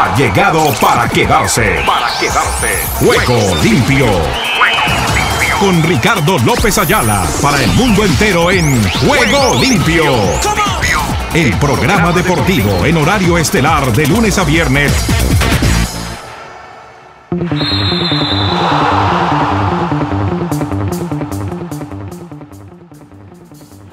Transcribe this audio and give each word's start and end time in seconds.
ha 0.00 0.16
llegado 0.16 0.72
para 0.80 1.06
quedarse. 1.10 1.82
Para 1.86 2.08
quedarse. 2.18 2.68
Juego 3.00 3.54
limpio. 3.62 4.06
Con 5.58 5.82
Ricardo 5.82 6.38
López 6.38 6.78
Ayala 6.78 7.22
para 7.42 7.62
el 7.62 7.70
mundo 7.72 8.02
entero 8.06 8.50
en 8.50 8.82
Juego 8.82 9.60
limpio. 9.60 10.04
El 11.34 11.54
programa 11.58 12.12
deportivo 12.12 12.86
en 12.86 12.96
horario 12.96 13.36
estelar 13.36 13.92
de 13.92 14.06
lunes 14.06 14.38
a 14.38 14.44
viernes. 14.44 14.90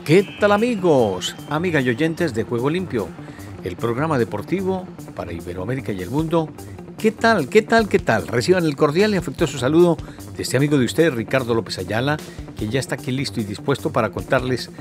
¿Qué 0.06 0.38
tal 0.40 0.54
amigos, 0.54 1.36
amigas 1.50 1.84
y 1.84 1.90
oyentes 1.90 2.34
de 2.34 2.44
Juego 2.44 2.70
Limpio? 2.70 3.10
El 3.68 3.76
programa 3.76 4.18
deportivo 4.18 4.88
para 5.14 5.34
Iberoamérica 5.34 5.92
y 5.92 6.02
el 6.02 6.10
mundo. 6.10 6.48
¿Qué 6.98 7.12
tal? 7.12 7.50
¿Qué 7.50 7.62
tal? 7.62 7.90
¿Qué 7.90 8.00
tal? 8.00 8.26
Reciban 8.26 8.64
el 8.64 8.78
cordial 8.78 9.14
y 9.14 9.18
afectuoso 9.18 9.58
saludo 9.58 9.98
de 10.38 10.44
este 10.44 10.56
amigo 10.56 10.78
de 10.78 10.86
ustedes, 10.86 11.14
Ricardo 11.14 11.54
López 11.54 11.78
Ayala, 11.78 12.16
que 12.58 12.70
ya 12.70 12.80
está 12.80 12.96
aquí 12.96 13.12
listo 13.12 13.42
y 13.42 13.44
dispuesto 13.44 13.92
para 13.92 14.12
contarles 14.12 14.72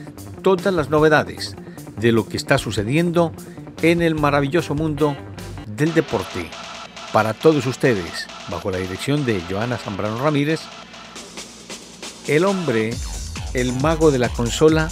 todas 0.41 0.73
las 0.73 0.89
novedades 0.89 1.57
de 1.99 2.13
lo 2.13 2.29
que 2.29 2.37
está 2.37 2.59
sucediendo 2.59 3.33
en 3.83 4.03
el 4.03 4.15
maravilloso 4.15 4.77
mundo 4.77 5.17
del 5.67 5.93
deporte. 5.93 6.49
Para 7.13 7.35
todos 7.35 7.67
ustedes, 7.67 8.29
bajo 8.53 8.71
la 8.71 8.79
dirección 8.79 9.27
de 9.27 9.43
Joana 9.51 9.79
Zambrano 9.79 10.23
Ramírez, 10.23 10.61
el 12.29 12.45
hombre, 12.45 12.95
el 13.53 13.73
mago 13.73 14.13
de 14.13 14.21
la 14.21 14.29
consola, 14.29 14.89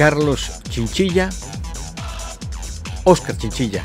Carlos 0.00 0.50
Chinchilla, 0.70 1.28
Oscar 3.04 3.36
Chinchilla, 3.36 3.84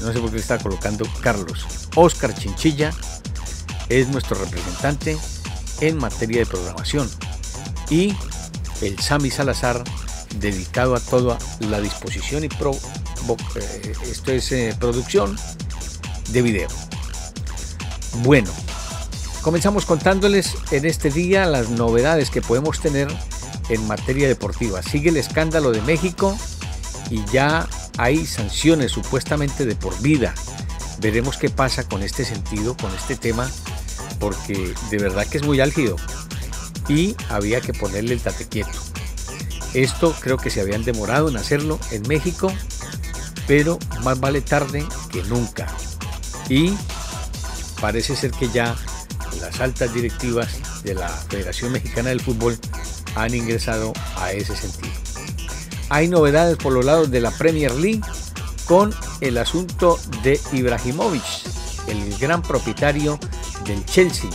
no 0.00 0.12
sé 0.12 0.18
por 0.18 0.32
qué 0.32 0.38
está 0.38 0.58
colocando 0.58 1.06
Carlos, 1.22 1.64
Oscar 1.94 2.34
Chinchilla 2.34 2.90
es 3.88 4.08
nuestro 4.08 4.36
representante 4.36 5.16
en 5.80 5.96
materia 5.96 6.40
de 6.40 6.46
programación 6.46 7.08
y 7.88 8.16
el 8.82 8.98
Sami 8.98 9.30
Salazar 9.30 9.84
dedicado 10.40 10.96
a 10.96 10.98
toda 10.98 11.38
la 11.60 11.80
disposición 11.80 12.42
y 12.42 12.48
eh, 12.48 13.92
esto 14.10 14.32
es 14.32 14.50
eh, 14.50 14.74
producción 14.76 15.36
de 16.30 16.42
video. 16.42 16.68
Bueno, 18.24 18.50
comenzamos 19.40 19.86
contándoles 19.86 20.56
en 20.72 20.84
este 20.84 21.10
día 21.10 21.46
las 21.46 21.70
novedades 21.70 22.30
que 22.30 22.42
podemos 22.42 22.80
tener 22.80 23.06
en 23.68 23.86
materia 23.86 24.28
deportiva. 24.28 24.82
Sigue 24.82 25.10
el 25.10 25.16
escándalo 25.16 25.70
de 25.72 25.80
México 25.82 26.36
y 27.10 27.24
ya 27.32 27.68
hay 27.98 28.26
sanciones 28.26 28.92
supuestamente 28.92 29.66
de 29.66 29.76
por 29.76 30.00
vida. 30.00 30.34
Veremos 31.00 31.36
qué 31.36 31.50
pasa 31.50 31.86
con 31.88 32.02
este 32.02 32.24
sentido, 32.24 32.76
con 32.76 32.94
este 32.94 33.16
tema, 33.16 33.50
porque 34.18 34.74
de 34.90 34.98
verdad 34.98 35.26
que 35.26 35.38
es 35.38 35.44
muy 35.44 35.60
álgido 35.60 35.96
y 36.88 37.16
había 37.28 37.60
que 37.60 37.72
ponerle 37.72 38.14
el 38.14 38.20
tate 38.20 38.46
quieto. 38.46 38.78
Esto 39.74 40.14
creo 40.20 40.36
que 40.36 40.50
se 40.50 40.60
habían 40.60 40.84
demorado 40.84 41.28
en 41.28 41.36
hacerlo 41.36 41.78
en 41.90 42.06
México, 42.06 42.52
pero 43.46 43.78
más 44.02 44.20
vale 44.20 44.40
tarde 44.40 44.86
que 45.10 45.22
nunca. 45.24 45.66
Y 46.48 46.74
parece 47.80 48.14
ser 48.14 48.30
que 48.30 48.48
ya 48.48 48.76
las 49.40 49.60
altas 49.60 49.92
directivas 49.92 50.82
de 50.84 50.94
la 50.94 51.08
Federación 51.08 51.72
Mexicana 51.72 52.10
del 52.10 52.20
Fútbol 52.20 52.58
han 53.14 53.34
ingresado 53.34 53.92
a 54.16 54.32
ese 54.32 54.56
sentido. 54.56 54.92
Hay 55.88 56.08
novedades 56.08 56.56
por 56.56 56.72
los 56.72 56.84
lados 56.84 57.10
de 57.10 57.20
la 57.20 57.30
Premier 57.30 57.72
League 57.74 58.00
con 58.66 58.94
el 59.20 59.38
asunto 59.38 59.98
de 60.22 60.40
Ibrahimovic, 60.52 61.22
el 61.86 62.16
gran 62.18 62.42
propietario 62.42 63.18
del 63.66 63.84
Chelsea. 63.84 64.30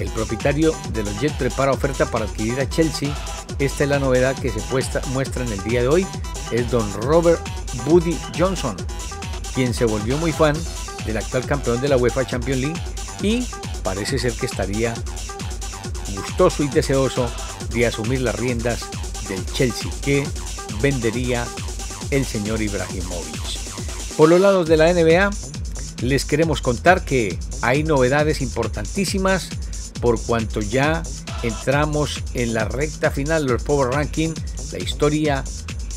El 0.00 0.10
propietario 0.10 0.74
de 0.92 1.04
los 1.04 1.20
Jets 1.20 1.36
prepara 1.36 1.72
oferta 1.72 2.06
para 2.06 2.24
adquirir 2.24 2.58
a 2.60 2.68
Chelsea. 2.68 3.14
Esta 3.58 3.84
es 3.84 3.90
la 3.90 3.98
novedad 3.98 4.36
que 4.36 4.50
se 4.50 4.60
muestra 5.12 5.44
en 5.44 5.52
el 5.52 5.62
día 5.62 5.82
de 5.82 5.88
hoy. 5.88 6.06
Es 6.50 6.70
don 6.70 6.92
Robert 7.02 7.40
Buddy 7.86 8.18
Johnson, 8.36 8.76
quien 9.54 9.72
se 9.72 9.84
volvió 9.84 10.16
muy 10.18 10.32
fan 10.32 10.56
del 11.06 11.18
actual 11.18 11.46
campeón 11.46 11.80
de 11.80 11.88
la 11.88 11.96
UEFA 11.96 12.26
Champions 12.26 12.60
League 12.60 12.80
y 13.22 13.46
parece 13.82 14.18
ser 14.18 14.32
que 14.32 14.46
estaría 14.46 14.94
gustoso 16.14 16.62
y 16.62 16.68
deseoso 16.68 17.30
de 17.72 17.86
asumir 17.86 18.20
las 18.20 18.34
riendas 18.34 18.80
del 19.28 19.44
Chelsea 19.46 19.90
que 20.02 20.26
vendería 20.80 21.46
el 22.10 22.24
señor 22.24 22.60
Ibrahimovic. 22.60 23.42
Por 24.16 24.28
los 24.28 24.40
lados 24.40 24.68
de 24.68 24.76
la 24.76 24.92
NBA, 24.92 25.30
les 26.02 26.24
queremos 26.24 26.60
contar 26.60 27.04
que 27.04 27.38
hay 27.62 27.82
novedades 27.84 28.42
importantísimas 28.42 29.48
por 30.00 30.20
cuanto 30.20 30.60
ya 30.60 31.02
entramos 31.42 32.22
en 32.34 32.54
la 32.54 32.64
recta 32.64 33.10
final 33.10 33.46
del 33.46 33.58
Power 33.58 33.94
Ranking. 33.94 34.34
La 34.72 34.78
historia, 34.78 35.44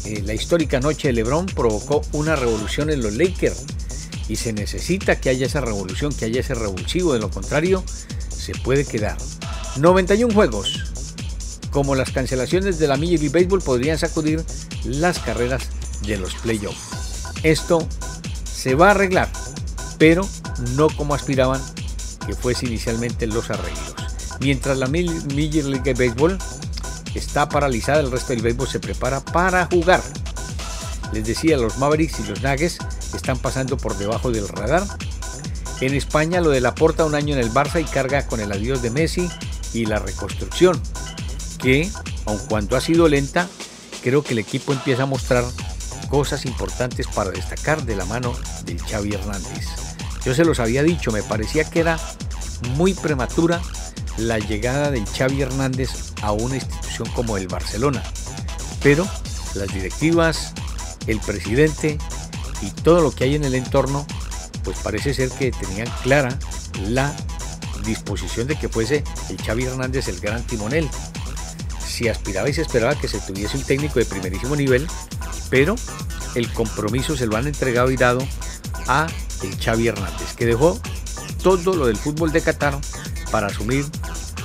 eh, 0.05 0.21
la 0.23 0.33
histórica 0.33 0.79
noche 0.79 1.09
de 1.09 1.13
LeBron 1.13 1.47
provocó 1.47 2.01
una 2.13 2.35
revolución 2.35 2.89
en 2.89 3.01
los 3.01 3.13
Lakers 3.13 3.63
y 4.27 4.35
se 4.37 4.53
necesita 4.53 5.19
que 5.19 5.29
haya 5.29 5.47
esa 5.47 5.61
revolución, 5.61 6.13
que 6.13 6.25
haya 6.25 6.39
ese 6.39 6.55
revulsivo. 6.55 7.13
De 7.13 7.19
lo 7.19 7.29
contrario, 7.29 7.83
se 8.29 8.53
puede 8.53 8.85
quedar 8.85 9.17
91 9.77 10.33
juegos 10.33 10.94
como 11.75 11.93
las 11.93 12.11
cancelaciones 12.11 12.79
de 12.79 12.87
la 12.87 12.95
Major 12.95 13.19
League 13.19 13.27
Baseball 13.27 13.61
podrían 13.61 13.97
sacudir 13.97 14.41
las 14.85 15.19
carreras 15.19 15.63
de 16.07 16.15
los 16.15 16.33
playoffs. 16.35 17.25
Esto 17.43 17.85
se 18.45 18.75
va 18.75 18.87
a 18.87 18.91
arreglar, 18.91 19.27
pero 19.97 20.25
no 20.77 20.87
como 20.87 21.13
aspiraban 21.13 21.61
que 22.25 22.33
fuese 22.33 22.67
inicialmente 22.67 23.27
los 23.27 23.49
arreglos. 23.49 23.93
Mientras 24.39 24.77
la 24.77 24.87
Major 24.87 25.65
League 25.65 25.93
Baseball 25.95 26.37
está 27.13 27.49
paralizada, 27.49 27.99
el 27.99 28.09
resto 28.09 28.31
del 28.31 28.41
béisbol 28.41 28.69
se 28.69 28.79
prepara 28.79 29.19
para 29.19 29.65
jugar. 29.65 30.01
Les 31.11 31.25
decía, 31.25 31.57
los 31.57 31.77
Mavericks 31.77 32.21
y 32.21 32.23
los 32.23 32.41
Nuggets 32.41 32.77
están 33.13 33.37
pasando 33.37 33.75
por 33.75 33.97
debajo 33.97 34.31
del 34.31 34.47
radar. 34.47 34.85
En 35.81 35.93
España 35.93 36.39
lo 36.39 36.51
de 36.51 36.61
la 36.61 36.73
porta 36.73 37.03
un 37.03 37.15
año 37.15 37.33
en 37.33 37.41
el 37.41 37.51
Barça 37.51 37.81
y 37.81 37.83
carga 37.83 38.27
con 38.27 38.39
el 38.39 38.53
adiós 38.53 38.81
de 38.81 38.91
Messi 38.91 39.29
y 39.73 39.87
la 39.87 39.99
reconstrucción 39.99 40.81
que, 41.65 41.89
aun 42.25 42.37
cuando 42.47 42.77
ha 42.77 42.81
sido 42.81 43.07
lenta, 43.07 43.49
creo 44.03 44.23
que 44.23 44.33
el 44.33 44.39
equipo 44.39 44.71
empieza 44.71 45.03
a 45.03 45.07
mostrar 45.07 45.43
cosas 46.11 46.45
importantes 46.45 47.07
para 47.07 47.31
destacar 47.31 47.83
de 47.85 47.95
la 47.95 48.05
mano 48.05 48.35
del 48.65 48.79
Xavi 48.79 49.15
Hernández. 49.15 49.65
Yo 50.23 50.35
se 50.35 50.45
los 50.45 50.59
había 50.59 50.83
dicho, 50.83 51.11
me 51.11 51.23
parecía 51.23 51.67
que 51.67 51.79
era 51.79 51.99
muy 52.75 52.93
prematura 52.93 53.59
la 54.19 54.37
llegada 54.37 54.91
del 54.91 55.07
Xavi 55.07 55.41
Hernández 55.41 55.89
a 56.21 56.33
una 56.33 56.57
institución 56.57 57.09
como 57.15 57.35
el 57.35 57.47
Barcelona, 57.47 58.03
pero 58.83 59.07
las 59.55 59.73
directivas, 59.73 60.53
el 61.07 61.19
presidente 61.19 61.97
y 62.61 62.69
todo 62.83 63.01
lo 63.01 63.09
que 63.09 63.23
hay 63.23 63.33
en 63.33 63.43
el 63.43 63.55
entorno, 63.55 64.05
pues 64.63 64.77
parece 64.83 65.15
ser 65.15 65.29
que 65.29 65.51
tenían 65.51 65.87
clara 66.03 66.37
la 66.89 67.11
disposición 67.83 68.45
de 68.45 68.55
que 68.55 68.69
fuese 68.69 69.03
el 69.29 69.41
Xavi 69.41 69.63
Hernández 69.63 70.07
el 70.09 70.19
gran 70.19 70.43
timonel 70.43 70.87
si 71.95 72.09
aspiraba 72.09 72.49
y 72.49 72.53
se 72.53 72.61
esperaba 72.61 72.95
que 72.95 73.07
se 73.07 73.19
tuviese 73.19 73.55
un 73.55 73.63
técnico 73.63 73.99
de 73.99 74.05
primerísimo 74.05 74.55
nivel, 74.55 74.85
pero 75.49 75.75
el 76.35 76.51
compromiso 76.51 77.15
se 77.15 77.25
lo 77.25 77.37
han 77.37 77.47
entregado 77.47 77.89
y 77.89 77.95
dado 77.95 78.19
a 78.87 79.07
el 79.41 79.57
Xavi 79.57 79.87
Hernández, 79.87 80.33
que 80.35 80.45
dejó 80.45 80.77
todo 81.41 81.73
lo 81.73 81.87
del 81.87 81.95
fútbol 81.95 82.33
de 82.33 82.41
Qatar 82.41 82.77
para 83.31 83.47
asumir 83.47 83.85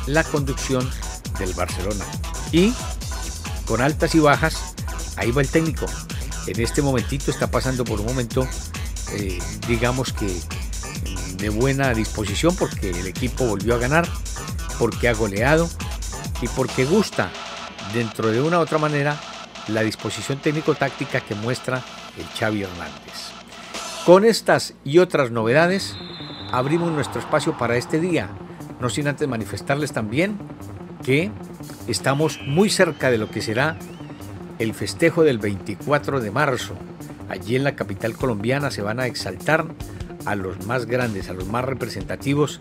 la 0.06 0.22
conducción 0.22 0.89
del 1.39 1.53
Barcelona. 1.55 2.05
Y 2.53 2.72
con 3.66 3.81
altas 3.81 4.15
y 4.15 4.21
bajas, 4.21 4.75
ahí 5.16 5.33
va 5.33 5.43
el 5.43 5.49
técnico. 5.49 5.87
En 6.47 6.60
este 6.60 6.83
momentito 6.83 7.33
está 7.33 7.51
pasando 7.51 7.84
por 7.84 8.01
un 8.01 8.07
momento, 8.07 8.47
eh, 9.13 9.39
digamos 9.66 10.13
que 10.13 10.41
de 11.36 11.48
buena 11.48 11.95
disposición, 11.95 12.54
porque 12.54 12.91
el 12.91 13.07
equipo 13.07 13.47
volvió 13.47 13.75
a 13.75 13.78
ganar, 13.78 14.09
porque 14.78 15.09
ha 15.09 15.15
goleado, 15.15 15.69
y 16.42 16.48
porque 16.48 16.84
gusta, 16.84 17.31
dentro 17.92 18.31
de 18.31 18.41
una 18.41 18.59
u 18.59 18.63
otra 18.63 18.78
manera, 18.78 19.16
la 19.69 19.83
disposición 19.83 20.39
técnico-táctica 20.39 21.21
que 21.21 21.34
muestra 21.34 21.83
el 22.19 22.25
Xavi 22.39 22.63
Hernández. 22.63 23.33
Con 24.07 24.25
estas 24.25 24.75
y 24.84 24.98
otras 24.98 25.31
novedades, 25.31 25.97
abrimos 26.53 26.91
nuestro 26.91 27.21
espacio 27.21 27.57
para 27.59 27.77
este 27.77 28.01
día, 28.01 28.31
no 28.81 28.89
sin 28.89 29.09
antes 29.09 29.28
manifestarles 29.28 29.92
también 29.92 30.39
que 31.04 31.31
estamos 31.87 32.41
muy 32.47 32.71
cerca 32.71 33.10
de 33.10 33.19
lo 33.19 33.31
que 33.31 33.42
será 33.42 33.77
el 34.59 34.75
festejo 34.75 35.22
del 35.22 35.39
24 35.39 36.21
de 36.21 36.31
marzo. 36.31 36.75
Allí 37.28 37.57
en 37.57 37.65
la 37.65 37.77
capital 37.77 38.15
colombiana 38.15 38.71
se 38.71 38.83
van 38.83 39.01
a 39.01 39.07
exaltar 39.07 39.66
a 40.25 40.34
los 40.34 40.66
más 40.66 40.87
grandes, 40.87 41.31
a 41.31 41.33
los 41.33 41.47
más 41.47 41.65
representativos 41.65 42.59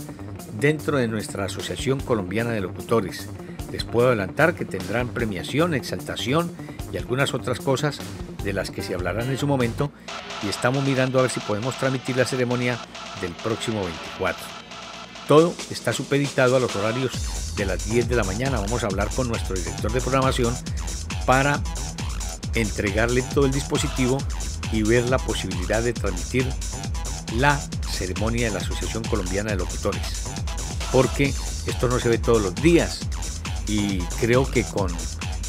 dentro 0.60 0.98
de 0.98 1.08
nuestra 1.08 1.46
Asociación 1.46 2.00
Colombiana 2.00 2.52
de 2.52 2.62
Locutores. 2.62 3.30
Les 3.72 3.84
puedo 3.84 4.08
adelantar 4.08 4.56
que 4.56 4.66
tendrán 4.66 5.10
premiación, 5.10 5.74
exaltación 5.74 6.52
y 6.92 6.98
algunas 6.98 7.34
otras 7.34 7.60
cosas 7.60 8.00
de 8.44 8.54
las 8.54 8.72
que 8.72 8.82
se 8.82 8.94
hablarán 8.94 9.30
en 9.30 9.38
su 9.38 9.48
momento 9.48 9.92
y 10.44 10.50
estamos 10.50 10.84
mirando 10.84 11.20
a 11.20 11.24
ver 11.24 11.32
si 11.32 11.40
podemos 11.40 11.78
transmitir 11.78 12.18
la 12.18 12.26
ceremonia 12.26 12.80
del 13.22 13.32
próximo 13.34 13.84
24. 13.84 14.44
Todo 15.28 15.54
está 15.70 15.94
supeditado 15.94 16.56
a 16.56 16.60
los 16.60 16.76
horarios 16.76 17.54
de 17.56 17.66
las 17.66 17.90
10 17.90 18.10
de 18.10 18.16
la 18.16 18.24
mañana. 18.24 18.60
Vamos 18.60 18.84
a 18.84 18.88
hablar 18.88 19.10
con 19.16 19.28
nuestro 19.28 19.56
director 19.56 19.92
de 19.92 20.02
programación 20.02 20.56
para 21.26 21.62
entregarle 22.56 23.22
todo 23.22 23.46
el 23.46 23.52
dispositivo 23.52 24.18
y 24.72 24.84
ver 24.84 25.08
la 25.10 25.20
posibilidad 25.20 25.84
de 25.84 25.94
transmitir 25.94 26.48
la 27.36 27.60
ceremonia 27.92 28.48
de 28.48 28.54
la 28.54 28.60
Asociación 28.60 29.04
Colombiana 29.04 29.52
de 29.52 29.58
Locutores. 29.58 30.24
Porque 30.92 31.34
esto 31.68 31.88
no 31.88 32.00
se 32.00 32.10
ve 32.10 32.18
todos 32.18 32.42
los 32.42 32.56
días 32.56 33.09
y 33.70 34.00
creo 34.20 34.50
que 34.50 34.64
con 34.64 34.92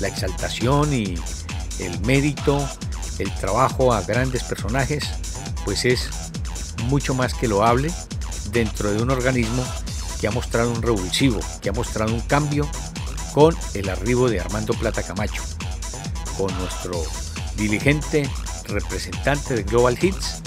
la 0.00 0.08
exaltación 0.08 0.92
y 0.92 1.14
el 1.78 2.00
mérito, 2.02 2.68
el 3.18 3.34
trabajo 3.36 3.94
a 3.94 4.02
grandes 4.02 4.44
personajes, 4.44 5.08
pues 5.64 5.86
es 5.86 6.10
mucho 6.84 7.14
más 7.14 7.32
que 7.32 7.48
loable 7.48 7.90
dentro 8.52 8.92
de 8.92 9.02
un 9.02 9.10
organismo 9.10 9.64
que 10.20 10.28
ha 10.28 10.30
mostrado 10.30 10.70
un 10.70 10.82
revulsivo, 10.82 11.40
que 11.62 11.70
ha 11.70 11.72
mostrado 11.72 12.12
un 12.12 12.20
cambio 12.20 12.68
con 13.32 13.56
el 13.72 13.88
arribo 13.88 14.28
de 14.28 14.40
Armando 14.40 14.74
Plata 14.74 15.02
Camacho, 15.02 15.42
con 16.36 16.54
nuestro 16.58 17.02
diligente 17.56 18.28
representante 18.68 19.54
de 19.54 19.62
Global 19.62 19.98
Hits, 20.00 20.39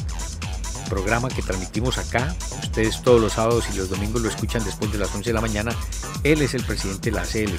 programa 0.83 1.29
que 1.29 1.41
transmitimos 1.41 1.97
acá. 1.97 2.35
Ustedes 2.61 3.01
todos 3.01 3.21
los 3.21 3.33
sábados 3.33 3.65
y 3.73 3.77
los 3.77 3.89
domingos 3.89 4.21
lo 4.21 4.29
escuchan 4.29 4.63
después 4.63 4.91
de 4.91 4.97
las 4.97 5.13
11 5.13 5.29
de 5.29 5.33
la 5.33 5.41
mañana. 5.41 5.71
Él 6.23 6.41
es 6.41 6.53
el 6.53 6.63
presidente 6.63 7.09
de 7.09 7.15
la 7.15 7.23
ACL 7.23 7.53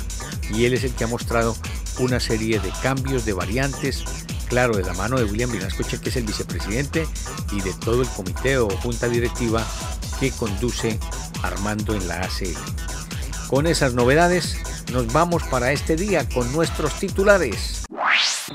y 0.54 0.64
él 0.64 0.74
es 0.74 0.84
el 0.84 0.92
que 0.92 1.04
ha 1.04 1.08
mostrado 1.08 1.56
una 1.98 2.20
serie 2.20 2.60
de 2.60 2.70
cambios, 2.82 3.24
de 3.24 3.32
variantes, 3.32 4.04
claro, 4.48 4.76
de 4.76 4.82
la 4.82 4.94
mano 4.94 5.18
de 5.18 5.24
William 5.24 5.50
Vinasco 5.50 5.84
que 5.84 6.08
es 6.08 6.16
el 6.16 6.24
vicepresidente, 6.24 7.06
y 7.52 7.60
de 7.60 7.72
todo 7.74 8.02
el 8.02 8.08
comité 8.08 8.58
o 8.58 8.68
junta 8.68 9.08
directiva 9.08 9.64
que 10.20 10.30
conduce 10.30 10.98
Armando 11.42 11.94
en 11.94 12.08
la 12.08 12.20
ACL. 12.20 12.56
Con 13.48 13.66
esas 13.66 13.94
novedades, 13.94 14.56
nos 14.92 15.12
vamos 15.12 15.42
para 15.44 15.72
este 15.72 15.96
día 15.96 16.28
con 16.28 16.50
nuestros 16.52 16.94
titulares. 16.94 17.84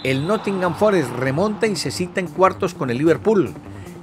El 0.04 0.26
Nottingham 0.28 0.76
Forest 0.76 1.10
remonta 1.12 1.68
y 1.68 1.76
se 1.76 1.92
cita 1.92 2.20
en 2.20 2.28
cuartos 2.28 2.74
con 2.74 2.90
el 2.90 2.98
Liverpool. 2.98 3.54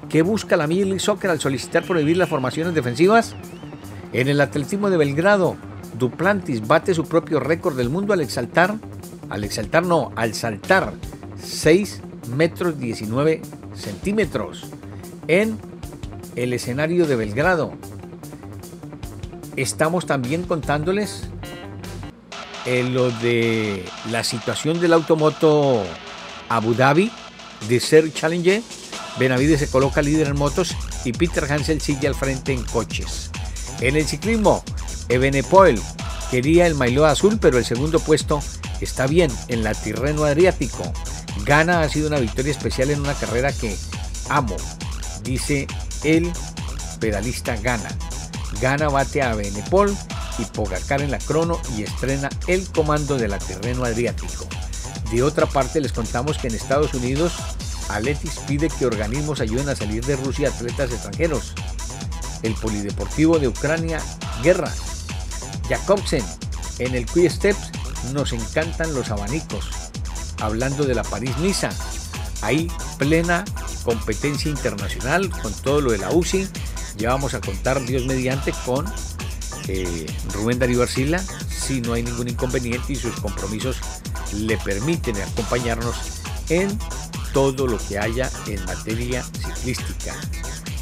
¿Qué 0.08 0.22
busca 0.22 0.56
la 0.56 0.66
Major 0.66 1.00
Soccer 1.00 1.30
al 1.30 1.40
solicitar 1.40 1.84
prohibir 1.84 2.16
las 2.16 2.28
formaciones 2.28 2.74
defensivas? 2.74 3.34
En 4.12 4.28
el 4.28 4.40
atletismo 4.40 4.88
de 4.88 4.96
Belgrado, 4.96 5.56
Duplantis 5.98 6.66
bate 6.66 6.94
su 6.94 7.04
propio 7.04 7.40
récord 7.40 7.76
del 7.76 7.90
mundo 7.90 8.12
al 8.12 8.20
exaltar, 8.20 8.76
al 9.28 9.44
exaltar 9.44 9.84
no, 9.84 10.12
al 10.14 10.34
saltar 10.34 10.92
6 11.42 12.02
metros 12.36 12.78
19 12.78 13.42
centímetros 13.74 14.66
en 15.28 15.58
el 16.36 16.52
escenario 16.52 17.06
de 17.06 17.16
Belgrado. 17.16 17.72
Estamos 19.56 20.06
también 20.06 20.44
contándoles 20.44 21.28
en 22.64 22.94
lo 22.94 23.10
de 23.10 23.84
la 24.10 24.22
situación 24.22 24.80
del 24.80 24.92
automoto 24.92 25.82
Abu 26.48 26.74
Dhabi 26.74 27.10
de 27.68 27.80
ser 27.80 28.12
Challenger. 28.12 28.62
Benavides 29.18 29.60
se 29.60 29.68
coloca 29.68 30.02
líder 30.02 30.28
en 30.28 30.36
motos 30.36 30.76
y 31.04 31.12
Peter 31.12 31.50
Hansel 31.50 31.80
sigue 31.80 32.06
al 32.06 32.14
frente 32.14 32.52
en 32.52 32.62
coches. 32.64 33.30
En 33.80 33.96
el 33.96 34.06
ciclismo, 34.06 34.62
Ebenepoel 35.08 35.80
quería 36.30 36.66
el 36.66 36.74
maillot 36.74 37.06
azul, 37.06 37.38
pero 37.40 37.58
el 37.58 37.64
segundo 37.64 38.00
puesto 38.00 38.40
está 38.80 39.06
bien 39.06 39.30
en 39.48 39.64
la 39.64 39.74
Tirreno 39.74 40.24
Adriático. 40.24 40.82
Gana 41.44 41.82
ha 41.82 41.88
sido 41.88 42.08
una 42.08 42.18
victoria 42.18 42.50
especial 42.50 42.90
en 42.90 43.00
una 43.00 43.14
carrera 43.14 43.52
que 43.52 43.76
amo, 44.28 44.56
dice 45.22 45.66
el 46.04 46.32
pedalista 47.00 47.56
Gana. 47.56 47.88
Gana 48.60 48.88
bate 48.88 49.22
a 49.22 49.34
Benepol 49.34 49.94
y 50.38 50.44
Pogacar 50.46 51.02
en 51.02 51.10
la 51.10 51.18
crono 51.18 51.60
y 51.76 51.82
estrena 51.82 52.28
el 52.46 52.66
comando 52.70 53.16
de 53.16 53.28
la 53.28 53.38
terreno 53.38 53.84
adriático. 53.84 54.46
De 55.10 55.22
otra 55.22 55.46
parte 55.46 55.80
les 55.80 55.92
contamos 55.92 56.38
que 56.38 56.48
en 56.48 56.54
Estados 56.54 56.94
Unidos 56.94 57.32
Aletis 57.88 58.38
pide 58.46 58.68
que 58.68 58.86
organismos 58.86 59.40
ayuden 59.40 59.68
a 59.68 59.76
salir 59.76 60.04
de 60.04 60.16
Rusia 60.16 60.48
atletas 60.48 60.92
extranjeros. 60.92 61.52
El 62.42 62.54
Polideportivo 62.54 63.38
de 63.38 63.48
Ucrania, 63.48 64.00
guerra. 64.42 64.72
Jacobsen, 65.68 66.24
en 66.78 66.94
el 66.94 67.06
Quick 67.06 67.30
Steps 67.30 67.70
nos 68.12 68.32
encantan 68.32 68.94
los 68.94 69.10
abanicos. 69.10 69.70
Hablando 70.40 70.84
de 70.84 70.94
la 70.94 71.02
París-Niza, 71.02 71.70
hay 72.42 72.70
plena 72.98 73.44
competencia 73.84 74.50
internacional 74.50 75.30
con 75.30 75.52
todo 75.54 75.80
lo 75.80 75.92
de 75.92 75.98
la 75.98 76.10
UCI. 76.10 76.48
Ya 76.98 77.10
vamos 77.10 77.34
a 77.34 77.40
contar, 77.40 77.84
Dios 77.84 78.04
mediante, 78.06 78.52
con 78.64 78.86
eh, 79.68 80.06
Rubén 80.32 80.58
Darío 80.58 80.82
Arcila, 80.82 81.22
si 81.48 81.80
no 81.80 81.94
hay 81.94 82.02
ningún 82.02 82.28
inconveniente 82.28 82.92
y 82.92 82.96
sus 82.96 83.18
compromisos 83.20 83.76
le 84.34 84.56
permiten 84.58 85.16
acompañarnos 85.20 85.96
en 86.48 86.78
todo 87.36 87.66
lo 87.66 87.76
que 87.76 87.98
haya 87.98 88.30
en 88.46 88.64
materia 88.64 89.22
ciclística. 89.22 90.14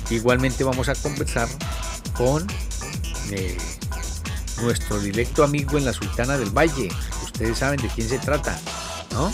Igualmente 0.08 0.62
vamos 0.62 0.88
a 0.88 0.94
conversar 0.94 1.48
con 2.16 2.46
eh, 3.32 3.58
nuestro 4.62 5.00
directo 5.00 5.42
amigo 5.42 5.78
en 5.78 5.84
la 5.84 5.92
Sultana 5.92 6.38
del 6.38 6.56
Valle. 6.56 6.90
Ustedes 7.24 7.58
saben 7.58 7.80
de 7.82 7.88
quién 7.88 8.08
se 8.08 8.20
trata, 8.20 8.56
¿no? 9.10 9.32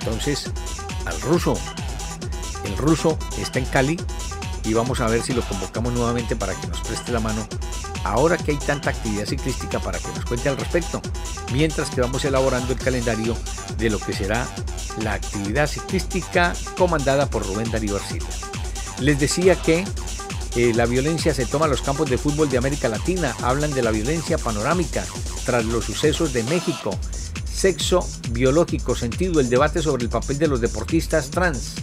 Entonces, 0.00 0.50
al 1.06 1.18
ruso. 1.22 1.58
El 2.66 2.76
ruso 2.76 3.18
está 3.38 3.58
en 3.58 3.64
Cali 3.64 3.98
y 4.64 4.74
vamos 4.74 5.00
a 5.00 5.06
ver 5.06 5.22
si 5.22 5.32
lo 5.32 5.40
convocamos 5.40 5.94
nuevamente 5.94 6.36
para 6.36 6.54
que 6.60 6.66
nos 6.66 6.82
preste 6.82 7.10
la 7.10 7.20
mano 7.20 7.48
ahora 8.04 8.36
que 8.36 8.50
hay 8.50 8.58
tanta 8.58 8.90
actividad 8.90 9.24
ciclística 9.24 9.80
para 9.80 9.98
que 9.98 10.08
nos 10.08 10.26
cuente 10.26 10.50
al 10.50 10.58
respecto, 10.58 11.00
mientras 11.54 11.88
que 11.88 12.02
vamos 12.02 12.22
elaborando 12.26 12.74
el 12.74 12.78
calendario 12.78 13.34
de 13.78 13.88
lo 13.88 13.98
que 13.98 14.12
será 14.12 14.46
la 15.00 15.14
actividad 15.14 15.66
ciclística 15.66 16.52
comandada 16.76 17.28
por 17.28 17.46
Rubén 17.46 17.70
Darío 17.70 17.96
Arcila. 17.96 18.26
Les 19.00 19.18
decía 19.18 19.56
que 19.56 19.84
eh, 20.54 20.72
la 20.74 20.86
violencia 20.86 21.32
se 21.32 21.46
toma 21.46 21.64
a 21.64 21.68
los 21.68 21.80
campos 21.80 22.10
de 22.10 22.18
fútbol 22.18 22.50
de 22.50 22.58
América 22.58 22.88
Latina, 22.88 23.34
hablan 23.42 23.72
de 23.72 23.82
la 23.82 23.90
violencia 23.90 24.36
panorámica 24.38 25.04
tras 25.46 25.64
los 25.64 25.84
sucesos 25.84 26.32
de 26.32 26.42
México, 26.44 26.96
sexo 27.50 28.06
biológico, 28.30 28.94
sentido, 28.94 29.40
el 29.40 29.48
debate 29.48 29.80
sobre 29.82 30.04
el 30.04 30.10
papel 30.10 30.38
de 30.38 30.48
los 30.48 30.60
deportistas 30.60 31.30
trans. 31.30 31.74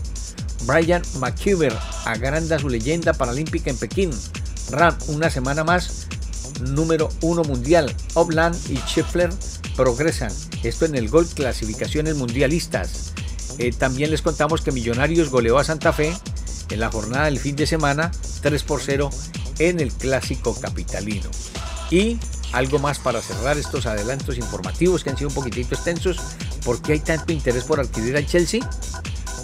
Brian 0.65 1.01
McKeever 1.19 1.75
agranda 2.05 2.59
su 2.59 2.69
leyenda 2.69 3.13
paralímpica 3.13 3.69
en 3.69 3.77
Pekín. 3.77 4.11
Ram, 4.71 4.95
una 5.07 5.29
semana 5.29 5.63
más, 5.63 6.07
número 6.61 7.09
uno 7.21 7.43
mundial. 7.43 7.93
Obland 8.13 8.55
y 8.69 8.77
Scheffler 8.77 9.29
progresan. 9.79 10.29
Esto 10.61 10.83
en 10.83 10.95
el 10.95 11.07
gol 11.07 11.25
clasificaciones 11.25 12.15
mundialistas. 12.15 13.13
Eh, 13.59 13.71
también 13.71 14.11
les 14.11 14.21
contamos 14.21 14.59
que 14.59 14.73
Millonarios 14.73 15.29
goleó 15.29 15.57
a 15.57 15.63
Santa 15.63 15.93
Fe 15.93 16.13
en 16.69 16.81
la 16.81 16.91
jornada 16.91 17.25
del 17.25 17.39
fin 17.39 17.55
de 17.55 17.65
semana 17.65 18.11
3 18.41 18.61
por 18.63 18.81
0 18.81 19.09
en 19.59 19.79
el 19.79 19.93
clásico 19.93 20.53
capitalino. 20.59 21.29
Y 21.91 22.19
algo 22.51 22.79
más 22.79 22.99
para 22.99 23.21
cerrar 23.21 23.57
estos 23.57 23.85
adelantos 23.85 24.37
informativos 24.37 25.01
que 25.01 25.11
han 25.11 25.17
sido 25.17 25.29
un 25.29 25.35
poquitito 25.35 25.75
extensos. 25.75 26.19
¿Por 26.65 26.81
qué 26.81 26.93
hay 26.93 26.99
tanto 26.99 27.31
interés 27.31 27.63
por 27.63 27.79
adquirir 27.79 28.17
al 28.17 28.27
Chelsea? 28.27 28.59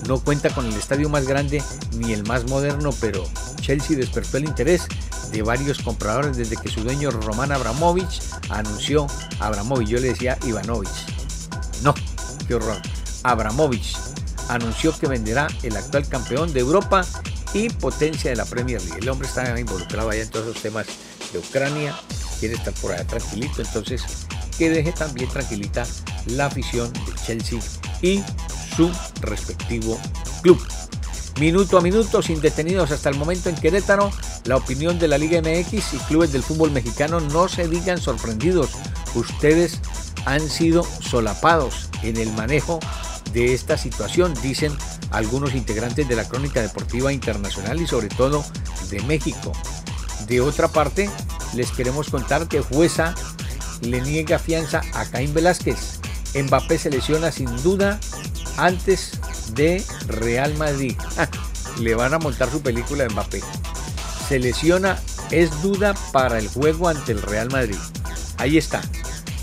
No 0.08 0.20
cuenta 0.20 0.50
con 0.50 0.66
el 0.66 0.74
estadio 0.76 1.10
más 1.10 1.28
grande 1.28 1.64
ni 1.98 2.14
el 2.14 2.24
más 2.24 2.48
moderno, 2.50 2.92
pero 3.02 3.24
Chelsea 3.62 3.98
despertó 3.98 4.38
el 4.38 4.46
interés 4.46 4.88
de 5.32 5.42
varios 5.42 5.80
compradores 5.80 6.38
desde 6.38 6.58
que 6.58 6.70
su 6.70 6.82
dueño 6.82 7.12
Roman 7.12 7.52
Abramovich 7.52 8.22
anunció, 8.50 9.08
Abramovich, 9.40 9.88
yo 9.88 10.00
le 10.00 10.10
decía 10.10 10.38
Ivanovich, 10.46 10.90
no, 11.82 11.94
qué 12.48 12.56
horror, 12.56 12.80
Abramovich 13.24 13.98
anunció 14.50 14.98
que 14.98 15.08
venderá 15.08 15.48
el 15.64 15.76
actual 15.76 16.08
campeón 16.08 16.54
de 16.54 16.60
Europa 16.60 17.04
y 17.54 17.70
potencia 17.70 18.30
de 18.30 18.36
la 18.36 18.46
Premier 18.46 18.82
League. 18.82 19.00
El 19.00 19.10
hombre 19.10 19.28
está 19.28 19.60
involucrado 19.60 20.10
allá 20.10 20.22
en 20.22 20.30
todos 20.30 20.46
los 20.46 20.62
temas 20.62 20.86
de 21.32 21.40
Ucrania, 21.40 21.96
quiere 22.40 22.56
estar 22.56 22.74
por 22.76 22.92
allá 22.92 23.08
tranquilito, 23.08 23.62
entonces 23.62 24.04
que 24.58 24.70
deje 24.70 24.92
también 24.92 25.30
tranquilita 25.30 25.86
la 26.28 26.46
afición 26.46 26.92
de 26.94 27.16
Chelsea 27.26 27.60
y 28.02 28.24
su 28.76 28.92
respectivo 29.22 30.00
club. 30.42 30.60
Minuto 31.40 31.78
a 31.78 31.82
minuto, 31.82 32.22
sin 32.22 32.40
detenidos 32.40 32.92
hasta 32.92 33.10
el 33.10 33.18
momento 33.18 33.50
en 33.50 33.56
Querétaro, 33.56 34.10
la 34.46 34.56
opinión 34.56 35.00
de 35.00 35.10
la 35.10 35.18
Liga 35.18 35.42
MX 35.42 35.94
y 35.94 35.98
clubes 36.08 36.32
del 36.32 36.44
fútbol 36.44 36.72
mexicano 36.72 37.20
no 37.20 37.50
se 37.50 37.68
digan 37.68 38.00
sorprendidos. 38.00 38.70
Ustedes 39.16 39.82
han 40.26 40.50
sido 40.50 40.84
solapados 40.84 41.90
en 42.04 42.18
el 42.18 42.32
manejo 42.34 42.80
de 43.34 43.54
esta 43.54 43.78
situación, 43.78 44.34
dicen 44.42 44.72
algunos 45.12 45.56
integrantes 45.56 46.08
de 46.08 46.16
la 46.16 46.28
Crónica 46.28 46.62
Deportiva 46.62 47.12
Internacional 47.12 47.82
y 47.82 47.88
sobre 47.88 48.08
todo 48.08 48.46
de 48.90 49.02
México. 49.02 49.52
De 50.28 50.40
otra 50.40 50.70
parte, 50.70 51.10
les 51.54 51.72
queremos 51.72 52.10
contar 52.10 52.48
que 52.48 52.62
Jueza 52.62 53.14
le 53.82 54.02
niega 54.02 54.40
fianza 54.40 54.82
a 54.94 55.06
Caín 55.06 55.34
Velázquez. 55.34 56.00
Mbappé 56.34 56.78
se 56.78 56.90
lesiona 56.90 57.32
sin 57.32 57.62
duda 57.62 58.00
antes 58.58 59.20
de 59.54 59.84
Real 60.08 60.56
Madrid. 60.56 60.96
Le 61.80 61.96
van 61.96 62.14
a 62.14 62.20
montar 62.20 62.50
su 62.50 62.62
película 62.62 63.04
de 63.04 63.10
Mbappé. 63.10 63.42
Se 64.28 64.40
lesiona, 64.40 65.00
es 65.32 65.62
duda 65.62 65.94
para 66.12 66.40
el 66.40 66.48
juego 66.48 66.88
ante 66.88 67.12
el 67.12 67.22
Real 67.22 67.50
Madrid. 67.52 67.78
Ahí 68.38 68.58
está. 68.58 68.82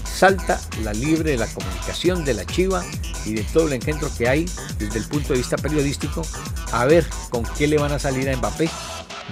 Salta 0.05 0.61
la 0.83 0.93
libre 0.93 1.33
de 1.33 1.37
la 1.37 1.47
comunicación 1.47 2.25
de 2.25 2.35
la 2.35 2.47
Chiva 2.47 2.85
y 3.25 3.35
de 3.35 3.43
todo 3.45 3.67
el 3.67 3.75
engendro 3.75 4.09
que 4.17 4.29
hay 4.29 4.47
desde 4.79 4.99
el 4.99 5.05
punto 5.05 5.33
de 5.33 5.39
vista 5.39 5.57
periodístico 5.57 6.23
a 6.73 6.85
ver 6.85 7.07
con 7.31 7.45
qué 7.57 7.67
le 7.67 7.79
van 7.79 7.93
a 7.93 7.99
salir 7.99 8.29
a 8.31 8.37
Mbappé, 8.37 8.69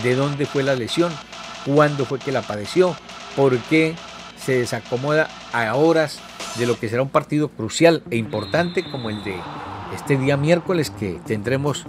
de 0.03 0.15
dónde 0.15 0.47
fue 0.47 0.63
la 0.63 0.75
lesión, 0.75 1.13
cuándo 1.65 2.05
fue 2.05 2.19
que 2.19 2.33
la 2.33 2.43
padeció, 2.43 2.97
por 3.37 3.57
qué 3.59 3.95
se 4.45 4.59
desacomoda 4.59 5.29
a 5.53 5.75
horas 5.75 6.19
de 6.57 6.67
lo 6.67 6.79
que 6.79 6.89
será 6.89 7.03
un 7.03 7.09
partido 7.09 7.49
crucial 7.49 8.03
e 8.11 8.17
importante 8.17 8.89
como 8.91 9.11
el 9.11 9.23
de 9.25 9.41
este 9.95 10.17
día 10.17 10.37
miércoles 10.37 10.91
que 10.91 11.19
tendremos 11.27 11.87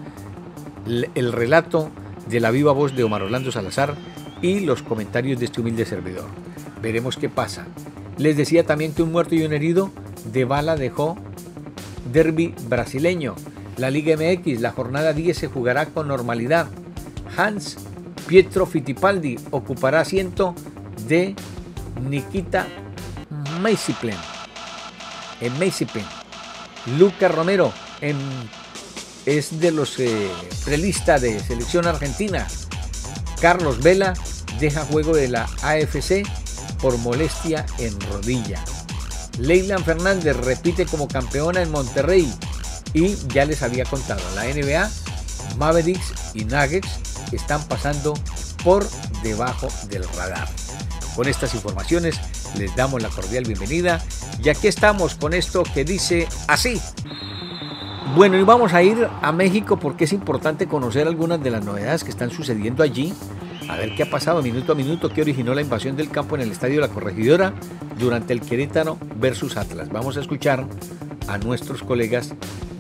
el 0.86 1.32
relato 1.32 1.92
de 2.28 2.40
la 2.40 2.52
viva 2.52 2.72
voz 2.72 2.96
de 2.96 3.04
Omar 3.04 3.24
Orlando 3.24 3.52
Salazar 3.52 3.96
y 4.42 4.62
los 4.62 4.82
comentarios 4.82 5.40
de 5.40 5.46
este 5.46 5.62
humilde 5.62 5.86
servidor. 5.86 6.26
Veremos 6.82 7.18
qué 7.18 7.30
pasa. 7.30 7.66
Les 8.18 8.38
decía 8.38 8.66
también 8.66 8.94
que 8.94 9.04
un 9.04 9.12
muerto 9.12 9.36
y 9.36 9.44
un 9.44 9.54
herido 9.54 9.92
de 10.32 10.46
bala 10.46 10.76
dejó 10.76 11.18
derby 12.12 12.54
brasileño. 12.68 13.36
La 13.78 13.90
Liga 13.90 14.16
MX, 14.16 14.62
la 14.62 14.72
jornada 14.72 15.14
10 15.14 15.38
se 15.38 15.48
jugará 15.48 15.86
con 15.88 16.08
normalidad. 16.08 16.68
Hans 17.38 17.78
Pietro 18.28 18.66
Fittipaldi 18.66 19.40
ocupará 19.52 20.02
asiento 20.02 20.56
de 21.08 21.36
Nikita 22.10 22.68
Meisiplen. 23.62 24.18
En 25.40 25.58
Meisiplen. 25.58 26.06
Lucas 26.98 27.34
Romero 27.34 27.72
es 29.26 29.60
de 29.60 29.72
los 29.72 30.00
eh, 30.00 30.30
prelistas 30.66 31.22
de 31.22 31.40
selección 31.40 31.88
argentina. 31.88 32.48
Carlos 33.40 33.82
Vela 33.82 34.14
deja 34.60 34.86
juego 34.86 35.16
de 35.16 35.28
la 35.28 35.48
AFC 35.62 36.24
por 36.82 36.98
molestia 36.98 37.66
en 37.78 38.00
rodilla. 38.02 38.64
Leyland 39.40 39.86
Fernández 39.86 40.36
repite 40.38 40.86
como 40.86 41.08
campeona 41.08 41.62
en 41.62 41.72
Monterrey 41.72 42.32
y 42.94 43.16
ya 43.30 43.46
les 43.46 43.62
había 43.64 43.86
contado, 43.86 44.22
la 44.36 44.44
NBA, 44.44 44.90
Mavericks 45.58 46.14
y 46.34 46.46
Nuggets 46.46 46.90
están 47.32 47.66
pasando 47.68 48.14
por 48.64 48.88
debajo 49.24 49.70
del 49.90 50.04
radar. 50.10 50.50
Con 51.16 51.28
estas 51.28 51.54
informaciones 51.56 52.20
les 52.58 52.76
damos 52.76 53.02
la 53.02 53.10
cordial 53.10 53.46
bienvenida 53.46 54.04
y 54.44 54.50
aquí 54.50 54.68
estamos 54.68 55.16
con 55.16 55.34
esto 55.34 55.64
que 55.64 55.84
dice 55.84 56.28
así. 56.48 56.82
Bueno, 58.16 58.38
y 58.38 58.44
vamos 58.44 58.74
a 58.74 58.84
ir 58.84 59.08
a 59.22 59.32
México 59.32 59.78
porque 59.80 60.04
es 60.04 60.12
importante 60.12 60.68
conocer 60.68 61.08
algunas 61.08 61.42
de 61.42 61.50
las 61.50 61.64
novedades 61.64 62.04
que 62.04 62.10
están 62.10 62.30
sucediendo 62.30 62.84
allí 62.84 63.14
a 63.70 63.78
ver 63.78 63.96
qué 63.96 64.04
ha 64.04 64.10
pasado 64.10 64.42
minuto 64.42 64.74
a 64.74 64.76
minuto, 64.76 65.10
qué 65.10 65.22
originó 65.22 65.54
la 65.54 65.62
invasión 65.62 65.96
del 65.96 66.10
campo 66.10 66.36
en 66.36 66.42
el 66.42 66.52
estadio 66.52 66.82
la 66.82 66.90
Corregidora 66.90 67.54
durante 67.98 68.34
el 68.34 68.42
Querétaro 68.42 68.98
versus 69.16 69.56
Atlas. 69.56 69.90
Vamos 69.90 70.18
a 70.18 70.20
escuchar 70.20 70.68
a 71.30 71.38
nuestros 71.38 71.84
colegas 71.84 72.34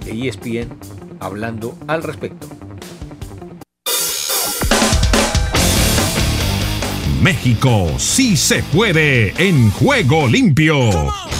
de 0.05 0.27
ESPN 0.27 0.67
hablando 1.21 1.77
al 1.87 2.03
respecto. 2.03 2.47
México 7.21 7.87
sí 7.97 8.35
se 8.35 8.63
puede 8.63 9.33
en 9.37 9.71
juego 9.71 10.27
limpio. 10.27 11.30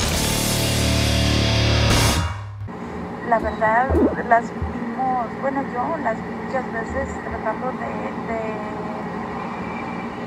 Verdad, 3.62 3.90
las 4.28 4.52
vimos, 4.74 5.28
bueno, 5.42 5.62
yo 5.72 5.98
las 6.04 6.18
vi 6.18 6.32
muchas 6.46 6.74
veces 6.74 7.10
tratando 7.24 7.72
de 7.78 8.10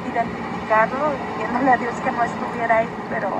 identificarlo 0.08 1.14
y 1.14 1.32
pidiéndole 1.32 1.70
a 1.72 1.76
Dios 1.76 1.94
que 1.96 2.12
no 2.12 2.22
estuviera 2.22 2.76
ahí, 2.78 2.88
pero 3.10 3.30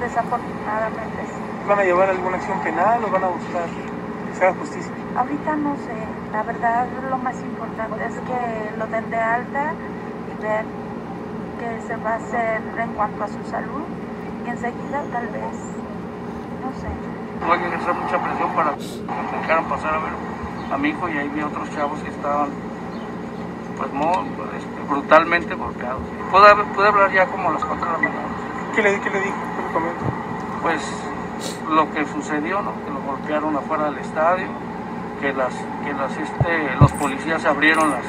desafortunadamente 0.00 1.26
sí. 1.26 1.68
¿Van 1.68 1.78
a 1.78 1.84
llevar 1.84 2.08
alguna 2.10 2.36
acción 2.38 2.60
penal 2.62 3.04
o 3.04 3.10
van 3.10 3.22
a 3.22 3.28
buscar 3.28 3.66
que 3.68 4.34
se 4.34 4.44
haga 4.44 4.54
justicia? 4.58 4.92
Ahorita 5.14 5.56
no 5.56 5.76
sé, 5.76 5.94
la 6.32 6.42
verdad 6.42 6.88
lo 7.08 7.18
más 7.18 7.40
importante 7.40 8.04
es 8.06 8.14
que 8.14 8.76
lo 8.78 8.86
den 8.88 9.10
de 9.10 9.16
alta 9.16 9.74
y 10.28 10.42
ver 10.42 10.64
qué 11.60 11.80
se 11.86 11.96
va 11.96 12.14
a 12.14 12.16
hacer 12.16 12.62
en 12.78 12.92
cuanto 12.94 13.22
a 13.22 13.28
su 13.28 13.44
salud 13.44 13.84
y 14.44 14.48
enseguida 14.48 15.04
tal 15.12 15.28
vez, 15.28 15.56
no 16.62 16.72
sé. 16.80 17.19
Tuve 17.40 17.58
que 17.58 17.66
ejercer 17.66 17.94
mucha 17.94 18.18
presión 18.18 18.52
para 18.54 18.70
que 18.76 18.84
me 19.32 19.40
dejaran 19.40 19.64
pasar 19.64 19.94
a 19.94 19.98
ver 19.98 20.12
a 20.72 20.78
mi 20.78 20.88
hijo 20.90 21.08
y 21.08 21.18
ahí 21.18 21.28
vi 21.28 21.42
otros 21.42 21.68
chavos 21.70 21.98
que 22.00 22.10
estaban 22.10 22.50
pues, 23.76 23.90
este, 24.58 24.82
brutalmente 24.88 25.54
golpeados. 25.54 26.02
Pude, 26.30 26.86
hablar 26.86 27.12
ya 27.12 27.26
como 27.26 27.48
a 27.48 27.52
las 27.52 27.64
4 27.64 27.86
de 27.86 27.92
la 27.92 27.98
mañana. 27.98 28.28
¿Qué 28.74 28.82
le, 28.82 29.00
qué 29.00 29.10
le 29.10 29.20
dijo? 29.20 29.36
¿Qué 29.56 29.62
le 29.62 29.72
comentó? 29.72 30.04
Pues 30.62 30.82
lo 31.70 31.90
que 31.92 32.04
sucedió, 32.06 32.60
¿no? 32.60 32.72
que 32.84 32.90
lo 32.90 33.00
golpearon 33.00 33.56
afuera 33.56 33.84
del 33.84 33.98
estadio, 33.98 34.46
que 35.20 35.32
las, 35.32 35.54
que 35.84 35.92
las 35.94 36.16
este, 36.16 36.76
los 36.78 36.92
policías 36.92 37.44
abrieron 37.46 37.90
las, 37.90 38.04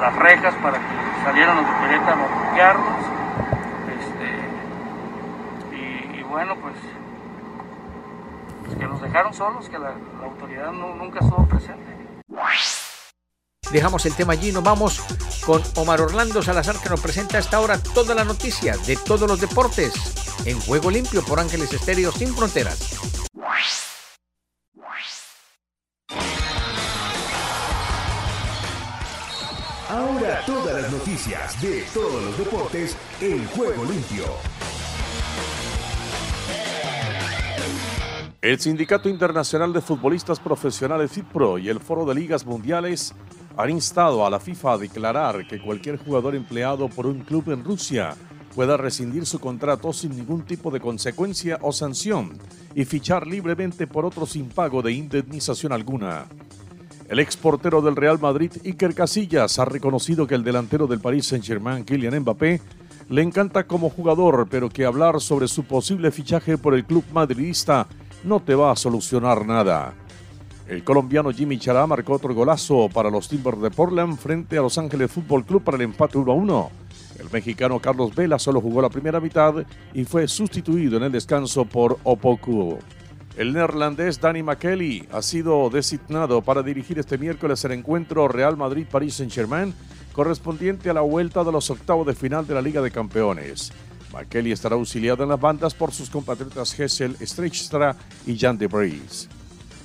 las 0.00 0.14
rejas 0.16 0.54
para 0.56 0.78
que 0.78 0.84
salieran 1.24 1.56
los 1.56 1.66
de 1.66 1.72
Querétaro 1.80 2.22
a 2.22 2.44
golpearlos. 2.44 3.06
Este, 3.98 4.28
y, 6.18 6.22
bueno, 6.24 6.54
pues, 6.56 6.74
dejaron 9.06 9.32
solos, 9.32 9.68
que 9.68 9.78
la, 9.78 9.94
autoridad 10.22 10.72
nunca 10.72 11.20
estuvo 11.20 11.46
presente. 11.46 11.96
Dejamos 13.70 14.06
el 14.06 14.14
tema 14.14 14.34
allí 14.34 14.50
y 14.50 14.52
nos 14.52 14.62
vamos 14.62 15.00
con 15.44 15.62
Omar 15.76 16.00
Orlando 16.00 16.42
Salazar 16.42 16.76
que 16.76 16.88
nos 16.88 17.00
presenta 17.00 17.36
a 17.36 17.40
esta 17.40 17.60
hora 17.60 17.78
toda 17.78 18.14
la 18.14 18.24
noticia 18.24 18.76
de 18.86 18.96
todos 18.96 19.28
los 19.28 19.40
deportes 19.40 19.92
en 20.44 20.60
Juego 20.60 20.90
Limpio 20.90 21.24
por 21.24 21.40
Ángeles 21.40 21.72
Estéreo 21.72 22.12
Sin 22.12 22.34
Fronteras. 22.34 23.00
Ahora 29.88 30.44
todas 30.44 30.82
las 30.82 30.92
noticias 30.92 31.62
de 31.62 31.82
todos 31.94 32.22
los 32.22 32.38
deportes 32.38 32.96
en 33.20 33.46
Juego 33.48 33.84
Limpio. 33.84 34.24
El 38.46 38.60
Sindicato 38.60 39.08
Internacional 39.08 39.72
de 39.72 39.80
Futbolistas 39.80 40.38
Profesionales 40.38 41.10
FITPRO 41.10 41.58
y 41.58 41.68
el 41.68 41.80
Foro 41.80 42.06
de 42.06 42.14
Ligas 42.14 42.46
Mundiales 42.46 43.12
han 43.56 43.70
instado 43.70 44.24
a 44.24 44.30
la 44.30 44.38
FIFA 44.38 44.74
a 44.74 44.78
declarar 44.78 45.48
que 45.48 45.60
cualquier 45.60 45.96
jugador 45.96 46.36
empleado 46.36 46.88
por 46.88 47.08
un 47.08 47.22
club 47.24 47.50
en 47.50 47.64
Rusia 47.64 48.14
pueda 48.54 48.76
rescindir 48.76 49.26
su 49.26 49.40
contrato 49.40 49.92
sin 49.92 50.16
ningún 50.16 50.42
tipo 50.42 50.70
de 50.70 50.78
consecuencia 50.78 51.58
o 51.60 51.72
sanción 51.72 52.38
y 52.72 52.84
fichar 52.84 53.26
libremente 53.26 53.88
por 53.88 54.04
otro 54.04 54.26
sin 54.26 54.48
pago 54.48 54.80
de 54.80 54.92
indemnización 54.92 55.72
alguna. 55.72 56.26
El 57.08 57.18
exportero 57.18 57.82
del 57.82 57.96
Real 57.96 58.20
Madrid, 58.20 58.52
Iker 58.64 58.94
Casillas, 58.94 59.58
ha 59.58 59.64
reconocido 59.64 60.24
que 60.24 60.36
el 60.36 60.44
delantero 60.44 60.86
del 60.86 61.00
Paris 61.00 61.26
Saint-Germain, 61.26 61.84
Kylian 61.84 62.20
Mbappé, 62.20 62.60
le 63.08 63.22
encanta 63.22 63.66
como 63.66 63.90
jugador, 63.90 64.46
pero 64.48 64.68
que 64.68 64.84
hablar 64.84 65.20
sobre 65.20 65.48
su 65.48 65.64
posible 65.64 66.12
fichaje 66.12 66.56
por 66.56 66.74
el 66.74 66.84
club 66.84 67.02
madridista 67.12 67.88
no 68.26 68.40
te 68.40 68.54
va 68.54 68.72
a 68.72 68.76
solucionar 68.76 69.46
nada. 69.46 69.94
El 70.68 70.82
colombiano 70.82 71.30
Jimmy 71.30 71.58
Chará 71.58 71.86
marcó 71.86 72.14
otro 72.14 72.34
golazo 72.34 72.88
para 72.92 73.08
los 73.08 73.28
Timbers 73.28 73.60
de 73.60 73.70
Portland 73.70 74.18
frente 74.18 74.58
a 74.58 74.62
Los 74.62 74.76
Ángeles 74.78 75.12
Fútbol 75.12 75.44
Club 75.44 75.62
para 75.62 75.76
el 75.76 75.84
empate 75.84 76.18
1 76.18 76.32
a 76.32 76.34
1. 76.34 76.70
El 77.20 77.30
mexicano 77.30 77.78
Carlos 77.78 78.14
Vela 78.14 78.38
solo 78.38 78.60
jugó 78.60 78.82
la 78.82 78.90
primera 78.90 79.20
mitad 79.20 79.54
y 79.94 80.04
fue 80.04 80.26
sustituido 80.26 80.96
en 80.96 81.04
el 81.04 81.12
descanso 81.12 81.64
por 81.64 81.98
Opoku. 82.02 82.78
El 83.36 83.52
neerlandés 83.52 84.20
Danny 84.20 84.42
McKelly 84.42 85.06
ha 85.12 85.22
sido 85.22 85.70
designado 85.70 86.42
para 86.42 86.62
dirigir 86.62 86.98
este 86.98 87.18
miércoles 87.18 87.64
el 87.64 87.72
encuentro 87.72 88.26
Real 88.26 88.56
Madrid-Paris 88.56 89.14
Saint-Germain 89.14 89.72
correspondiente 90.12 90.90
a 90.90 90.94
la 90.94 91.02
vuelta 91.02 91.44
de 91.44 91.52
los 91.52 91.70
octavos 91.70 92.06
de 92.06 92.14
final 92.14 92.46
de 92.46 92.54
la 92.54 92.62
Liga 92.62 92.82
de 92.82 92.90
Campeones. 92.90 93.72
McKelly 94.16 94.52
estará 94.52 94.76
auxiliado 94.76 95.22
en 95.22 95.28
las 95.28 95.40
bandas 95.40 95.74
por 95.74 95.92
sus 95.92 96.08
compatriotas 96.08 96.78
Hessel 96.78 97.16
Streichstra 97.20 97.96
y 98.26 98.38
Jan 98.38 98.56
de 98.56 98.66
Bries. 98.66 99.28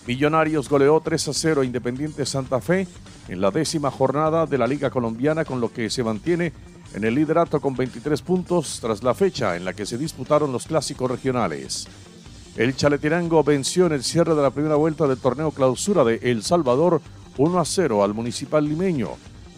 Millonarios 0.07 0.69
goleó 0.69 0.99
3 1.01 1.27
a 1.27 1.33
0 1.33 1.61
a 1.61 1.65
Independiente 1.65 2.25
Santa 2.25 2.61
Fe 2.61 2.87
en 3.27 3.41
la 3.41 3.51
décima 3.51 3.91
jornada 3.91 4.45
de 4.45 4.57
la 4.57 4.67
Liga 4.67 4.89
Colombiana, 4.89 5.45
con 5.45 5.59
lo 5.59 5.71
que 5.71 5.89
se 5.89 6.03
mantiene 6.03 6.53
en 6.93 7.03
el 7.03 7.15
liderato 7.15 7.59
con 7.59 7.75
23 7.75 8.21
puntos 8.21 8.79
tras 8.81 9.03
la 9.03 9.13
fecha 9.13 9.55
en 9.55 9.65
la 9.65 9.73
que 9.73 9.85
se 9.85 9.97
disputaron 9.97 10.51
los 10.51 10.65
clásicos 10.65 11.11
regionales. 11.11 11.87
El 12.55 12.75
Chaletirango 12.75 13.43
venció 13.43 13.85
en 13.85 13.93
el 13.93 14.03
cierre 14.03 14.35
de 14.35 14.41
la 14.41 14.49
primera 14.49 14.75
vuelta 14.75 15.07
del 15.07 15.17
torneo 15.17 15.51
clausura 15.51 16.03
de 16.03 16.19
El 16.21 16.43
Salvador 16.43 17.01
1 17.37 17.59
a 17.59 17.65
0 17.65 18.03
al 18.03 18.13
Municipal 18.13 18.67
Limeño, 18.67 19.11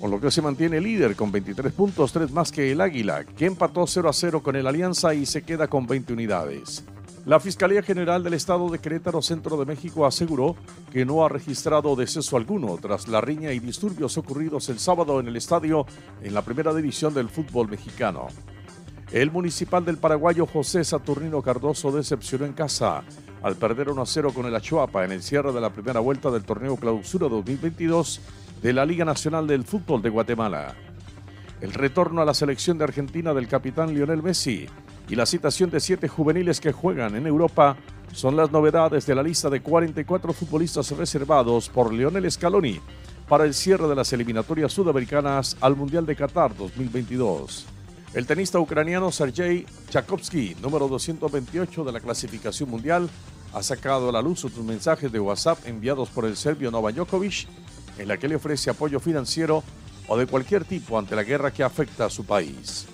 con 0.04 0.12
lo 0.12 0.20
que 0.20 0.32
se 0.32 0.42
mantiene 0.42 0.82
líder 0.82 1.16
con 1.16 1.32
23 1.32 1.72
puntos, 1.72 2.12
3 2.12 2.30
más 2.34 2.52
que 2.52 2.74
el 2.74 2.82
Águila, 2.82 3.24
que 3.24 3.46
empató 3.46 3.88
0 3.88 4.10
a 4.10 4.12
0 4.12 4.44
con 4.44 4.58
el 4.58 4.68
Alianza 4.68 5.14
y 5.14 5.26
se 5.26 5.44
queda 5.44 5.70
con 5.70 5.88
20 5.88 6.12
unidades. 6.12 6.84
La 7.26 7.40
Fiscalía 7.40 7.82
General 7.82 8.22
del 8.22 8.34
Estado 8.34 8.70
de 8.70 8.80
Querétaro, 8.80 9.22
Centro 9.22 9.56
de 9.56 9.66
México, 9.66 10.06
aseguró 10.06 10.58
que 10.92 11.06
no 11.06 11.24
ha 11.24 11.30
registrado 11.30 11.96
deceso 11.96 12.36
alguno 12.36 12.78
tras 12.82 13.08
la 13.08 13.22
riña 13.22 13.54
y 13.54 13.60
disturbios 13.60 14.18
ocurridos 14.18 14.68
el 14.68 14.78
sábado 14.78 15.22
en 15.22 15.30
el 15.30 15.38
estadio 15.38 15.86
en 16.22 16.34
la 16.34 16.42
primera 16.42 16.74
división 16.74 17.14
del 17.14 17.30
fútbol 17.30 17.70
mexicano. 17.70 18.28
El 19.14 19.32
municipal 19.32 19.86
del 19.86 20.00
paraguayo 20.00 20.46
José 20.46 20.84
Saturnino 20.84 21.42
Cardoso 21.42 21.94
decepcionó 21.94 22.44
en 22.44 22.52
casa 22.52 23.06
al 23.42 23.56
perder 23.56 23.90
1 23.90 24.06
0 24.06 24.34
con 24.34 24.48
el 24.48 24.56
Achuapa 24.56 25.06
en 25.06 25.14
el 25.14 25.24
cierre 25.24 25.54
de 25.54 25.62
la 25.62 25.70
primera 25.70 26.02
vuelta 26.02 26.30
del 26.30 26.44
torneo 26.44 26.76
Clausura 26.76 27.30
2022 27.30 28.20
de 28.64 28.72
la 28.72 28.86
Liga 28.86 29.04
Nacional 29.04 29.46
del 29.46 29.66
Fútbol 29.66 30.02
de 30.02 30.10
Guatemala. 30.10 30.74
El 31.60 31.74
retorno 31.74 32.22
a 32.22 32.26
la 32.26 32.34
selección 32.34 32.78
de 32.78 32.86
Argentina 32.86 33.34
del 33.34 33.50
capitán 33.50 33.94
Lionel 33.94 34.24
Messi 34.24 34.68
y 35.10 35.16
la 35.16 35.26
citación 35.26 35.70
de 35.70 35.82
siete 35.82 36.08
juveniles 36.08 36.62
que 36.62 36.72
juegan 36.72 37.18
en 37.18 37.28
Europa 37.28 37.76
son 38.14 38.38
las 38.38 38.54
novedades 38.54 39.06
de 39.06 39.16
la 39.16 39.22
lista 39.22 39.50
de 39.50 39.62
44 39.62 40.32
futbolistas 40.32 40.90
reservados 40.92 41.68
por 41.68 41.94
Lionel 41.94 42.32
Scaloni 42.32 42.80
para 43.28 43.44
el 43.44 43.54
cierre 43.54 43.90
de 43.90 43.96
las 43.96 44.14
eliminatorias 44.14 44.72
sudamericanas 44.72 45.58
al 45.60 45.76
Mundial 45.76 46.06
de 46.06 46.16
Qatar 46.16 46.56
2022. 46.56 47.66
El 48.14 48.26
tenista 48.26 48.60
ucraniano 48.60 49.12
Sergei 49.12 49.66
Tchaikovsky, 49.90 50.56
número 50.62 50.88
228 50.88 51.84
de 51.84 51.92
la 51.92 52.00
clasificación 52.00 52.70
mundial, 52.70 53.10
ha 53.54 53.62
sacado 53.62 54.08
a 54.08 54.14
la 54.14 54.22
luz 54.22 54.46
otros 54.46 54.64
mensajes 54.64 55.12
de 55.12 55.20
WhatsApp 55.20 55.68
enviados 55.68 56.08
por 56.10 56.24
el 56.24 56.38
serbio 56.38 56.72
Novak 56.72 56.96
Djokovic, 56.96 57.46
en 57.98 58.08
la 58.08 58.18
que 58.18 58.28
le 58.28 58.36
ofrece 58.36 58.70
apoyo 58.70 59.00
financiero 59.00 59.64
o 60.08 60.18
de 60.18 60.28
cualquier 60.28 60.66
tipo 60.66 60.98
ante 60.98 61.16
la 61.16 61.24
guerra 61.24 61.52
que 61.52 61.64
afecta 61.64 62.06
a 62.06 62.10
su 62.10 62.26
país. 62.26 62.86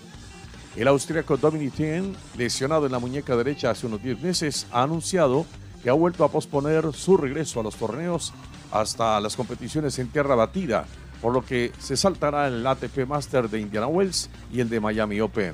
El 0.75 0.87
austríaco 0.87 1.37
Dominic 1.37 1.73
Thiem, 1.73 2.13
lesionado 2.37 2.85
en 2.85 2.91
la 2.91 2.99
muñeca 2.99 3.35
derecha 3.35 3.71
hace 3.71 3.87
unos 3.87 4.01
10 4.01 4.21
meses, 4.21 4.67
ha 4.71 4.83
anunciado 4.83 5.45
que 5.81 5.89
ha 5.89 5.93
vuelto 5.93 6.23
a 6.23 6.31
posponer 6.31 6.93
su 6.93 7.17
regreso 7.17 7.59
a 7.59 7.63
los 7.63 7.75
torneos 7.75 8.33
hasta 8.71 9.19
las 9.19 9.35
competiciones 9.35 9.97
en 9.99 10.09
tierra 10.09 10.35
batida, 10.35 10.85
por 11.21 11.33
lo 11.33 11.43
que 11.43 11.71
se 11.79 11.97
saltará 11.97 12.47
el 12.47 12.65
ATP 12.65 13.07
Master 13.07 13.49
de 13.49 13.59
Indiana 13.59 13.87
Wells 13.87 14.29
y 14.51 14.59
el 14.59 14.69
de 14.69 14.79
Miami 14.79 15.19
Open. 15.19 15.53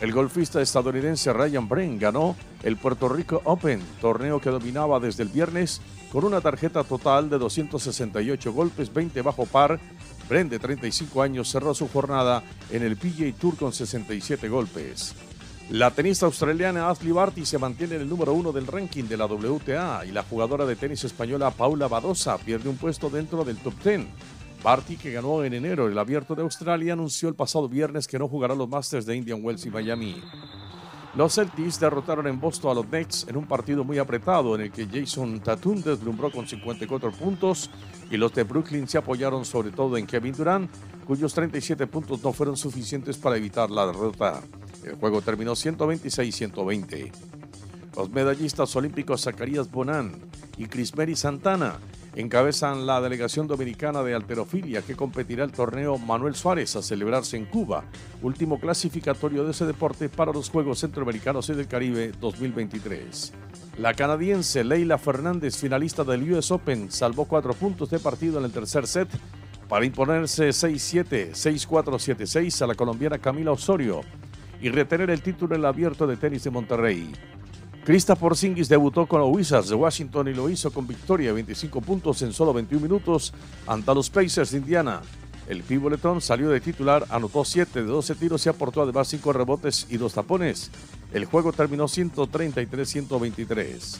El 0.00 0.12
golfista 0.12 0.60
estadounidense 0.60 1.32
Ryan 1.32 1.68
Bren 1.68 1.98
ganó 1.98 2.36
el 2.62 2.76
Puerto 2.76 3.08
Rico 3.08 3.40
Open, 3.44 3.80
torneo 4.00 4.40
que 4.40 4.50
dominaba 4.50 5.00
desde 5.00 5.22
el 5.22 5.30
viernes 5.30 5.80
con 6.10 6.24
una 6.24 6.40
tarjeta 6.40 6.84
total 6.84 7.28
de 7.28 7.38
268 7.38 8.52
golpes, 8.52 8.92
20 8.92 9.22
bajo 9.22 9.46
par 9.46 9.78
Bren, 10.28 10.48
de 10.48 10.58
35 10.58 11.22
años, 11.22 11.48
cerró 11.48 11.72
su 11.72 11.88
jornada 11.88 12.42
en 12.70 12.82
el 12.82 12.96
PGA 12.96 13.32
Tour 13.38 13.56
con 13.56 13.72
67 13.72 14.48
golpes. 14.48 15.14
La 15.70 15.90
tenista 15.90 16.26
australiana 16.26 16.90
Ashley 16.90 17.12
Barty 17.12 17.44
se 17.44 17.58
mantiene 17.58 17.96
en 17.96 18.02
el 18.02 18.08
número 18.08 18.32
uno 18.32 18.52
del 18.52 18.66
ranking 18.66 19.04
de 19.04 19.16
la 19.16 19.26
WTA 19.26 20.04
y 20.06 20.12
la 20.12 20.22
jugadora 20.22 20.66
de 20.66 20.76
tenis 20.76 21.04
española 21.04 21.50
Paula 21.50 21.88
Badosa 21.88 22.38
pierde 22.38 22.68
un 22.68 22.76
puesto 22.76 23.08
dentro 23.10 23.44
del 23.44 23.56
top 23.58 23.74
10. 23.82 24.06
Barty, 24.62 24.96
que 24.96 25.12
ganó 25.12 25.44
en 25.44 25.54
enero 25.54 25.86
el 25.86 25.98
Abierto 25.98 26.34
de 26.34 26.42
Australia, 26.42 26.94
anunció 26.94 27.28
el 27.28 27.34
pasado 27.34 27.68
viernes 27.68 28.08
que 28.08 28.18
no 28.18 28.26
jugará 28.26 28.54
los 28.54 28.68
Masters 28.68 29.06
de 29.06 29.16
Indian 29.16 29.40
Wells 29.42 29.64
y 29.66 29.70
Miami. 29.70 30.22
Los 31.16 31.34
Celtics 31.34 31.80
derrotaron 31.80 32.26
en 32.26 32.38
Boston 32.38 32.72
a 32.72 32.74
los 32.74 32.88
Nets 32.90 33.24
en 33.26 33.38
un 33.38 33.46
partido 33.46 33.84
muy 33.84 33.96
apretado 33.96 34.54
en 34.54 34.60
el 34.60 34.70
que 34.70 34.86
Jason 34.86 35.40
Tatum 35.40 35.80
deslumbró 35.80 36.30
con 36.30 36.46
54 36.46 37.10
puntos 37.12 37.70
y 38.10 38.18
los 38.18 38.34
de 38.34 38.42
Brooklyn 38.42 38.86
se 38.86 38.98
apoyaron 38.98 39.46
sobre 39.46 39.70
todo 39.70 39.96
en 39.96 40.06
Kevin 40.06 40.34
Durant, 40.34 40.70
cuyos 41.06 41.32
37 41.32 41.86
puntos 41.86 42.22
no 42.22 42.34
fueron 42.34 42.54
suficientes 42.54 43.16
para 43.16 43.38
evitar 43.38 43.70
la 43.70 43.86
derrota. 43.86 44.42
El 44.84 44.96
juego 44.96 45.22
terminó 45.22 45.52
126-120. 45.52 47.10
Los 47.96 48.10
medallistas 48.10 48.76
olímpicos 48.76 49.22
Zacarías 49.22 49.70
Bonan 49.70 50.20
y 50.58 50.66
Crismeri 50.66 51.16
Santana 51.16 51.78
encabezan 52.16 52.86
la 52.86 53.00
delegación 53.00 53.46
dominicana 53.46 54.02
de 54.02 54.14
alterofilia 54.14 54.82
que 54.82 54.96
competirá 54.96 55.44
el 55.44 55.52
torneo 55.52 55.98
Manuel 55.98 56.34
Suárez 56.34 56.74
a 56.74 56.82
celebrarse 56.82 57.36
en 57.36 57.44
Cuba, 57.44 57.84
último 58.22 58.58
clasificatorio 58.58 59.44
de 59.44 59.50
ese 59.50 59.66
deporte 59.66 60.08
para 60.08 60.32
los 60.32 60.48
Juegos 60.48 60.80
Centroamericanos 60.80 61.48
y 61.50 61.54
del 61.54 61.68
Caribe 61.68 62.12
2023. 62.18 63.34
La 63.78 63.92
canadiense 63.92 64.64
Leila 64.64 64.96
Fernández, 64.96 65.58
finalista 65.58 66.02
del 66.02 66.32
US 66.32 66.50
Open, 66.50 66.90
salvó 66.90 67.26
cuatro 67.26 67.52
puntos 67.52 67.90
de 67.90 67.98
partido 67.98 68.38
en 68.38 68.46
el 68.46 68.52
tercer 68.52 68.86
set 68.86 69.08
para 69.68 69.84
imponerse 69.84 70.48
6-7, 70.48 71.32
6-4, 71.32 72.16
7-6 72.16 72.62
a 72.62 72.66
la 72.66 72.74
colombiana 72.74 73.18
Camila 73.18 73.52
Osorio 73.52 74.00
y 74.60 74.70
retener 74.70 75.10
el 75.10 75.20
título 75.20 75.54
en 75.54 75.60
el 75.60 75.66
abierto 75.66 76.06
de 76.06 76.16
tenis 76.16 76.44
de 76.44 76.50
Monterrey. 76.50 77.12
Krista 77.86 78.16
Porzingis 78.16 78.68
debutó 78.68 79.06
con 79.06 79.20
los 79.20 79.32
Wizards 79.32 79.68
de 79.68 79.76
Washington 79.76 80.26
y 80.26 80.34
lo 80.34 80.50
hizo 80.50 80.72
con 80.72 80.88
victoria, 80.88 81.32
25 81.32 81.80
puntos 81.80 82.20
en 82.22 82.32
solo 82.32 82.52
21 82.52 82.82
minutos 82.82 83.32
ante 83.64 83.94
los 83.94 84.10
Pacers 84.10 84.50
de 84.50 84.58
Indiana. 84.58 85.02
El 85.46 85.62
pivoletón 85.62 86.20
salió 86.20 86.50
de 86.50 86.60
titular, 86.60 87.06
anotó 87.10 87.44
7 87.44 87.82
de 87.82 87.86
12 87.86 88.16
tiros 88.16 88.44
y 88.44 88.48
aportó 88.48 88.82
además 88.82 89.06
5 89.06 89.32
rebotes 89.32 89.86
y 89.88 89.98
2 89.98 90.14
tapones. 90.14 90.72
El 91.12 91.26
juego 91.26 91.52
terminó 91.52 91.84
133-123. 91.84 93.98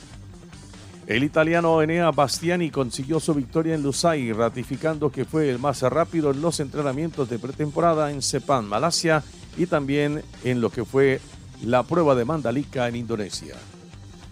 El 1.07 1.23
italiano 1.23 1.81
Enea 1.81 2.11
Bastiani 2.11 2.71
consiguió 2.71 3.21
su 3.21 3.35
victoria 3.35 3.77
en 3.77 3.85
Lusai, 3.85 4.33
ratificando 4.33 5.13
que 5.13 5.25
fue 5.25 5.49
el 5.49 5.61
más 5.61 5.83
rápido 5.83 6.33
en 6.33 6.43
los 6.43 6.59
entrenamientos 6.59 7.31
de 7.31 7.39
pretemporada 7.39 8.11
en 8.11 8.21
Sepang, 8.21 8.67
Malasia, 8.67 9.23
y 9.57 9.67
también 9.67 10.25
en 10.43 10.61
lo 10.61 10.71
que 10.71 10.85
fue 10.85 11.21
la 11.63 11.85
prueba 11.85 12.17
de 12.17 12.25
Mandalika 12.25 12.89
en 12.89 12.97
Indonesia. 12.97 13.55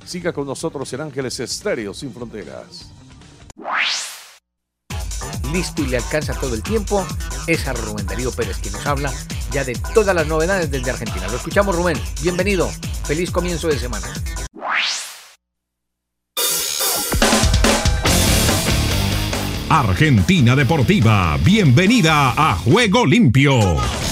Siga 0.05 0.33
con 0.33 0.47
nosotros 0.47 0.93
en 0.93 1.01
Ángeles 1.01 1.41
Estéreo 1.41 1.95
sin 1.95 2.13
fronteras. 2.13 2.91
Listo 5.53 5.83
y 5.83 5.87
le 5.87 5.97
alcanza 5.99 6.35
todo 6.35 6.55
el 6.55 6.63
tiempo. 6.63 7.07
Es 7.47 7.67
a 7.69 7.73
Rubén 7.73 8.07
Darío 8.07 8.31
Pérez 8.33 8.59
quien 8.59 8.75
nos 8.75 8.87
habla 8.87 9.13
ya 9.51 9.65
de 9.65 9.75
todas 9.95 10.15
las 10.15 10.27
novedades 10.27 10.71
desde 10.71 10.91
Argentina. 10.91 11.27
Lo 11.29 11.37
escuchamos 11.37 11.77
Rubén. 11.77 11.97
Bienvenido. 12.23 12.69
Feliz 13.05 13.31
comienzo 13.31 13.69
de 13.69 13.79
semana. 13.79 14.09
Argentina 19.69 20.55
Deportiva, 20.55 21.37
bienvenida 21.43 22.31
a 22.37 22.55
Juego 22.57 23.07
Limpio. 23.07 24.04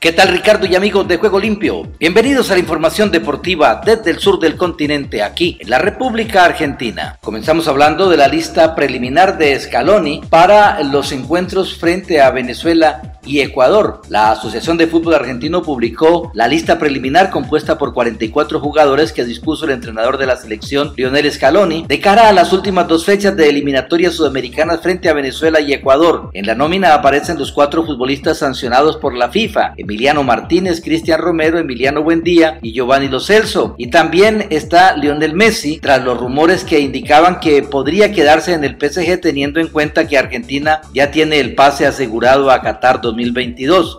¿Qué 0.00 0.12
tal 0.12 0.28
Ricardo 0.28 0.64
y 0.64 0.74
amigos 0.74 1.06
de 1.06 1.18
Juego 1.18 1.38
Limpio? 1.38 1.86
Bienvenidos 1.98 2.50
a 2.50 2.54
la 2.54 2.60
información 2.60 3.10
deportiva 3.10 3.82
desde 3.84 4.12
el 4.12 4.18
sur 4.18 4.40
del 4.40 4.56
continente, 4.56 5.22
aquí 5.22 5.58
en 5.60 5.68
la 5.68 5.76
República 5.76 6.46
Argentina. 6.46 7.18
Comenzamos 7.20 7.68
hablando 7.68 8.08
de 8.08 8.16
la 8.16 8.26
lista 8.26 8.74
preliminar 8.74 9.36
de 9.36 9.60
Scaloni 9.60 10.22
para 10.30 10.82
los 10.82 11.12
encuentros 11.12 11.76
frente 11.76 12.22
a 12.22 12.30
Venezuela 12.30 13.19
y 13.24 13.40
Ecuador. 13.40 14.02
La 14.08 14.30
Asociación 14.32 14.76
de 14.76 14.86
Fútbol 14.86 15.14
Argentino 15.14 15.62
publicó 15.62 16.30
la 16.34 16.48
lista 16.48 16.78
preliminar 16.78 17.30
compuesta 17.30 17.78
por 17.78 17.92
44 17.92 18.60
jugadores 18.60 19.12
que 19.12 19.24
dispuso 19.24 19.64
el 19.64 19.72
entrenador 19.72 20.18
de 20.18 20.26
la 20.26 20.36
selección 20.36 20.92
Lionel 20.96 21.30
Scaloni 21.30 21.84
de 21.86 22.00
cara 22.00 22.28
a 22.28 22.32
las 22.32 22.52
últimas 22.52 22.88
dos 22.88 23.04
fechas 23.04 23.36
de 23.36 23.48
eliminatorias 23.48 24.14
sudamericanas 24.14 24.80
frente 24.80 25.08
a 25.08 25.14
Venezuela 25.14 25.60
y 25.60 25.72
Ecuador. 25.72 26.30
En 26.32 26.46
la 26.46 26.54
nómina 26.54 26.94
aparecen 26.94 27.38
los 27.38 27.52
cuatro 27.52 27.84
futbolistas 27.84 28.38
sancionados 28.38 28.96
por 28.96 29.14
la 29.14 29.30
FIFA, 29.30 29.74
Emiliano 29.76 30.22
Martínez, 30.22 30.80
Cristian 30.82 31.20
Romero, 31.20 31.58
Emiliano 31.58 32.02
Buendía 32.02 32.58
y 32.62 32.72
Giovanni 32.72 33.08
Lo 33.08 33.20
Celso. 33.20 33.74
Y 33.78 33.88
también 33.88 34.46
está 34.50 34.96
Lionel 34.96 35.34
Messi, 35.34 35.78
tras 35.80 36.02
los 36.02 36.18
rumores 36.18 36.64
que 36.64 36.80
indicaban 36.80 37.40
que 37.40 37.62
podría 37.62 38.12
quedarse 38.12 38.54
en 38.54 38.64
el 38.64 38.76
PSG 38.78 39.20
teniendo 39.20 39.60
en 39.60 39.68
cuenta 39.68 40.06
que 40.06 40.18
Argentina 40.18 40.80
ya 40.94 41.10
tiene 41.10 41.40
el 41.40 41.54
pase 41.54 41.86
asegurado 41.86 42.50
a 42.50 42.62
Qatar 42.62 43.00
2022. 43.00 43.09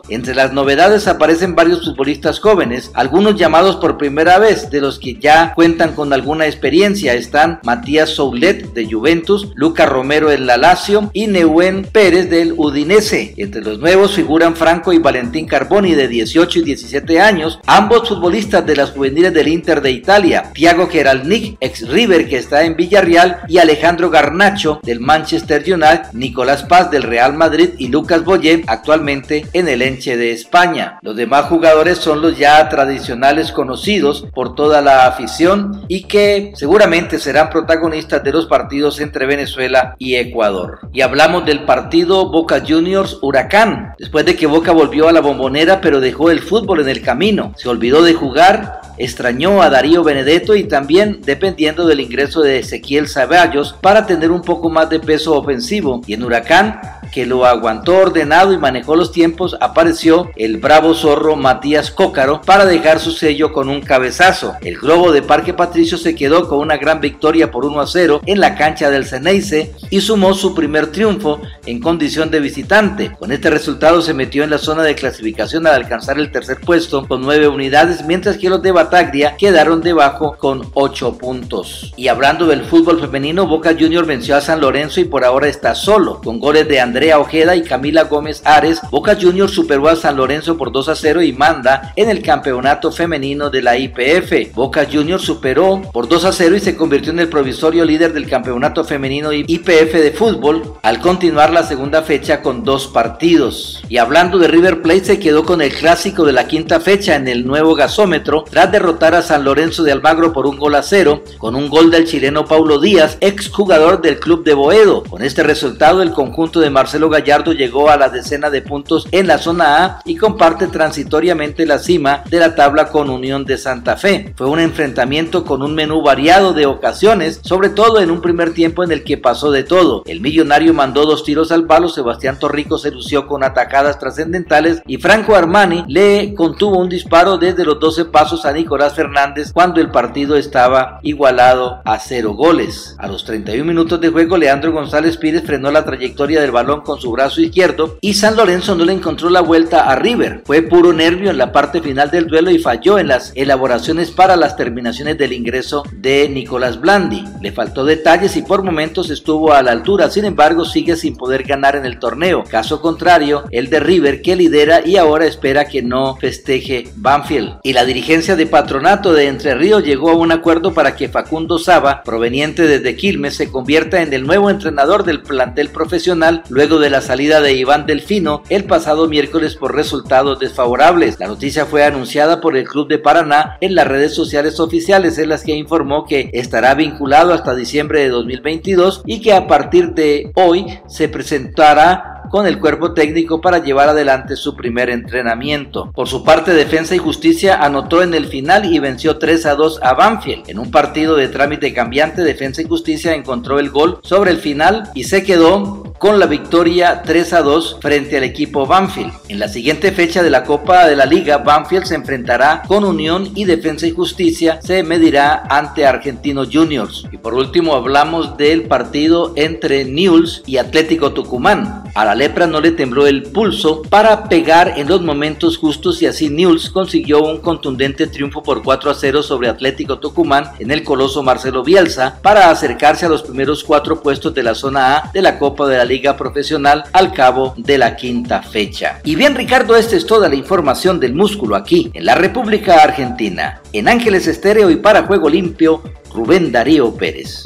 Entre 0.10 0.36
las 0.36 0.54
novedades 0.54 1.08
aparecen 1.08 1.56
varios 1.56 1.86
futbolistas 1.86 2.40
jóvenes, 2.40 2.92
algunos 2.94 3.36
llamados 3.36 3.78
por 3.78 3.98
primera 3.98 4.40
vez, 4.40 4.70
de 4.70 4.82
los 4.82 5.00
que 5.00 5.16
ya 5.16 5.54
cuentan 5.54 5.94
con 5.94 6.14
alguna 6.14 6.46
experiencia. 6.46 7.14
Están 7.14 7.60
Matías 7.64 8.10
Soulet 8.12 8.74
de 8.74 8.92
Juventus, 8.92 9.50
Luca 9.56 9.86
Romero 9.86 10.30
del 10.30 10.46
la 10.46 10.58
Lazio 10.58 11.10
y 11.14 11.28
Neuen 11.28 11.84
Pérez 11.84 12.30
del 12.30 12.54
Udinese. 12.58 13.34
Entre 13.38 13.62
los 13.62 13.80
nuevos 13.80 14.14
figuran 14.14 14.56
Franco 14.56 14.94
y 14.94 15.00
Valentín 15.00 15.48
Carboni 15.48 15.94
de 15.94 16.08
18 16.08 16.60
y 16.60 16.64
17 16.64 17.20
años, 17.20 17.60
ambos 17.66 18.10
futbolistas 18.10 18.66
de 18.66 18.76
las 18.76 18.92
juveniles 18.92 19.34
del 19.34 19.48
Inter 19.48 19.82
de 19.82 19.92
Italia, 19.92 20.52
Thiago 20.54 20.88
Geralnik, 20.88 21.58
ex 21.60 21.88
River 21.88 22.28
que 22.28 22.38
está 22.38 22.64
en 22.64 22.76
Villarreal 22.76 23.42
y 23.48 23.58
Alejandro 23.58 24.10
Garnacho 24.10 24.80
del 24.84 25.00
Manchester 25.00 25.62
United, 25.62 26.12
Nicolás 26.14 26.64
Paz 26.64 26.92
del 26.92 27.04
Real 27.04 27.34
Madrid 27.34 27.70
y 27.78 27.88
Lucas 27.88 28.24
Boyer, 28.24 28.64
actual 28.68 29.01
en 29.10 29.68
el 29.68 29.82
Enche 29.82 30.16
de 30.16 30.32
España. 30.32 31.00
Los 31.02 31.16
demás 31.16 31.46
jugadores 31.46 31.98
son 31.98 32.22
los 32.22 32.38
ya 32.38 32.70
tradicionales 32.70 33.52
conocidos 33.52 34.28
por 34.34 34.54
toda 34.54 34.82
la 34.82 35.08
afición 35.08 35.84
y 35.88 36.04
que 36.04 36.52
seguramente 36.56 37.18
serán 37.18 37.50
protagonistas 37.50 38.24
de 38.24 38.32
los 38.32 38.46
partidos 38.46 39.00
entre 39.00 39.26
Venezuela 39.26 39.96
y 39.98 40.16
Ecuador. 40.16 40.80
Y 40.94 41.02
hablamos 41.02 41.46
del 41.46 41.66
partido 41.66 42.30
Boca 42.30 42.62
Juniors 42.66 43.18
Huracán, 43.22 43.96
después 43.98 44.24
de 44.26 44.36
que 44.36 44.46
Boca 44.46 44.72
volvió 44.72 45.10
a 45.10 45.12
la 45.12 45.22
bombonera 45.22 45.82
pero 45.82 46.00
dejó 46.00 46.30
el 46.30 46.42
fútbol 46.42 46.82
en 46.82 46.90
el 46.90 47.02
camino, 47.02 47.54
se 47.58 47.70
olvidó 47.70 48.04
de 48.04 48.14
jugar 48.14 48.82
extrañó 48.98 49.62
a 49.64 49.70
Darío 49.70 50.04
Benedetto 50.04 50.56
y 50.56 50.66
también 50.66 51.22
dependiendo 51.24 51.88
del 51.88 52.02
ingreso 52.02 52.42
de 52.42 52.60
Ezequiel 52.60 53.08
Zaballos 53.08 53.74
para 53.82 54.06
tener 54.06 54.30
un 54.30 54.42
poco 54.42 54.70
más 54.70 54.90
de 54.90 55.00
peso 55.00 55.36
ofensivo. 55.36 56.02
Y 56.06 56.14
en 56.14 56.24
Huracán 56.24 56.80
que 57.12 57.26
lo 57.26 57.46
aguantó 57.46 57.98
ordenado 57.98 58.54
y 58.54 58.58
manejó 58.58 58.96
los 58.96 59.12
tiempos, 59.12 59.58
apareció 59.60 60.32
el 60.36 60.58
bravo 60.58 60.94
zorro 60.94 61.36
Matías 61.36 61.92
Cócaro 61.92 62.42
para 62.42 62.66
dejar 62.66 63.00
su 63.00 63.12
sello 63.12 63.52
con 63.52 63.70
un 63.70 63.82
cabezazo. 63.82 64.56
El 64.62 64.78
globo 64.78 65.12
de 65.12 65.22
Parque 65.22 65.54
Patricio 65.54 65.98
se 65.98 66.16
quedó 66.16 66.48
con 66.48 66.60
una 66.60 66.78
gran 66.78 67.02
victoria 67.02 67.52
por 67.52 67.66
1 67.66 67.82
a 67.82 67.88
0 67.88 68.22
en 68.26 68.40
la 68.40 68.56
cancha 68.56 68.90
del 68.90 69.06
Ceneice 69.06 69.74
y 69.90 70.02
sumó 70.02 70.34
su 70.34 70.56
primer 70.56 70.88
triunfo 70.88 71.42
en 71.66 71.82
condición 71.82 72.32
de 72.32 72.40
visitante. 72.40 73.12
Con 73.20 73.32
este 73.32 73.50
resultado 73.50 74.02
se 74.02 74.14
metió 74.14 74.44
en 74.44 74.50
la 74.50 74.58
zona 74.58 74.84
de 74.84 74.96
clasificación 74.96 75.68
al 75.68 75.76
alcanzar 75.76 76.18
el 76.18 76.32
tercer 76.32 76.60
puesto 76.62 77.08
con 77.08 77.22
9 77.22 77.48
unidades, 77.50 78.06
mientras 78.06 78.38
que 78.38 78.50
los 78.50 78.62
de 78.62 78.72
Bataglia 78.72 79.36
quedaron 79.38 79.82
debajo 79.82 80.38
con 80.38 80.70
8 80.74 81.18
puntos. 81.18 81.94
Y 81.98 82.08
hablando 82.08 82.48
del 82.48 82.64
fútbol 82.64 83.00
femenino, 83.02 83.48
Boca 83.48 83.76
Junior 83.78 84.06
venció 84.06 84.38
a 84.38 84.42
San 84.42 84.62
Lorenzo 84.62 85.02
y 85.02 85.06
por 85.06 85.26
ahora 85.26 85.48
está 85.48 85.76
solo, 85.76 86.22
con 86.22 86.40
goles 86.40 86.68
de 86.68 86.80
Andrés 86.80 87.01
Andrea 87.02 87.18
Ojeda 87.18 87.56
y 87.56 87.64
Camila 87.64 88.04
Gómez 88.04 88.44
Ares, 88.46 88.80
Boca 88.92 89.18
Juniors 89.20 89.54
superó 89.54 89.90
a 89.90 89.96
San 89.96 90.18
Lorenzo 90.18 90.56
por 90.56 90.72
2 90.72 90.88
a 90.88 90.96
0 90.96 91.24
y 91.24 91.34
manda 91.34 91.94
en 91.96 92.12
el 92.12 92.22
campeonato 92.22 92.92
femenino 92.92 93.50
de 93.50 93.64
la 93.64 93.76
IPF. 93.76 94.54
Boca 94.54 94.86
Juniors 94.86 95.24
superó 95.24 95.82
por 95.92 96.08
2 96.08 96.26
a 96.26 96.32
0 96.32 96.58
y 96.58 96.60
se 96.60 96.78
convirtió 96.78 97.12
en 97.12 97.18
el 97.18 97.28
provisorio 97.28 97.86
líder 97.86 98.14
del 98.14 98.30
campeonato 98.30 98.84
femenino 98.84 99.34
IPF 99.34 99.94
de 99.94 100.12
fútbol 100.16 100.76
al 100.84 101.00
continuar 101.00 101.52
la 101.52 101.64
segunda 101.64 102.04
fecha 102.04 102.44
con 102.44 102.64
dos 102.64 102.86
partidos. 102.86 103.82
Y 103.90 103.98
hablando 103.98 104.38
de 104.38 104.48
River 104.48 104.84
Plate, 104.84 105.06
se 105.06 105.20
quedó 105.20 105.44
con 105.44 105.64
el 105.64 105.74
clásico 105.74 106.24
de 106.24 106.34
la 106.34 106.46
quinta 106.46 106.82
fecha 106.82 107.16
en 107.16 107.28
el 107.28 107.48
nuevo 107.48 107.74
gasómetro 107.74 108.44
tras 108.48 108.72
derrotar 108.72 109.16
a 109.16 109.24
San 109.24 109.44
Lorenzo 109.44 109.82
de 109.82 109.92
Almagro 109.92 110.34
por 110.34 110.46
un 110.46 110.60
gol 110.60 110.76
a 110.76 110.84
cero, 110.84 111.24
con 111.40 111.56
un 111.56 111.68
gol 111.68 111.90
del 111.90 112.06
chileno 112.06 112.46
Paulo 112.46 112.80
Díaz, 112.80 113.18
ex 113.22 113.50
jugador 113.50 114.04
del 114.04 114.20
club 114.20 114.44
de 114.44 114.54
Boedo. 114.54 115.02
Con 115.02 115.24
este 115.24 115.42
resultado, 115.42 116.04
el 116.04 116.12
conjunto 116.12 116.60
de 116.60 116.70
Marcelo 116.70 116.91
Marcelo 116.92 117.10
Gallardo 117.10 117.54
llegó 117.54 117.90
a 117.90 117.96
la 117.96 118.10
decena 118.10 118.50
de 118.50 118.62
puntos 118.62 119.08
en 119.14 119.26
la 119.26 119.38
zona 119.38 119.86
A 119.86 120.02
y 120.04 120.18
comparte 120.18 120.68
transitoriamente 120.68 121.66
la 121.66 121.80
cima 121.80 122.22
de 122.30 122.38
la 122.38 122.54
tabla 122.54 122.90
con 122.90 123.10
Unión 123.10 123.46
de 123.46 123.58
Santa 123.58 123.96
Fe. 123.96 124.34
Fue 124.36 124.50
un 124.50 124.60
enfrentamiento 124.60 125.46
con 125.46 125.62
un 125.62 125.74
menú 125.74 126.02
variado 126.02 126.52
de 126.52 126.66
ocasiones, 126.66 127.40
sobre 127.46 127.70
todo 127.70 128.02
en 128.02 128.12
un 128.12 128.20
primer 128.20 128.54
tiempo 128.54 128.84
en 128.84 128.92
el 128.92 129.06
que 129.06 129.18
pasó 129.18 129.52
de 129.52 129.64
todo. 129.64 130.04
El 130.06 130.20
millonario 130.20 130.74
mandó 130.74 131.06
dos 131.06 131.24
tiros 131.24 131.54
al 131.54 131.66
palo, 131.66 131.88
Sebastián 131.88 132.38
Torrico 132.38 132.78
se 132.78 132.92
lució 132.92 133.26
con 133.26 133.46
atacadas 133.46 133.98
trascendentales 133.98 134.82
y 134.86 134.98
Franco 134.98 135.38
Armani 135.38 135.86
le 135.88 136.34
contuvo 136.34 136.78
un 136.78 136.90
disparo 136.90 137.38
desde 137.38 137.64
los 137.64 137.80
12 137.80 138.04
pasos 138.04 138.44
a 138.44 138.52
Nicolás 138.52 138.96
Fernández 138.96 139.54
cuando 139.54 139.80
el 139.80 139.92
partido 139.92 140.36
estaba 140.36 141.00
igualado 141.04 141.80
a 141.86 142.00
cero 142.00 142.34
goles. 142.34 142.98
A 143.00 143.08
los 143.08 143.24
31 143.24 143.64
minutos 143.64 144.02
de 144.02 144.10
juego, 144.10 144.36
Leandro 144.36 144.74
González 144.74 145.16
Pires 145.16 145.44
frenó 145.46 145.72
la 145.72 145.86
trayectoria 145.86 146.42
del 146.42 146.52
balón 146.52 146.81
con 146.84 147.00
su 147.00 147.12
brazo 147.12 147.42
izquierdo 147.42 147.98
y 148.02 148.14
San 148.14 148.36
Lorenzo 148.36 148.76
no 148.76 148.86
le 148.86 148.94
encontró 148.94 149.30
la 149.30 149.42
vuelta 149.42 149.90
a 149.90 149.96
River. 149.96 150.44
Fue 150.46 150.62
puro 150.62 150.94
nervio 150.94 151.30
en 151.30 151.38
la 151.38 151.52
parte 151.52 151.82
final 151.82 152.12
del 152.12 152.28
duelo 152.28 152.52
y 152.52 152.60
falló 152.60 153.00
en 153.00 153.08
las 153.08 153.32
elaboraciones 153.36 154.12
para 154.12 154.36
las 154.36 154.56
terminaciones 154.56 155.18
del 155.18 155.34
ingreso 155.34 155.84
de 155.92 156.30
Nicolás 156.30 156.80
Blandi. 156.80 157.24
Le 157.42 157.52
faltó 157.52 157.86
detalles 157.86 158.36
y 158.38 158.42
por 158.42 158.64
momentos 158.64 159.10
estuvo 159.10 159.54
a 159.54 159.62
la 159.62 159.72
altura, 159.72 160.10
sin 160.10 160.26
embargo 160.26 160.66
sigue 160.66 160.96
sin 160.96 161.16
poder 161.16 161.44
ganar 161.44 161.76
en 161.76 161.86
el 161.86 162.00
torneo. 162.00 162.44
Caso 162.44 162.82
contrario, 162.82 163.46
el 163.52 163.70
de 163.70 163.80
River 163.80 164.22
que 164.22 164.36
lidera 164.36 164.82
y 164.86 164.98
ahora 164.98 165.26
espera 165.26 165.66
que 165.66 165.82
no 165.82 166.16
festeje 166.18 166.90
Banfield. 166.96 167.60
Y 167.64 167.74
la 167.74 167.86
dirigencia 167.86 168.36
de 168.36 168.46
patronato 168.46 169.14
de 169.14 169.28
Entre 169.28 169.56
Ríos 169.56 169.84
llegó 169.84 170.12
a 170.12 170.16
un 170.16 170.32
acuerdo 170.32 170.74
para 170.74 170.96
que 170.96 171.10
Facundo 171.10 171.60
Saba, 171.60 172.04
proveniente 172.04 172.68
desde 172.68 172.96
Quilmes, 172.96 173.36
se 173.36 173.52
convierta 173.52 174.02
en 174.02 174.14
el 174.14 174.26
nuevo 174.26 174.50
entrenador 174.50 175.04
del 175.04 175.22
plantel 175.22 175.70
profesional 175.70 176.44
de 176.62 176.92
la 176.92 177.02
salida 177.02 177.42
de 177.42 177.56
Iván 177.56 177.88
Delfino 177.88 178.44
el 178.50 178.66
pasado 178.66 179.08
miércoles 179.08 179.56
por 179.56 179.76
resultados 179.76 180.38
desfavorables. 180.38 181.20
La 181.20 181.28
noticia 181.28 181.66
fue 181.66 181.84
anunciada 181.84 182.40
por 182.40 182.56
el 182.56 182.68
Club 182.68 182.88
de 182.88 183.00
Paraná 183.00 183.58
en 183.62 183.74
las 183.74 183.88
redes 183.88 184.14
sociales 184.14 184.60
oficiales 184.60 185.18
en 185.18 185.30
las 185.30 185.44
que 185.44 185.56
informó 185.56 186.06
que 186.06 186.30
estará 186.34 186.76
vinculado 186.76 187.34
hasta 187.34 187.56
diciembre 187.56 188.02
de 188.02 188.10
2022 188.10 189.02
y 189.08 189.22
que 189.22 189.34
a 189.34 189.48
partir 189.48 189.94
de 189.94 190.32
hoy 190.36 190.68
se 190.88 191.10
presentará 191.10 192.21
con 192.32 192.48
el 192.48 192.60
cuerpo 192.60 192.94
técnico 192.94 193.42
para 193.42 193.60
llevar 193.60 193.90
adelante 193.90 194.36
su 194.36 194.56
primer 194.56 194.90
entrenamiento. 194.90 195.92
Por 195.94 196.08
su 196.08 196.24
parte, 196.24 196.54
Defensa 196.54 196.96
y 196.96 197.00
Justicia 197.00 197.58
anotó 197.58 198.02
en 198.02 198.14
el 198.14 198.28
final 198.28 198.66
y 198.66 198.80
venció 198.80 199.18
3 199.18 199.46
a 199.46 199.56
2 199.56 199.80
a 199.84 199.94
Banfield. 199.94 200.50
En 200.50 200.58
un 200.58 200.72
partido 200.72 201.16
de 201.16 201.28
trámite 201.28 201.74
cambiante, 201.74 202.24
Defensa 202.24 202.62
y 202.62 202.68
Justicia 202.68 203.14
encontró 203.14 203.60
el 203.60 203.70
gol 203.70 204.00
sobre 204.02 204.32
el 204.32 204.38
final 204.38 204.90
y 204.96 205.04
se 205.04 205.24
quedó 205.24 205.94
con 206.00 206.20
la 206.20 206.26
victoria 206.26 207.04
3 207.04 207.34
a 207.34 207.42
2 207.42 207.78
frente 207.80 208.18
al 208.18 208.24
equipo 208.24 208.66
Banfield. 208.66 209.14
En 209.28 209.38
la 209.38 209.48
siguiente 209.48 209.92
fecha 209.92 210.24
de 210.24 210.32
la 210.32 210.44
Copa 210.44 210.88
de 210.88 210.96
la 210.96 211.06
Liga, 211.06 211.38
Banfield 211.38 211.86
se 211.86 211.96
enfrentará 211.96 212.64
con 212.68 212.84
Unión 212.86 213.30
y 213.36 213.46
Defensa 213.46 213.86
y 213.86 213.92
Justicia 213.92 214.60
se 214.64 214.82
medirá 214.82 215.44
ante 215.50 215.86
Argentinos 215.86 216.50
Juniors. 216.52 217.06
Y 217.12 217.18
por 217.18 217.36
último 217.36 217.76
hablamos 217.76 218.38
del 218.38 218.64
partido 218.64 219.34
entre 219.36 219.86
Newell's 219.86 220.42
y 220.48 220.58
Atlético 220.58 221.12
Tucumán. 221.14 221.84
Lepra 222.22 222.46
no 222.46 222.62
le 222.62 222.70
tembló 222.70 223.08
el 223.08 223.24
pulso 223.24 223.82
para 223.82 224.26
pegar 224.26 224.76
en 224.78 224.88
los 224.88 225.02
momentos 225.02 225.58
justos 225.58 226.04
y 226.04 226.06
así 226.06 226.30
Newell's 226.30 226.70
consiguió 226.70 227.24
un 227.24 227.40
contundente 227.40 228.06
triunfo 228.06 228.44
por 228.44 228.62
4 228.62 228.92
a 228.92 228.94
0 228.94 229.24
sobre 229.24 229.50
Atlético 229.50 229.98
Tucumán 229.98 230.52
en 230.60 230.70
el 230.70 230.84
coloso 230.84 231.24
Marcelo 231.24 231.64
Bielsa 231.64 232.20
para 232.22 232.52
acercarse 232.52 233.08
a 233.08 233.10
los 233.10 233.24
primeros 233.24 233.64
cuatro 233.64 234.04
puestos 234.04 234.36
de 234.36 234.44
la 234.44 234.54
zona 234.54 234.98
A 234.98 235.12
de 235.12 235.24
la 235.24 235.40
Copa 235.40 235.68
de 235.68 235.78
la 235.78 235.84
Liga 235.84 236.16
Profesional 236.16 236.84
al 236.94 237.12
cabo 237.12 237.56
de 237.58 237.80
la 237.80 237.96
quinta 237.96 238.44
fecha. 238.44 239.00
Y 239.04 239.16
bien 239.16 239.34
Ricardo, 239.34 239.76
esta 239.76 239.96
es 239.96 240.06
toda 240.06 240.30
la 240.30 240.36
información 240.36 241.00
del 241.00 241.16
músculo 241.16 241.56
aquí 241.56 241.90
en 241.96 242.06
la 242.06 242.14
República 242.14 242.84
Argentina. 242.84 243.62
En 243.74 243.88
Ángeles 243.88 244.28
Estéreo 244.28 244.70
y 244.70 244.76
para 244.76 245.08
Juego 245.08 245.28
Limpio, 245.28 245.82
Rubén 246.14 246.52
Darío 246.52 246.94
Pérez. 246.94 247.46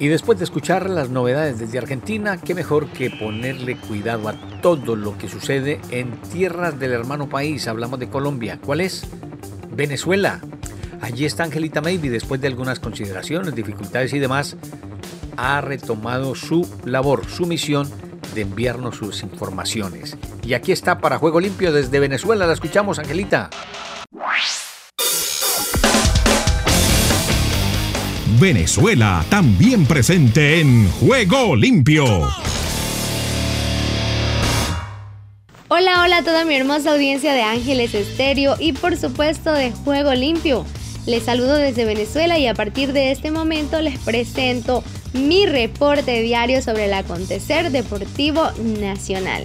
Y 0.00 0.08
después 0.08 0.38
de 0.38 0.44
escuchar 0.44 0.88
las 0.88 1.10
novedades 1.10 1.58
desde 1.58 1.76
Argentina, 1.76 2.38
qué 2.38 2.54
mejor 2.54 2.88
que 2.88 3.10
ponerle 3.10 3.76
cuidado 3.76 4.30
a 4.30 4.60
todo 4.62 4.96
lo 4.96 5.18
que 5.18 5.28
sucede 5.28 5.78
en 5.90 6.16
tierras 6.22 6.80
del 6.80 6.92
hermano 6.92 7.28
país. 7.28 7.68
Hablamos 7.68 8.00
de 8.00 8.08
Colombia. 8.08 8.58
¿Cuál 8.64 8.80
es? 8.80 9.06
Venezuela. 9.70 10.40
Allí 11.02 11.26
está 11.26 11.44
Angelita 11.44 11.82
Maybe, 11.82 12.08
después 12.08 12.40
de 12.40 12.46
algunas 12.46 12.80
consideraciones, 12.80 13.54
dificultades 13.54 14.14
y 14.14 14.18
demás, 14.18 14.56
ha 15.36 15.60
retomado 15.60 16.34
su 16.34 16.66
labor, 16.86 17.26
su 17.26 17.44
misión 17.44 17.86
de 18.34 18.40
enviarnos 18.40 18.96
sus 18.96 19.22
informaciones. 19.22 20.16
Y 20.42 20.54
aquí 20.54 20.72
está 20.72 20.98
para 20.98 21.18
Juego 21.18 21.40
Limpio 21.40 21.74
desde 21.74 22.00
Venezuela. 22.00 22.46
La 22.46 22.54
escuchamos, 22.54 22.98
Angelita. 22.98 23.50
Venezuela, 28.40 29.22
también 29.28 29.84
presente 29.84 30.60
en 30.60 30.90
Juego 30.92 31.54
Limpio. 31.54 32.06
Hola, 35.68 36.02
hola 36.02 36.16
a 36.16 36.24
toda 36.24 36.46
mi 36.46 36.54
hermosa 36.54 36.92
audiencia 36.92 37.34
de 37.34 37.42
Ángeles 37.42 37.94
Estéreo 37.94 38.56
y 38.58 38.72
por 38.72 38.96
supuesto 38.96 39.52
de 39.52 39.72
Juego 39.72 40.14
Limpio. 40.14 40.64
Les 41.04 41.24
saludo 41.24 41.54
desde 41.54 41.84
Venezuela 41.84 42.38
y 42.38 42.46
a 42.46 42.54
partir 42.54 42.94
de 42.94 43.12
este 43.12 43.30
momento 43.30 43.82
les 43.82 43.98
presento 43.98 44.82
mi 45.12 45.44
reporte 45.44 46.22
diario 46.22 46.62
sobre 46.62 46.86
el 46.86 46.94
acontecer 46.94 47.70
deportivo 47.70 48.50
nacional. 48.80 49.44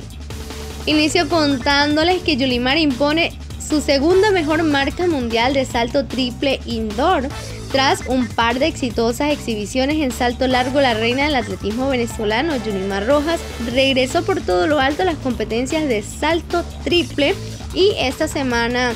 Inicio 0.86 1.28
contándoles 1.28 2.24
que 2.24 2.38
Yulimar 2.38 2.78
impone 2.78 3.34
su 3.60 3.82
segunda 3.82 4.32
mejor 4.32 4.64
marca 4.64 5.06
mundial 5.06 5.54
de 5.54 5.66
salto 5.66 6.06
triple 6.06 6.62
indoor 6.66 7.28
tras 7.76 8.08
un 8.08 8.26
par 8.26 8.58
de 8.58 8.68
exitosas 8.68 9.34
exhibiciones 9.34 9.98
en 9.98 10.10
salto 10.14 10.48
largo, 10.48 10.80
la 10.80 10.94
reina 10.94 11.26
del 11.26 11.36
atletismo 11.36 11.90
venezolano, 11.90 12.54
Junimar 12.64 13.06
Rojas, 13.06 13.42
regresó 13.74 14.24
por 14.24 14.40
todo 14.40 14.66
lo 14.66 14.80
alto 14.80 15.02
a 15.02 15.06
las 15.06 15.18
competencias 15.18 15.86
de 15.90 16.02
salto 16.02 16.64
triple 16.86 17.36
y 17.74 17.92
esta 18.00 18.30
semana 18.30 18.94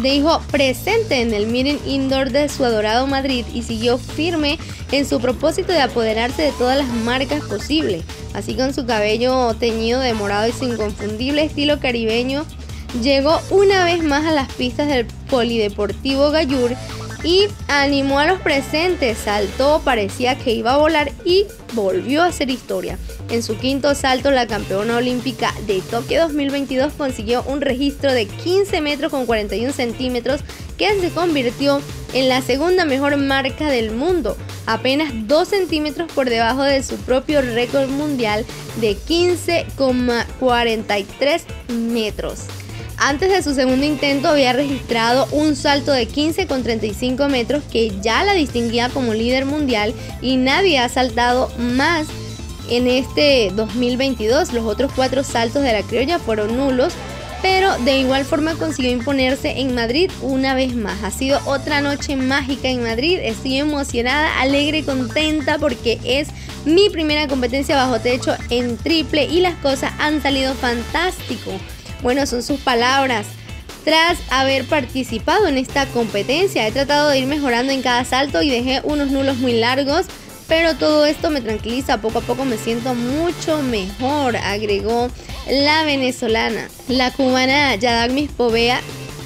dijo 0.00 0.40
presente 0.52 1.22
en 1.22 1.34
el 1.34 1.48
meeting 1.48 1.78
indoor 1.88 2.30
de 2.30 2.48
su 2.48 2.64
adorado 2.64 3.08
Madrid 3.08 3.44
y 3.52 3.64
siguió 3.64 3.98
firme 3.98 4.60
en 4.92 5.08
su 5.08 5.18
propósito 5.20 5.72
de 5.72 5.80
apoderarse 5.80 6.42
de 6.42 6.52
todas 6.52 6.78
las 6.78 6.86
marcas 6.86 7.42
posibles. 7.42 8.04
Así 8.32 8.54
con 8.54 8.72
su 8.72 8.86
cabello 8.86 9.54
teñido 9.54 9.98
de 9.98 10.14
morado 10.14 10.46
y 10.46 10.52
su 10.52 10.66
inconfundible 10.66 11.42
estilo 11.42 11.80
caribeño, 11.80 12.46
llegó 13.02 13.40
una 13.50 13.84
vez 13.84 14.04
más 14.04 14.24
a 14.24 14.30
las 14.30 14.52
pistas 14.52 14.86
del 14.86 15.06
Polideportivo 15.28 16.30
Gallur 16.30 16.76
y 17.24 17.48
animó 17.68 18.18
a 18.18 18.26
los 18.26 18.40
presentes, 18.40 19.18
saltó, 19.18 19.80
parecía 19.82 20.36
que 20.38 20.52
iba 20.52 20.74
a 20.74 20.76
volar 20.76 21.10
y 21.24 21.46
volvió 21.72 22.22
a 22.22 22.26
hacer 22.26 22.50
historia. 22.50 22.98
En 23.30 23.42
su 23.42 23.56
quinto 23.56 23.94
salto, 23.94 24.30
la 24.30 24.46
campeona 24.46 24.98
olímpica 24.98 25.54
de 25.66 25.80
Tokio 25.80 26.20
2022 26.20 26.92
consiguió 26.92 27.42
un 27.44 27.62
registro 27.62 28.12
de 28.12 28.26
15 28.26 28.82
metros 28.82 29.10
con 29.10 29.24
41 29.24 29.72
centímetros 29.72 30.42
que 30.76 31.00
se 31.00 31.08
convirtió 31.10 31.80
en 32.12 32.28
la 32.28 32.42
segunda 32.42 32.84
mejor 32.84 33.16
marca 33.16 33.70
del 33.70 33.90
mundo, 33.90 34.36
apenas 34.66 35.10
2 35.26 35.48
centímetros 35.48 36.12
por 36.12 36.28
debajo 36.28 36.62
de 36.62 36.82
su 36.82 36.98
propio 36.98 37.40
récord 37.40 37.88
mundial 37.88 38.44
de 38.80 38.96
15,43 38.96 41.40
metros. 41.68 42.40
Antes 42.96 43.30
de 43.30 43.42
su 43.42 43.54
segundo 43.54 43.84
intento 43.84 44.28
había 44.28 44.52
registrado 44.52 45.26
un 45.32 45.56
salto 45.56 45.92
de 45.92 46.06
15 46.06 46.46
con 46.46 46.62
35 46.62 47.28
metros 47.28 47.62
que 47.70 47.92
ya 48.00 48.24
la 48.24 48.34
distinguía 48.34 48.88
como 48.88 49.14
líder 49.14 49.46
mundial 49.46 49.94
y 50.22 50.36
nadie 50.36 50.78
ha 50.78 50.88
saltado 50.88 51.50
más 51.58 52.06
en 52.70 52.86
este 52.86 53.50
2022. 53.54 54.52
Los 54.52 54.64
otros 54.64 54.92
cuatro 54.94 55.24
saltos 55.24 55.62
de 55.62 55.72
la 55.72 55.82
criolla 55.82 56.18
fueron 56.18 56.56
nulos, 56.56 56.94
pero 57.42 57.76
de 57.78 57.98
igual 57.98 58.24
forma 58.24 58.54
consiguió 58.54 58.92
imponerse 58.92 59.60
en 59.60 59.74
Madrid 59.74 60.10
una 60.22 60.54
vez 60.54 60.74
más. 60.74 61.02
Ha 61.02 61.10
sido 61.10 61.40
otra 61.46 61.80
noche 61.80 62.16
mágica 62.16 62.68
en 62.68 62.84
Madrid. 62.84 63.18
Estoy 63.22 63.58
emocionada, 63.58 64.40
alegre 64.40 64.84
contenta 64.84 65.58
porque 65.58 65.98
es 66.04 66.28
mi 66.64 66.88
primera 66.90 67.26
competencia 67.28 67.76
bajo 67.76 68.00
techo 68.00 68.34
en 68.50 68.78
triple 68.78 69.24
y 69.24 69.40
las 69.40 69.56
cosas 69.56 69.92
han 69.98 70.22
salido 70.22 70.54
fantástico. 70.54 71.50
Bueno, 72.04 72.26
son 72.26 72.42
sus 72.42 72.60
palabras. 72.60 73.26
Tras 73.82 74.18
haber 74.28 74.66
participado 74.66 75.48
en 75.48 75.56
esta 75.56 75.86
competencia, 75.86 76.68
he 76.68 76.70
tratado 76.70 77.08
de 77.08 77.20
ir 77.20 77.26
mejorando 77.26 77.72
en 77.72 77.80
cada 77.80 78.04
salto 78.04 78.42
y 78.42 78.50
dejé 78.50 78.82
unos 78.84 79.10
nulos 79.10 79.38
muy 79.38 79.54
largos, 79.54 80.04
pero 80.46 80.74
todo 80.74 81.06
esto 81.06 81.30
me 81.30 81.40
tranquiliza, 81.40 82.02
poco 82.02 82.18
a 82.18 82.20
poco 82.20 82.44
me 82.44 82.58
siento 82.58 82.94
mucho 82.94 83.62
mejor, 83.62 84.36
agregó 84.36 85.08
la 85.50 85.84
venezolana. 85.84 86.68
La 86.88 87.10
cubana 87.10 87.74
Yadagmis 87.74 88.30
Povea 88.32 88.82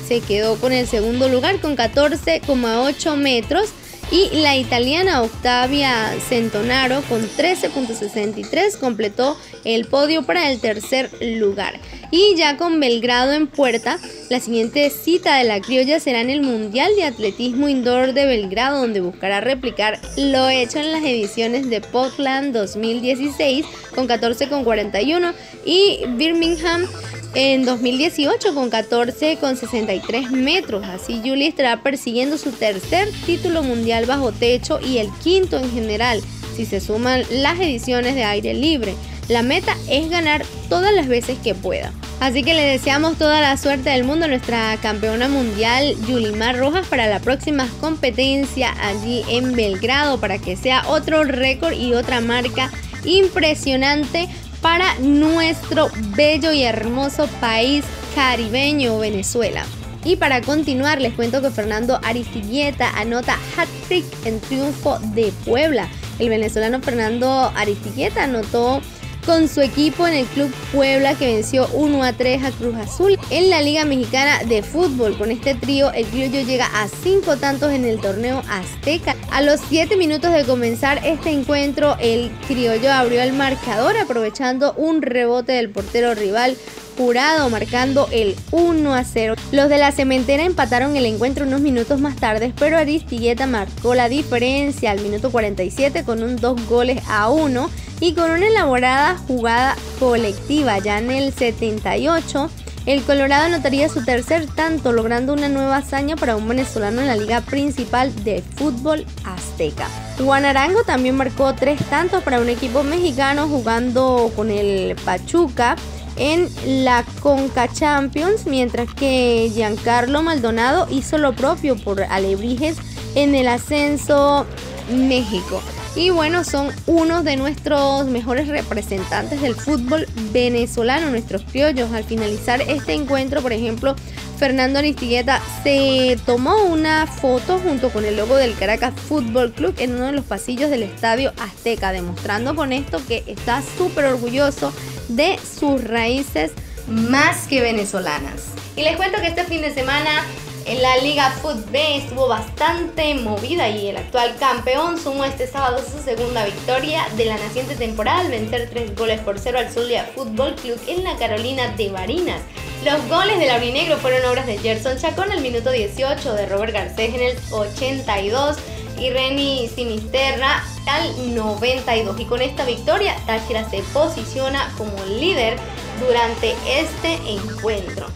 se 0.07 0.21
quedó 0.21 0.55
con 0.55 0.73
el 0.73 0.87
segundo 0.87 1.29
lugar 1.29 1.61
con 1.61 1.77
14,8 1.77 3.17
metros 3.17 3.71
y 4.13 4.31
la 4.37 4.57
italiana 4.57 5.23
Octavia 5.23 6.15
Centonaro 6.29 7.03
con 7.09 7.23
13.63 7.23 8.79
completó 8.79 9.37
el 9.65 9.87
podio 9.87 10.23
para 10.23 10.51
el 10.51 10.61
tercer 10.61 11.11
lugar. 11.21 11.81
Y 12.11 12.35
ya 12.37 12.57
con 12.57 12.81
Belgrado 12.81 13.33
en 13.33 13.47
puerta, 13.47 13.99
la 14.31 14.41
siguiente 14.41 14.89
cita 14.91 15.37
de 15.37 15.45
la 15.45 15.61
criolla 15.61 16.01
será 16.01 16.21
en 16.21 16.31
el 16.31 16.41
Mundial 16.41 16.91
de 16.97 17.05
Atletismo 17.05 17.69
Indoor 17.69 18.15
de 18.15 18.27
Belgrado, 18.27 18.81
donde 18.81 19.01
buscará 19.01 19.41
replicar 19.41 20.01
lo 20.17 20.49
hecho 20.49 20.79
en 20.79 20.93
las 20.93 21.03
ediciones 21.03 21.69
de 21.69 21.81
Portland 21.81 22.55
2016 22.55 23.67
con 23.95 24.09
14,41 24.09 25.35
y 25.67 26.01
Birmingham 26.17 26.87
en 27.35 27.65
2018 27.65 28.55
con 28.55 28.71
14,63 28.71 30.31
metros. 30.31 30.85
Así 30.87 31.21
Julie 31.23 31.49
estará 31.49 31.83
persiguiendo 31.83 32.39
su 32.39 32.53
tercer 32.53 33.09
título 33.27 33.63
mundial 33.63 34.07
bajo 34.07 34.33
techo 34.33 34.81
y 34.81 34.99
el 34.99 35.09
quinto 35.23 35.59
en 35.59 35.71
general, 35.71 36.23
si 36.57 36.65
se 36.65 36.81
suman 36.81 37.23
las 37.31 37.61
ediciones 37.61 38.15
de 38.15 38.25
aire 38.25 38.55
libre. 38.55 38.95
La 39.29 39.43
meta 39.43 39.77
es 39.91 40.09
ganar 40.09 40.43
todas 40.71 40.93
las 40.95 41.07
veces 41.07 41.39
que 41.39 41.55
pueda. 41.55 41.93
Así 42.19 42.43
que 42.43 42.55
le 42.55 42.63
deseamos 42.63 43.19
toda 43.19 43.41
la 43.43 43.57
suerte 43.59 43.91
del 43.91 44.05
mundo 44.05 44.25
a 44.25 44.29
nuestra 44.29 44.77
campeona 44.81 45.29
mundial 45.29 45.95
Yulimar 46.09 46.59
Rojas 46.59 46.87
para 46.87 47.07
la 47.07 47.21
próxima 47.21 47.69
competencia 47.81 48.75
allí 48.83 49.23
en 49.29 49.55
Belgrado 49.55 50.19
para 50.19 50.39
que 50.39 50.57
sea 50.57 50.83
otro 50.89 51.25
récord 51.25 51.75
y 51.75 51.93
otra 51.93 52.21
marca 52.21 52.73
impresionante 53.05 54.29
para 54.63 54.99
nuestro 54.99 55.91
bello 56.17 56.53
y 56.53 56.65
hermoso 56.65 57.29
país 57.41 57.85
caribeño 58.15 58.99
Venezuela. 58.99 59.65
Y 60.05 60.17
para 60.17 60.41
continuar 60.41 61.01
les 61.01 61.13
cuento 61.13 61.43
que 61.43 61.51
Fernando 61.51 62.01
Aristigueta 62.03 62.91
anota 62.99 63.37
hat-trick 63.57 64.07
en 64.25 64.41
triunfo 64.41 64.99
de 65.15 65.33
Puebla. 65.45 65.89
El 66.19 66.31
venezolano 66.31 66.81
Fernando 66.81 67.53
Aristigueta 67.55 68.25
anotó 68.25 68.81
con 69.29 69.47
su 69.47 69.61
equipo 69.61 70.09
en 70.09 70.15
el 70.15 70.25
Club 70.25 70.51
Puebla 70.73 71.15
que 71.15 71.27
venció 71.27 71.69
1 71.75 72.03
a 72.03 72.15
3 72.15 72.45
a 72.45 72.51
Cruz 72.51 72.75
Azul 72.77 73.19
en 73.29 73.51
la 73.51 73.61
Liga 73.61 73.85
Mexicana 73.85 74.43
de 74.49 74.63
Fútbol. 74.63 75.19
Con 75.19 75.31
este 75.31 75.55
trío, 75.55 75.93
el 75.93 76.07
criollo 76.07 76.41
llega 76.41 76.65
a 76.73 76.89
5 76.89 77.37
tantos 77.37 77.71
en 77.73 77.85
el 77.85 78.01
torneo 78.01 78.43
Azteca. 78.49 79.17
A 79.31 79.43
los 79.43 79.61
7 79.69 79.99
minutos 79.99 80.33
de 80.33 80.45
comenzar 80.45 81.03
este 81.05 81.29
encuentro, 81.29 81.99
el 82.01 82.31
criollo 82.47 82.91
abrió 82.91 83.21
el 83.21 83.35
marcador 83.35 83.99
aprovechando 83.99 84.73
un 84.79 85.03
rebote 85.03 85.53
del 85.53 85.69
portero 85.69 86.15
rival 86.15 86.57
Jurado 86.97 87.49
marcando 87.49 88.09
el 88.11 88.35
1 88.51 88.93
a 88.93 89.05
0. 89.05 89.37
Los 89.53 89.69
de 89.69 89.79
la 89.79 89.93
cementera 89.93 90.43
empataron 90.43 90.97
el 90.97 91.07
encuentro 91.07 91.47
unos 91.47 91.61
minutos 91.61 92.01
más 92.01 92.17
tarde, 92.17 92.53
pero 92.59 92.77
Aristigueta 92.77 93.47
marcó 93.47 93.95
la 93.95 94.09
diferencia 94.09 94.91
al 94.91 95.01
minuto 95.01 95.31
47 95.31 96.03
con 96.03 96.25
un 96.25 96.35
2 96.35 96.67
goles 96.67 97.01
a 97.07 97.31
1 97.31 97.71
y 98.01 98.15
con 98.15 98.31
una 98.31 98.47
elaborada 98.47 99.17
jugada 99.27 99.77
colectiva 99.99 100.79
ya 100.79 100.99
en 100.99 101.11
el 101.11 101.33
78. 101.33 102.51
El 102.87 103.03
Colorado 103.03 103.45
anotaría 103.45 103.91
su 103.91 104.03
tercer 104.03 104.47
tanto, 104.47 104.93
logrando 104.93 105.35
una 105.35 105.51
nueva 105.51 105.77
hazaña 105.77 106.17
para 106.17 106.37
un 106.37 106.49
venezolano 106.49 107.03
en 107.03 107.07
la 107.07 107.17
liga 107.17 107.43
principal 107.43 108.15
de 108.25 108.43
fútbol 108.57 109.05
azteca. 109.25 109.89
Juan 110.17 110.47
Arango 110.47 110.85
también 110.85 111.15
marcó 111.15 111.55
tres 111.55 111.85
tantos 111.91 112.23
para 112.23 112.41
un 112.41 112.49
equipo 112.49 112.83
mexicano 112.83 113.47
jugando 113.47 114.33
con 114.35 114.51
el 114.51 114.97
Pachuca 115.05 115.77
en 116.17 116.49
la 116.85 117.05
Conca 117.21 117.69
Champions, 117.69 118.47
mientras 118.47 118.93
que 118.95 119.51
Giancarlo 119.55 120.23
Maldonado 120.23 120.89
hizo 120.91 121.19
lo 121.19 121.35
propio 121.35 121.77
por 121.77 122.03
Alebrijes 122.03 122.79
en 123.15 123.35
el 123.35 123.49
ascenso 123.49 124.47
México. 124.91 125.61
Y 125.97 126.11
bueno, 126.11 126.45
son 126.45 126.71
unos 126.87 127.25
de 127.25 127.37
nuestros 127.37 128.07
mejores 128.07 128.49
representantes 128.49 129.41
del 129.43 129.55
fútbol 129.55 130.07
venezolano, 130.33 131.11
nuestros 131.11 131.43
criollos. 131.43 131.93
Al 131.93 132.05
finalizar 132.05 132.61
este 132.61 132.93
encuentro, 132.93 133.43
por 133.43 133.53
ejemplo, 133.53 133.97
Fernando 134.39 134.79
Aristigueta 134.79 135.43
se 135.65 136.17
tomó 136.25 136.65
una 136.65 137.07
foto 137.07 137.59
junto 137.59 137.91
con 137.91 138.05
el 138.05 138.17
logo 138.17 138.37
del 138.37 138.55
Caracas 138.57 138.95
Fútbol 138.95 139.53
Club 139.53 139.75
en 139.79 139.95
uno 139.95 140.07
de 140.07 140.13
los 140.13 140.25
pasillos 140.25 140.71
del 140.71 140.85
Estadio 140.85 141.33
Azteca, 141.39 141.91
demostrando 141.91 142.55
con 142.55 142.73
esto 142.73 143.01
que 143.09 143.25
está 143.27 143.63
súper 143.77 144.05
orgulloso 144.05 144.73
de 145.09 145.39
sus 145.39 145.83
raíces 145.83 146.53
más 146.87 147.49
que 147.49 147.61
venezolanas. 147.61 148.45
Y 148.77 148.83
les 148.83 148.97
cuento 148.97 149.21
que 149.21 149.27
este 149.27 149.45
fin 149.45 149.61
de 149.61 149.75
semana 149.75 150.25
en 150.67 150.83
la 150.83 150.97
Liga 150.99 151.31
Fútbol 151.31 151.77
estuvo 151.77 152.29
bastante 152.29 153.15
movida 153.15 153.69
y 153.69 153.89
el 153.89 153.97
actual 153.97 154.37
campeón 154.39 154.99
sumó 154.99 155.25
este 155.25 155.47
sábado 155.47 155.83
su 155.83 156.03
segunda 156.03 156.45
victoria 156.45 157.07
de 157.17 157.25
la 157.25 157.37
naciente 157.37 157.75
temporada 157.75 158.21
al 158.21 158.31
vencer 158.31 158.69
tres 158.71 158.95
goles 158.95 159.21
por 159.21 159.39
cero 159.39 159.59
al 159.59 159.71
Zulia 159.71 160.05
Fútbol 160.15 160.55
Club 160.55 160.79
en 160.87 161.05
la 161.05 161.17
Carolina 161.17 161.69
de 161.77 161.91
Barinas. 161.91 162.41
Los 162.85 163.07
goles 163.09 163.39
del 163.39 163.51
aurinegro 163.51 163.97
fueron 163.99 164.25
obras 164.31 164.47
de 164.47 164.59
Gerson 164.59 164.99
Chacón 164.99 165.33
al 165.33 165.41
minuto 165.41 165.71
18, 165.71 166.35
de 166.35 166.47
Robert 166.47 166.73
Garcés 166.73 167.15
en 167.15 167.21
el 167.21 167.37
82 167.51 168.57
y 169.01 169.11
Reni 169.11 169.69
Sinisterra 169.69 170.65
al 170.87 171.35
92. 171.35 172.21
Y 172.21 172.25
con 172.25 172.41
esta 172.41 172.65
victoria, 172.65 173.17
Táchira 173.27 173.69
se 173.69 173.83
posiciona 173.93 174.73
como 174.77 174.93
líder 175.07 175.57
durante 176.01 176.55
este 176.69 177.15
encuentro. 177.27 178.07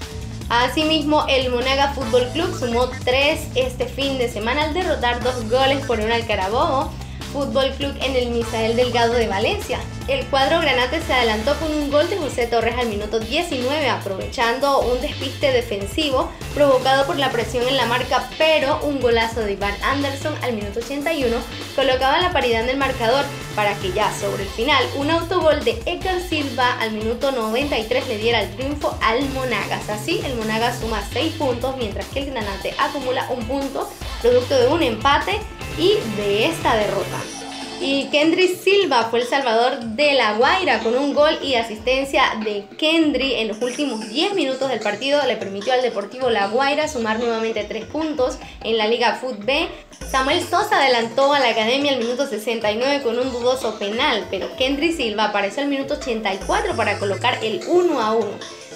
Asimismo, 0.48 1.24
el 1.28 1.50
Monaga 1.50 1.92
Fútbol 1.94 2.28
Club 2.32 2.54
sumó 2.58 2.88
tres 3.04 3.48
este 3.54 3.86
fin 3.86 4.18
de 4.18 4.28
semana 4.28 4.64
al 4.64 4.74
derrotar 4.74 5.22
dos 5.22 5.48
goles 5.50 5.84
por 5.86 6.00
un 6.00 6.10
al 6.10 6.26
Carabobo 6.26 6.90
Fútbol 7.32 7.70
Club 7.78 7.94
en 8.00 8.14
el 8.14 8.30
Misael 8.30 8.76
Delgado 8.76 9.14
de 9.14 9.28
Valencia. 9.28 9.78
El 10.12 10.26
cuadro 10.26 10.60
granate 10.60 11.00
se 11.00 11.14
adelantó 11.14 11.58
con 11.58 11.72
un 11.72 11.90
gol 11.90 12.10
de 12.10 12.18
José 12.18 12.46
Torres 12.46 12.74
al 12.76 12.88
minuto 12.88 13.18
19, 13.18 13.88
aprovechando 13.88 14.80
un 14.80 15.00
despiste 15.00 15.50
defensivo 15.52 16.30
provocado 16.52 17.06
por 17.06 17.16
la 17.16 17.30
presión 17.30 17.66
en 17.66 17.78
la 17.78 17.86
marca, 17.86 18.28
pero 18.36 18.78
un 18.82 19.00
golazo 19.00 19.40
de 19.40 19.52
Iván 19.52 19.74
Anderson 19.82 20.34
al 20.42 20.52
minuto 20.52 20.80
81 20.80 21.34
colocaba 21.74 22.20
la 22.20 22.30
paridad 22.30 22.64
en 22.64 22.68
el 22.68 22.76
marcador 22.76 23.24
para 23.56 23.74
que 23.76 23.92
ya 23.92 24.12
sobre 24.12 24.42
el 24.42 24.50
final 24.50 24.84
un 24.96 25.10
autogol 25.10 25.64
de 25.64 25.82
Edgar 25.86 26.20
Silva 26.20 26.78
al 26.78 26.92
minuto 26.92 27.32
93 27.32 28.06
le 28.06 28.18
diera 28.18 28.42
el 28.42 28.54
triunfo 28.54 28.94
al 29.00 29.26
Monagas. 29.30 29.88
Así, 29.88 30.20
el 30.26 30.34
Monagas 30.34 30.80
suma 30.80 31.02
6 31.10 31.36
puntos, 31.36 31.78
mientras 31.78 32.04
que 32.08 32.18
el 32.18 32.32
Granate 32.32 32.74
acumula 32.78 33.30
un 33.30 33.46
punto, 33.46 33.90
producto 34.20 34.58
de 34.58 34.66
un 34.66 34.82
empate 34.82 35.40
y 35.78 35.94
de 36.18 36.48
esta 36.48 36.76
derrota. 36.76 37.41
Y 37.84 38.04
Kendry 38.12 38.46
Silva 38.46 39.08
fue 39.10 39.22
el 39.22 39.26
salvador 39.26 39.80
de 39.80 40.12
La 40.12 40.34
Guaira 40.34 40.78
con 40.78 40.94
un 40.94 41.12
gol 41.14 41.36
y 41.42 41.56
asistencia 41.56 42.22
de 42.44 42.64
Kendry 42.78 43.34
en 43.34 43.48
los 43.48 43.60
últimos 43.60 44.08
10 44.08 44.34
minutos 44.34 44.68
del 44.68 44.78
partido. 44.78 45.20
Le 45.26 45.36
permitió 45.36 45.72
al 45.72 45.82
Deportivo 45.82 46.30
La 46.30 46.46
Guaira 46.46 46.86
sumar 46.86 47.18
nuevamente 47.18 47.64
3 47.64 47.86
puntos 47.86 48.38
en 48.62 48.78
la 48.78 48.86
Liga 48.86 49.16
Foot 49.16 49.44
B. 49.44 49.66
Samuel 50.08 50.42
Sosa 50.42 50.76
adelantó 50.76 51.32
a 51.32 51.40
la 51.40 51.48
academia 51.48 51.90
al 51.90 51.98
minuto 51.98 52.24
69 52.24 53.02
con 53.02 53.18
un 53.18 53.32
dudoso 53.32 53.76
penal, 53.80 54.28
pero 54.30 54.54
Kendry 54.56 54.92
Silva 54.92 55.24
apareció 55.24 55.64
al 55.64 55.68
minuto 55.68 55.94
84 55.94 56.76
para 56.76 57.00
colocar 57.00 57.38
el 57.42 57.62
1 57.66 58.00
a 58.00 58.12
1. 58.12 58.28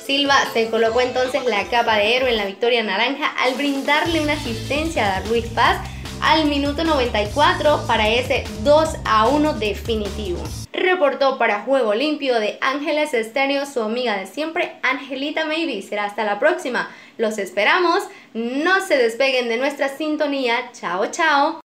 Silva 0.04 0.36
se 0.52 0.68
colocó 0.68 1.00
entonces 1.00 1.44
la 1.44 1.64
capa 1.68 1.96
de 1.96 2.16
héroe 2.16 2.30
en 2.30 2.38
la 2.38 2.44
victoria 2.44 2.82
naranja 2.82 3.26
al 3.38 3.54
brindarle 3.54 4.20
una 4.20 4.32
asistencia 4.32 5.16
a 5.16 5.20
Luis 5.26 5.46
Paz 5.46 5.78
al 6.20 6.46
minuto 6.46 6.84
94 6.84 7.84
para 7.86 8.08
ese 8.08 8.44
2 8.64 8.96
a 9.04 9.28
1 9.28 9.54
definitivo. 9.54 10.42
Reportó 10.72 11.38
para 11.38 11.62
Juego 11.62 11.94
Limpio 11.94 12.38
de 12.38 12.58
Ángeles 12.60 13.14
Estéreo 13.14 13.66
su 13.66 13.80
amiga 13.82 14.16
de 14.18 14.26
siempre, 14.26 14.72
Angelita 14.82 15.46
Maybe. 15.46 15.82
Será 15.82 16.04
hasta 16.04 16.24
la 16.24 16.38
próxima. 16.38 16.90
Los 17.18 17.38
esperamos. 17.38 18.02
No 18.34 18.80
se 18.86 18.96
despeguen 18.96 19.48
de 19.48 19.56
nuestra 19.56 19.88
sintonía. 19.88 20.70
Chao, 20.72 21.06
chao. 21.10 21.60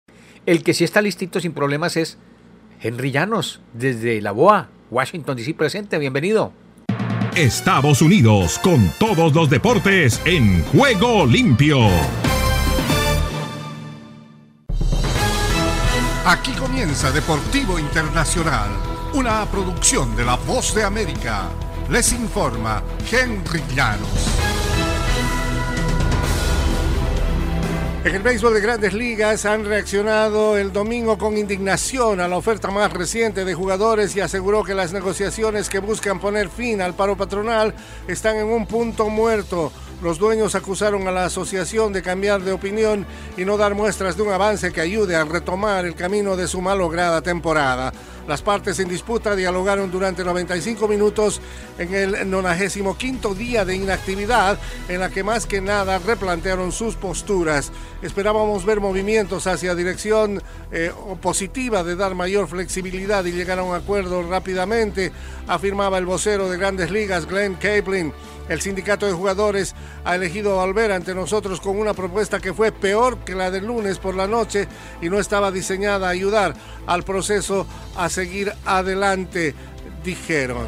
El 0.46 0.64
que 0.64 0.74
sí 0.74 0.84
está 0.84 1.02
listito 1.02 1.40
sin 1.40 1.52
problemas 1.52 1.96
es 1.96 2.18
Henry 2.80 3.12
Llanos, 3.12 3.60
desde 3.74 4.20
La 4.20 4.32
Boa, 4.32 4.70
Washington 4.90 5.36
DC 5.36 5.54
presente. 5.54 5.98
Bienvenido. 5.98 6.52
Estados 7.36 8.02
Unidos 8.02 8.58
con 8.58 8.90
todos 8.98 9.34
los 9.34 9.48
deportes 9.48 10.20
en 10.26 10.62
Juego 10.64 11.24
Limpio. 11.24 11.88
Aquí 16.24 16.52
comienza 16.52 17.10
Deportivo 17.10 17.80
Internacional, 17.80 18.70
una 19.12 19.44
producción 19.50 20.14
de 20.14 20.24
La 20.24 20.36
Voz 20.36 20.72
de 20.72 20.84
América. 20.84 21.48
Les 21.90 22.12
informa 22.12 22.80
Henry 23.10 23.60
Llanos. 23.74 24.08
En 28.04 28.14
el 28.14 28.22
béisbol 28.22 28.54
de 28.54 28.60
grandes 28.60 28.94
ligas 28.94 29.44
han 29.46 29.64
reaccionado 29.64 30.56
el 30.56 30.72
domingo 30.72 31.18
con 31.18 31.36
indignación 31.36 32.20
a 32.20 32.28
la 32.28 32.36
oferta 32.36 32.70
más 32.70 32.92
reciente 32.92 33.44
de 33.44 33.54
jugadores 33.54 34.14
y 34.14 34.20
aseguró 34.20 34.62
que 34.62 34.74
las 34.74 34.92
negociaciones 34.92 35.68
que 35.68 35.80
buscan 35.80 36.20
poner 36.20 36.48
fin 36.48 36.82
al 36.82 36.94
paro 36.94 37.16
patronal 37.16 37.74
están 38.06 38.36
en 38.36 38.46
un 38.46 38.66
punto 38.66 39.08
muerto. 39.08 39.72
Los 40.02 40.18
dueños 40.18 40.56
acusaron 40.56 41.06
a 41.06 41.12
la 41.12 41.26
asociación 41.26 41.92
de 41.92 42.02
cambiar 42.02 42.42
de 42.42 42.50
opinión 42.50 43.06
y 43.36 43.44
no 43.44 43.56
dar 43.56 43.76
muestras 43.76 44.16
de 44.16 44.24
un 44.24 44.32
avance 44.32 44.72
que 44.72 44.80
ayude 44.80 45.14
a 45.14 45.24
retomar 45.24 45.86
el 45.86 45.94
camino 45.94 46.36
de 46.36 46.48
su 46.48 46.60
malograda 46.60 47.22
temporada. 47.22 47.92
Las 48.26 48.42
partes 48.42 48.80
en 48.80 48.88
disputa 48.88 49.36
dialogaron 49.36 49.92
durante 49.92 50.24
95 50.24 50.88
minutos 50.88 51.40
en 51.78 51.94
el 51.94 52.30
95 52.30 53.34
día 53.36 53.64
de 53.64 53.76
inactividad, 53.76 54.58
en 54.88 55.00
la 55.00 55.08
que 55.08 55.22
más 55.22 55.46
que 55.46 55.60
nada 55.60 56.00
replantearon 56.00 56.72
sus 56.72 56.96
posturas. 56.96 57.70
Esperábamos 58.02 58.64
ver 58.64 58.80
movimientos 58.80 59.46
hacia 59.46 59.76
dirección 59.76 60.42
eh, 60.72 60.92
positiva 61.20 61.84
de 61.84 61.94
dar 61.94 62.16
mayor 62.16 62.48
flexibilidad 62.48 63.24
y 63.24 63.32
llegar 63.32 63.60
a 63.60 63.64
un 63.64 63.74
acuerdo 63.74 64.22
rápidamente, 64.28 65.12
afirmaba 65.46 65.98
el 65.98 66.06
vocero 66.06 66.50
de 66.50 66.58
Grandes 66.58 66.90
Ligas, 66.90 67.26
Glenn 67.26 67.54
Capelin. 67.54 68.12
El 68.48 68.60
sindicato 68.60 69.06
de 69.06 69.12
jugadores 69.12 69.74
ha 70.04 70.14
elegido 70.14 70.56
volver 70.56 70.92
ante 70.92 71.14
nosotros 71.14 71.60
con 71.60 71.78
una 71.78 71.94
propuesta 71.94 72.40
que 72.40 72.52
fue 72.52 72.72
peor 72.72 73.18
que 73.18 73.34
la 73.34 73.50
del 73.50 73.66
lunes 73.66 73.98
por 73.98 74.14
la 74.14 74.26
noche 74.26 74.68
y 75.00 75.08
no 75.08 75.18
estaba 75.18 75.50
diseñada 75.50 76.08
a 76.08 76.10
ayudar 76.10 76.54
al 76.86 77.02
proceso 77.02 77.66
a 77.96 78.08
seguir 78.08 78.52
adelante, 78.64 79.54
dijeron. 80.04 80.66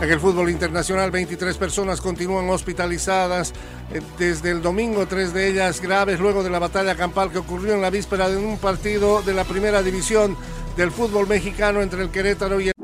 En 0.00 0.10
el 0.10 0.18
fútbol 0.18 0.48
internacional, 0.48 1.10
23 1.10 1.58
personas 1.58 2.00
continúan 2.00 2.48
hospitalizadas 2.48 3.52
eh, 3.92 4.00
desde 4.18 4.50
el 4.50 4.62
domingo, 4.62 5.06
tres 5.06 5.34
de 5.34 5.46
ellas 5.48 5.82
graves 5.82 6.18
luego 6.18 6.42
de 6.42 6.48
la 6.48 6.58
batalla 6.58 6.94
campal 6.94 7.30
que 7.30 7.36
ocurrió 7.36 7.74
en 7.74 7.82
la 7.82 7.90
víspera 7.90 8.30
de 8.30 8.38
un 8.38 8.56
partido 8.56 9.20
de 9.20 9.34
la 9.34 9.44
primera 9.44 9.82
división 9.82 10.38
del 10.74 10.90
fútbol 10.90 11.28
mexicano 11.28 11.82
entre 11.82 12.00
el 12.00 12.10
Querétaro 12.10 12.60
y 12.62 12.68
el 12.68 12.74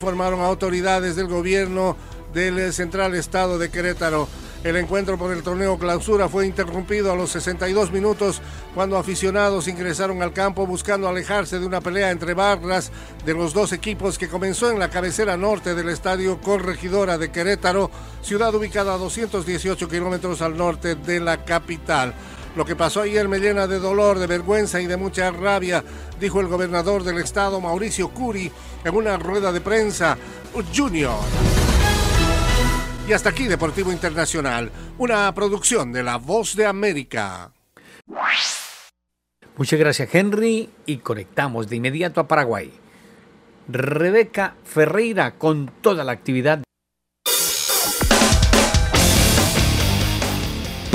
formaron 0.00 0.42
autoridades 0.42 1.16
del 1.16 1.26
gobierno 1.26 1.96
del 2.32 2.72
Central 2.72 3.16
Estado 3.16 3.58
de 3.58 3.68
Querétaro. 3.68 4.28
El 4.62 4.76
encuentro 4.76 5.18
por 5.18 5.32
el 5.32 5.42
torneo 5.42 5.76
clausura 5.76 6.28
fue 6.28 6.46
interrumpido 6.46 7.10
a 7.10 7.16
los 7.16 7.30
62 7.30 7.90
minutos 7.90 8.40
cuando 8.76 8.96
aficionados 8.96 9.66
ingresaron 9.66 10.22
al 10.22 10.32
campo 10.32 10.68
buscando 10.68 11.08
alejarse 11.08 11.58
de 11.58 11.66
una 11.66 11.80
pelea 11.80 12.12
entre 12.12 12.34
barras 12.34 12.92
de 13.26 13.34
los 13.34 13.52
dos 13.52 13.72
equipos 13.72 14.18
que 14.18 14.28
comenzó 14.28 14.70
en 14.70 14.78
la 14.78 14.88
cabecera 14.88 15.36
norte 15.36 15.74
del 15.74 15.88
estadio 15.88 16.40
Corregidora 16.40 17.18
de 17.18 17.32
Querétaro, 17.32 17.90
ciudad 18.22 18.54
ubicada 18.54 18.94
a 18.94 18.98
218 18.98 19.88
kilómetros 19.88 20.42
al 20.42 20.56
norte 20.56 20.94
de 20.94 21.18
la 21.18 21.44
capital. 21.44 22.14
Lo 22.58 22.64
que 22.64 22.74
pasó 22.74 23.02
ayer 23.02 23.28
me 23.28 23.38
llena 23.38 23.68
de 23.68 23.78
dolor, 23.78 24.18
de 24.18 24.26
vergüenza 24.26 24.80
y 24.80 24.86
de 24.88 24.96
mucha 24.96 25.30
rabia, 25.30 25.84
dijo 26.18 26.40
el 26.40 26.48
gobernador 26.48 27.04
del 27.04 27.18
estado, 27.18 27.60
Mauricio 27.60 28.08
Curi, 28.08 28.50
en 28.82 28.96
una 28.96 29.16
rueda 29.16 29.52
de 29.52 29.60
prensa. 29.60 30.18
Junior. 30.74 31.20
Y 33.06 33.12
hasta 33.12 33.28
aquí 33.28 33.44
Deportivo 33.44 33.92
Internacional, 33.92 34.72
una 34.98 35.32
producción 35.36 35.92
de 35.92 36.02
La 36.02 36.16
Voz 36.16 36.56
de 36.56 36.66
América. 36.66 37.52
Muchas 39.56 39.78
gracias 39.78 40.12
Henry 40.12 40.68
y 40.84 40.96
conectamos 40.96 41.68
de 41.68 41.76
inmediato 41.76 42.20
a 42.20 42.26
Paraguay. 42.26 42.72
Rebeca 43.68 44.56
Ferreira 44.64 45.38
con 45.38 45.70
toda 45.80 46.02
la 46.02 46.10
actividad. 46.10 46.64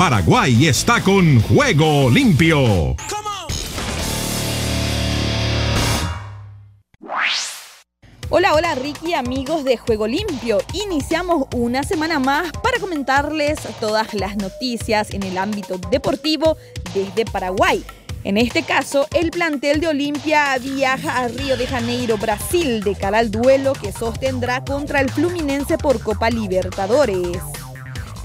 Paraguay 0.04 0.66
está 0.66 1.00
con 1.00 1.40
Juego 1.40 2.10
Limpio. 2.10 2.94
Hola, 8.28 8.52
hola 8.52 8.74
Ricky, 8.74 9.14
amigos 9.14 9.64
de 9.64 9.78
Juego 9.78 10.06
Limpio. 10.06 10.58
Iniciamos 10.74 11.46
una 11.56 11.84
semana 11.84 12.18
más 12.18 12.52
para 12.62 12.78
comentarles 12.80 13.58
todas 13.80 14.12
las 14.12 14.36
noticias 14.36 15.08
en 15.14 15.22
el 15.22 15.38
ámbito 15.38 15.78
deportivo 15.90 16.58
desde 16.92 17.24
Paraguay. 17.24 17.82
En 18.24 18.36
este 18.36 18.62
caso, 18.62 19.06
el 19.14 19.30
plantel 19.30 19.80
de 19.80 19.88
Olimpia 19.88 20.58
viaja 20.58 21.16
a 21.16 21.28
Río 21.28 21.56
de 21.56 21.66
Janeiro, 21.66 22.18
Brasil, 22.18 22.84
de 22.84 22.94
cara 22.94 23.20
al 23.20 23.30
duelo 23.30 23.72
que 23.72 23.90
sostendrá 23.90 24.62
contra 24.66 25.00
el 25.00 25.10
Fluminense 25.10 25.78
por 25.78 26.02
Copa 26.02 26.28
Libertadores. 26.28 27.38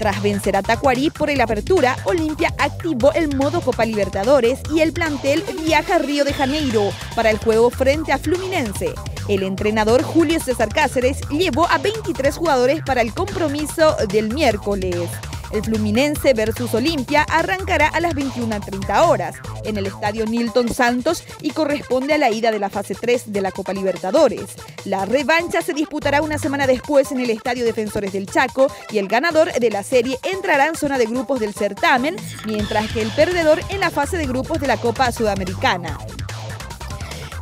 Tras 0.00 0.22
vencer 0.22 0.56
a 0.56 0.62
Tacuarí 0.62 1.10
por 1.10 1.28
el 1.28 1.42
apertura, 1.42 1.94
Olimpia 2.04 2.54
activó 2.56 3.12
el 3.12 3.36
modo 3.36 3.60
Copa 3.60 3.84
Libertadores 3.84 4.58
y 4.74 4.80
el 4.80 4.94
plantel 4.94 5.44
viaja 5.62 5.96
a 5.96 5.98
Río 5.98 6.24
de 6.24 6.32
Janeiro 6.32 6.90
para 7.14 7.28
el 7.28 7.36
juego 7.36 7.68
frente 7.68 8.10
a 8.10 8.16
Fluminense. 8.16 8.94
El 9.28 9.42
entrenador 9.42 10.02
Julio 10.02 10.40
César 10.40 10.70
Cáceres 10.70 11.20
llevó 11.28 11.68
a 11.68 11.76
23 11.76 12.34
jugadores 12.34 12.80
para 12.82 13.02
el 13.02 13.12
compromiso 13.12 13.94
del 14.08 14.32
miércoles. 14.32 15.10
El 15.50 15.62
Fluminense 15.64 16.32
versus 16.34 16.74
Olimpia 16.74 17.26
arrancará 17.28 17.88
a 17.88 18.00
las 18.00 18.14
21.30 18.14 19.08
horas 19.08 19.36
en 19.64 19.76
el 19.76 19.86
estadio 19.86 20.26
Nilton 20.26 20.72
Santos 20.72 21.24
y 21.40 21.50
corresponde 21.50 22.14
a 22.14 22.18
la 22.18 22.30
ida 22.30 22.50
de 22.50 22.58
la 22.58 22.70
fase 22.70 22.94
3 22.94 23.32
de 23.32 23.40
la 23.40 23.50
Copa 23.50 23.72
Libertadores. 23.72 24.46
La 24.84 25.04
revancha 25.04 25.62
se 25.62 25.72
disputará 25.72 26.22
una 26.22 26.38
semana 26.38 26.66
después 26.66 27.10
en 27.12 27.20
el 27.20 27.30
estadio 27.30 27.64
Defensores 27.64 28.12
del 28.12 28.26
Chaco 28.26 28.68
y 28.90 28.98
el 28.98 29.08
ganador 29.08 29.52
de 29.52 29.70
la 29.70 29.82
serie 29.82 30.18
entrará 30.22 30.66
en 30.66 30.76
zona 30.76 30.98
de 30.98 31.06
grupos 31.06 31.40
del 31.40 31.54
certamen, 31.54 32.16
mientras 32.46 32.90
que 32.92 33.02
el 33.02 33.10
perdedor 33.10 33.60
en 33.68 33.80
la 33.80 33.90
fase 33.90 34.16
de 34.16 34.26
grupos 34.26 34.60
de 34.60 34.68
la 34.68 34.76
Copa 34.76 35.12
Sudamericana. 35.12 35.98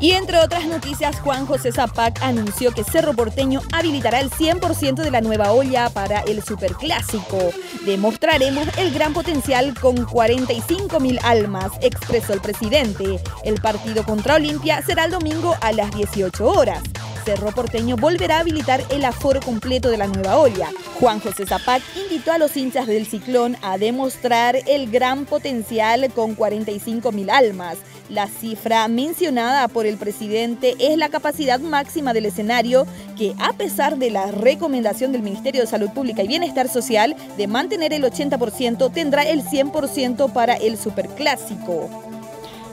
Y 0.00 0.12
entre 0.12 0.38
otras 0.38 0.66
noticias, 0.66 1.18
Juan 1.20 1.44
José 1.46 1.72
Zapac 1.72 2.22
anunció 2.22 2.72
que 2.72 2.84
Cerro 2.84 3.14
Porteño 3.14 3.60
habilitará 3.72 4.20
el 4.20 4.30
100% 4.30 5.02
de 5.02 5.10
la 5.10 5.20
nueva 5.20 5.52
olla 5.52 5.90
para 5.90 6.20
el 6.20 6.42
Superclásico. 6.42 7.38
Demostraremos 7.84 8.68
el 8.78 8.92
gran 8.92 9.12
potencial 9.12 9.74
con 9.74 10.04
45 10.04 11.00
mil 11.00 11.18
almas, 11.24 11.72
expresó 11.80 12.32
el 12.32 12.40
presidente. 12.40 13.20
El 13.42 13.60
partido 13.60 14.04
contra 14.04 14.36
Olimpia 14.36 14.82
será 14.82 15.04
el 15.04 15.10
domingo 15.10 15.56
a 15.60 15.72
las 15.72 15.90
18 15.90 16.46
horas. 16.46 16.82
Cerro 17.24 17.52
Porteño 17.52 17.96
volverá 17.96 18.36
a 18.36 18.40
habilitar 18.40 18.82
el 18.88 19.04
aforo 19.04 19.40
completo 19.40 19.90
de 19.90 19.98
la 19.98 20.06
nueva 20.06 20.38
olla. 20.38 20.70
Juan 20.98 21.20
José 21.20 21.44
Zapac 21.44 21.82
invitó 21.94 22.32
a 22.32 22.38
los 22.38 22.56
hinchas 22.56 22.86
del 22.86 23.06
Ciclón 23.06 23.56
a 23.60 23.76
demostrar 23.76 24.56
el 24.66 24.90
gran 24.90 25.26
potencial 25.26 26.10
con 26.14 26.34
45 26.34 27.12
mil 27.12 27.28
almas. 27.28 27.76
La 28.08 28.26
cifra 28.26 28.88
mencionada 28.88 29.68
por 29.68 29.84
el 29.84 29.98
presidente 29.98 30.76
es 30.78 30.96
la 30.96 31.10
capacidad 31.10 31.60
máxima 31.60 32.14
del 32.14 32.26
escenario 32.26 32.86
que, 33.18 33.34
a 33.38 33.52
pesar 33.52 33.98
de 33.98 34.10
la 34.10 34.30
recomendación 34.30 35.12
del 35.12 35.22
Ministerio 35.22 35.60
de 35.60 35.66
Salud 35.66 35.90
Pública 35.90 36.22
y 36.22 36.28
Bienestar 36.28 36.68
Social 36.68 37.14
de 37.36 37.46
mantener 37.46 37.92
el 37.92 38.04
80%, 38.04 38.90
tendrá 38.92 39.24
el 39.24 39.44
100% 39.44 40.32
para 40.32 40.54
el 40.54 40.78
Superclásico. 40.78 41.90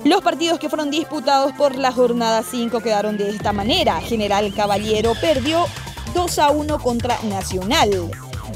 Los 0.06 0.22
partidos 0.22 0.60
que 0.60 0.70
fueron 0.70 0.92
disputados 0.92 1.52
por 1.54 1.76
la 1.76 1.92
jornada 1.92 2.44
5 2.44 2.80
quedaron 2.80 3.18
de 3.18 3.32
esta 3.32 3.52
manera. 3.52 4.00
General 4.02 4.54
Caballero 4.54 5.14
perdió 5.20 5.66
2 6.14 6.40
a 6.40 6.52
1 6.52 6.80
contra 6.80 7.18
Nacional. 7.24 8.12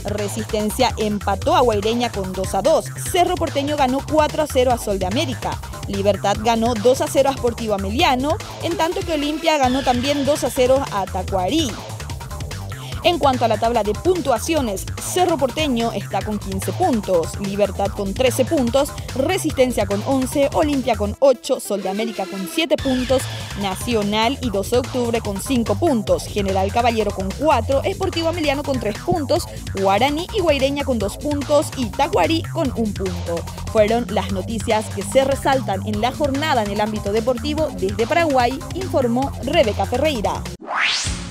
Resistencia 0.05 0.93
empató 0.97 1.55
a 1.55 1.61
Guaireña 1.61 2.11
con 2.11 2.33
2 2.33 2.55
a 2.55 2.61
2. 2.61 2.85
Cerro 3.11 3.35
Porteño 3.35 3.77
ganó 3.77 3.99
4 4.09 4.43
a 4.43 4.47
0 4.47 4.71
a 4.71 4.77
Sol 4.77 4.99
de 4.99 5.05
América. 5.05 5.59
Libertad 5.87 6.37
ganó 6.41 6.73
2 6.73 7.01
a 7.01 7.07
0 7.07 7.29
a 7.29 7.33
Sportivo 7.33 7.73
Ameliano, 7.73 8.37
en 8.63 8.77
tanto 8.77 9.01
que 9.01 9.13
Olimpia 9.13 9.57
ganó 9.57 9.83
también 9.83 10.25
2 10.25 10.43
a 10.43 10.49
0 10.49 10.83
a 10.91 11.05
Tacuarí. 11.05 11.71
En 13.03 13.17
cuanto 13.17 13.45
a 13.45 13.47
la 13.47 13.57
tabla 13.57 13.83
de 13.83 13.93
puntuaciones, 13.93 14.85
Cerro 15.01 15.37
Porteño 15.37 15.93
está 15.93 16.21
con 16.21 16.37
15 16.37 16.73
puntos, 16.73 17.39
Libertad 17.39 17.87
con 17.87 18.13
13 18.13 18.43
puntos, 18.43 18.89
Resistencia 19.15 19.85
con 19.85 20.03
11, 20.05 20.49
Olimpia 20.53 20.95
con 20.97 21.15
8, 21.19 21.61
Sol 21.61 21.81
de 21.81 21.89
América 21.89 22.25
con 22.25 22.49
7 22.53 22.75
puntos, 22.75 23.21
Nacional 23.61 24.37
y 24.41 24.49
12 24.49 24.69
de 24.71 24.77
octubre 24.79 25.21
con 25.21 25.41
5 25.41 25.75
puntos, 25.75 26.25
General 26.25 26.69
Caballero 26.73 27.11
con 27.11 27.29
4, 27.39 27.83
Esportivo 27.85 28.27
Ameliano 28.27 28.63
con 28.63 28.79
3 28.79 28.97
puntos, 28.99 29.47
Guaraní 29.79 30.27
y 30.37 30.41
Guaireña 30.41 30.83
con 30.83 30.99
2 30.99 31.17
puntos 31.17 31.67
y 31.77 31.85
Tacuarí 31.85 32.43
con 32.43 32.71
1 32.75 32.93
punto. 32.93 33.35
Fueron 33.71 34.07
las 34.09 34.31
noticias 34.33 34.85
que 34.93 35.03
se 35.03 35.23
resaltan 35.23 35.85
en 35.87 36.01
la 36.01 36.11
jornada 36.11 36.63
en 36.63 36.71
el 36.71 36.81
ámbito 36.81 37.13
deportivo 37.13 37.69
desde 37.79 38.07
Paraguay, 38.07 38.59
informó 38.73 39.31
Rebeca 39.43 39.85
Ferreira. 39.85 40.43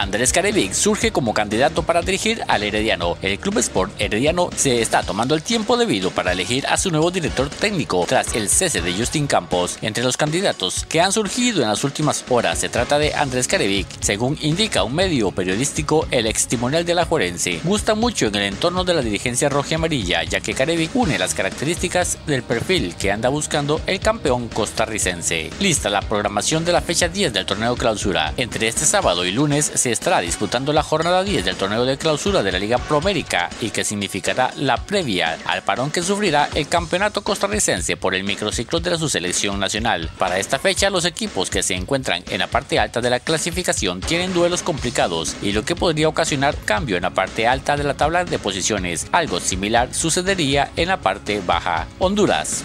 Andrés 0.00 0.32
Carevic 0.32 0.72
surge 0.72 1.12
como 1.12 1.34
candidato 1.34 1.82
para 1.82 2.00
dirigir 2.00 2.42
al 2.48 2.62
Herediano. 2.62 3.18
El 3.20 3.38
Club 3.38 3.58
Sport 3.58 3.92
Herediano 3.98 4.48
se 4.56 4.80
está 4.80 5.02
tomando 5.02 5.34
el 5.34 5.42
tiempo 5.42 5.76
debido 5.76 6.10
para 6.10 6.32
elegir 6.32 6.66
a 6.68 6.78
su 6.78 6.90
nuevo 6.90 7.10
director 7.10 7.50
técnico 7.50 8.06
tras 8.08 8.34
el 8.34 8.48
cese 8.48 8.80
de 8.80 8.94
Justin 8.94 9.26
Campos. 9.26 9.76
Entre 9.82 10.02
los 10.02 10.16
candidatos 10.16 10.86
que 10.88 11.02
han 11.02 11.12
surgido 11.12 11.60
en 11.60 11.68
las 11.68 11.84
últimas 11.84 12.24
horas 12.30 12.58
se 12.58 12.70
trata 12.70 12.98
de 12.98 13.12
Andrés 13.12 13.46
Carevic. 13.46 13.86
Según 14.00 14.38
indica 14.40 14.84
un 14.84 14.94
medio 14.94 15.32
periodístico, 15.32 16.06
el 16.10 16.26
ex 16.26 16.46
timonel 16.46 16.86
de 16.86 16.94
la 16.94 17.04
Juerense 17.04 17.60
gusta 17.62 17.94
mucho 17.94 18.28
en 18.28 18.36
el 18.36 18.44
entorno 18.44 18.84
de 18.84 18.94
la 18.94 19.02
dirigencia 19.02 19.50
roja 19.50 19.72
y 19.72 19.74
amarilla, 19.74 20.24
ya 20.24 20.40
que 20.40 20.54
Carevic 20.54 20.96
une 20.96 21.18
las 21.18 21.34
características 21.34 22.16
del 22.26 22.42
perfil 22.42 22.94
que 22.98 23.12
anda 23.12 23.28
buscando 23.28 23.82
el 23.86 24.00
campeón 24.00 24.48
costarricense. 24.48 25.50
Lista 25.60 25.90
la 25.90 26.00
programación 26.00 26.64
de 26.64 26.72
la 26.72 26.80
fecha 26.80 27.08
10 27.08 27.34
del 27.34 27.44
torneo 27.44 27.76
clausura. 27.76 28.32
Entre 28.38 28.66
este 28.66 28.86
sábado 28.86 29.26
y 29.26 29.32
lunes 29.32 29.70
se 29.74 29.89
estará 29.92 30.20
disputando 30.20 30.72
la 30.72 30.82
jornada 30.82 31.22
10 31.22 31.44
del 31.44 31.56
torneo 31.56 31.84
de 31.84 31.98
clausura 31.98 32.42
de 32.42 32.52
la 32.52 32.58
Liga 32.58 32.78
Promérica 32.78 33.50
y 33.60 33.70
que 33.70 33.84
significará 33.84 34.52
la 34.56 34.76
previa 34.76 35.38
al 35.44 35.62
parón 35.62 35.90
que 35.90 36.02
sufrirá 36.02 36.48
el 36.54 36.68
campeonato 36.68 37.22
costarricense 37.22 37.96
por 37.96 38.14
el 38.14 38.24
microciclo 38.24 38.80
de 38.80 38.98
su 38.98 39.08
selección 39.08 39.58
nacional. 39.58 40.10
Para 40.18 40.38
esta 40.38 40.58
fecha, 40.58 40.90
los 40.90 41.04
equipos 41.04 41.50
que 41.50 41.62
se 41.62 41.74
encuentran 41.74 42.22
en 42.28 42.38
la 42.38 42.46
parte 42.46 42.78
alta 42.78 43.00
de 43.00 43.10
la 43.10 43.20
clasificación 43.20 44.00
tienen 44.00 44.34
duelos 44.34 44.62
complicados 44.62 45.36
y 45.42 45.52
lo 45.52 45.64
que 45.64 45.76
podría 45.76 46.08
ocasionar 46.08 46.56
cambio 46.64 46.96
en 46.96 47.02
la 47.02 47.10
parte 47.10 47.46
alta 47.46 47.76
de 47.76 47.84
la 47.84 47.94
tabla 47.94 48.24
de 48.24 48.38
posiciones. 48.38 49.06
Algo 49.12 49.40
similar 49.40 49.94
sucedería 49.94 50.70
en 50.76 50.88
la 50.88 50.98
parte 50.98 51.40
baja. 51.44 51.86
Honduras. 51.98 52.64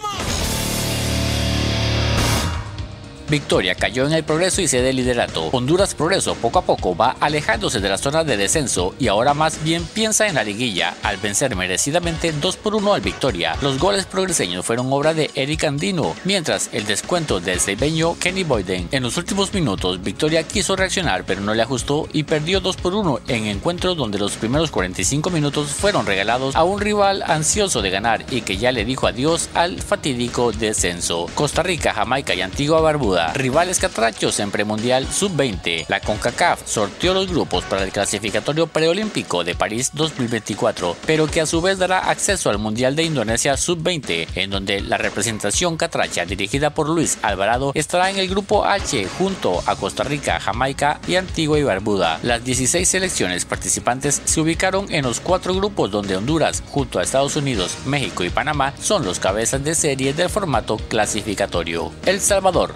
Victoria 3.31 3.75
cayó 3.75 4.05
en 4.05 4.11
el 4.11 4.25
progreso 4.25 4.61
y 4.61 4.67
cede 4.67 4.91
liderato. 4.91 5.45
Honduras 5.53 5.95
Progreso 5.95 6.35
poco 6.35 6.59
a 6.59 6.63
poco 6.63 6.97
va 6.97 7.15
alejándose 7.21 7.79
de 7.79 7.87
la 7.87 7.97
zona 7.97 8.25
de 8.25 8.35
descenso 8.35 8.93
y 8.99 9.07
ahora 9.07 9.33
más 9.33 9.63
bien 9.63 9.85
piensa 9.85 10.27
en 10.27 10.35
la 10.35 10.43
liguilla 10.43 10.97
al 11.01 11.15
vencer 11.15 11.55
merecidamente 11.55 12.33
2 12.33 12.57
por 12.57 12.75
1 12.75 12.93
al 12.93 12.99
Victoria. 12.99 13.55
Los 13.61 13.79
goles 13.79 14.05
progreseños 14.05 14.65
fueron 14.65 14.91
obra 14.91 15.13
de 15.13 15.31
Eric 15.33 15.63
Andino, 15.63 16.13
mientras 16.25 16.69
el 16.73 16.85
descuento 16.85 17.39
del 17.39 17.61
ceibeño 17.61 18.19
Kenny 18.19 18.43
Boyden. 18.43 18.89
En 18.91 19.01
los 19.01 19.15
últimos 19.15 19.53
minutos, 19.53 20.03
Victoria 20.03 20.43
quiso 20.43 20.75
reaccionar 20.75 21.23
pero 21.25 21.39
no 21.39 21.53
le 21.53 21.61
ajustó 21.61 22.09
y 22.11 22.23
perdió 22.23 22.59
2 22.59 22.75
por 22.75 22.95
1 22.95 23.21
en 23.29 23.45
encuentros 23.45 23.95
donde 23.95 24.19
los 24.19 24.33
primeros 24.35 24.71
45 24.71 25.29
minutos 25.29 25.69
fueron 25.69 26.05
regalados 26.05 26.53
a 26.53 26.65
un 26.65 26.81
rival 26.81 27.23
ansioso 27.25 27.81
de 27.81 27.91
ganar 27.91 28.25
y 28.29 28.41
que 28.41 28.57
ya 28.57 28.73
le 28.73 28.83
dijo 28.83 29.07
adiós 29.07 29.47
al 29.53 29.81
fatídico 29.81 30.51
descenso. 30.51 31.27
Costa 31.33 31.63
Rica, 31.63 31.93
Jamaica 31.93 32.33
y 32.35 32.41
Antigua 32.41 32.81
Barbuda 32.81 33.20
rivales 33.33 33.79
catrachos 33.79 34.39
en 34.39 34.51
premundial 34.51 35.07
sub-20. 35.07 35.85
La 35.87 35.99
CONCACAF 35.99 36.67
sorteó 36.67 37.13
los 37.13 37.27
grupos 37.27 37.63
para 37.65 37.83
el 37.83 37.91
clasificatorio 37.91 38.67
preolímpico 38.67 39.43
de 39.43 39.55
París 39.55 39.91
2024, 39.93 40.95
pero 41.05 41.27
que 41.27 41.41
a 41.41 41.45
su 41.45 41.61
vez 41.61 41.77
dará 41.77 42.09
acceso 42.09 42.49
al 42.49 42.57
Mundial 42.57 42.95
de 42.95 43.03
Indonesia 43.03 43.57
sub-20, 43.57 44.27
en 44.35 44.49
donde 44.49 44.81
la 44.81 44.97
representación 44.97 45.77
catracha 45.77 46.25
dirigida 46.25 46.71
por 46.71 46.89
Luis 46.89 47.17
Alvarado 47.21 47.71
estará 47.75 48.09
en 48.09 48.17
el 48.17 48.27
grupo 48.27 48.65
H 48.65 49.07
junto 49.17 49.61
a 49.65 49.75
Costa 49.75 50.03
Rica, 50.03 50.39
Jamaica 50.39 50.99
y 51.07 51.15
Antigua 51.15 51.59
y 51.59 51.63
Barbuda. 51.63 52.19
Las 52.23 52.43
16 52.43 52.87
selecciones 52.87 53.45
participantes 53.45 54.21
se 54.25 54.41
ubicaron 54.41 54.91
en 54.91 55.03
los 55.03 55.19
cuatro 55.19 55.53
grupos 55.53 55.91
donde 55.91 56.15
Honduras, 56.15 56.63
junto 56.69 56.99
a 56.99 57.03
Estados 57.03 57.35
Unidos, 57.35 57.77
México 57.85 58.23
y 58.23 58.29
Panamá, 58.29 58.73
son 58.81 59.05
los 59.05 59.19
cabezas 59.19 59.63
de 59.63 59.75
serie 59.75 60.13
del 60.13 60.29
formato 60.29 60.77
clasificatorio. 60.77 61.91
El 62.05 62.19
Salvador. 62.19 62.75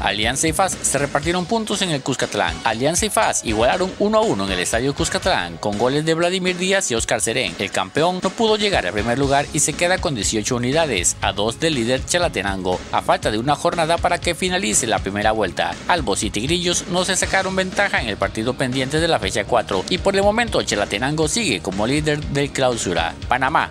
Alianza 0.00 0.48
y 0.48 0.52
FAS 0.52 0.76
se 0.82 0.98
repartieron 0.98 1.46
puntos 1.46 1.82
en 1.82 1.90
el 1.90 2.02
Cuscatlán. 2.02 2.54
Alianza 2.64 3.06
y 3.06 3.10
FAS 3.10 3.44
igualaron 3.44 3.92
1 3.98 4.18
a 4.18 4.20
1 4.22 4.46
en 4.46 4.52
el 4.52 4.58
estadio 4.58 4.94
Cuscatlán 4.94 5.58
con 5.58 5.78
goles 5.78 6.04
de 6.04 6.14
Vladimir 6.14 6.56
Díaz 6.56 6.90
y 6.90 6.94
Oscar 6.94 7.20
Serén. 7.20 7.54
El 7.58 7.70
campeón 7.70 8.20
no 8.22 8.30
pudo 8.30 8.56
llegar 8.56 8.86
al 8.86 8.92
primer 8.92 9.18
lugar 9.18 9.46
y 9.52 9.60
se 9.60 9.74
queda 9.74 9.98
con 9.98 10.14
18 10.14 10.56
unidades, 10.56 11.16
a 11.20 11.32
2 11.32 11.60
del 11.60 11.74
líder 11.74 12.04
Chalatenango, 12.04 12.80
a 12.92 13.02
falta 13.02 13.30
de 13.30 13.38
una 13.38 13.54
jornada 13.54 13.98
para 13.98 14.18
que 14.18 14.34
finalice 14.34 14.86
la 14.86 14.98
primera 14.98 15.32
vuelta. 15.32 15.74
Albos 15.88 16.22
y 16.22 16.30
Tigrillos 16.30 16.88
no 16.88 17.04
se 17.04 17.16
sacaron 17.16 17.54
ventaja 17.54 18.00
en 18.00 18.08
el 18.08 18.16
partido 18.16 18.54
pendiente 18.54 19.00
de 19.00 19.08
la 19.08 19.18
fecha 19.18 19.44
4 19.44 19.84
y 19.90 19.98
por 19.98 20.16
el 20.16 20.22
momento 20.22 20.62
Chalatenango 20.62 21.28
sigue 21.28 21.60
como 21.60 21.86
líder 21.86 22.20
del 22.20 22.50
clausura. 22.50 23.14
Panamá. 23.28 23.70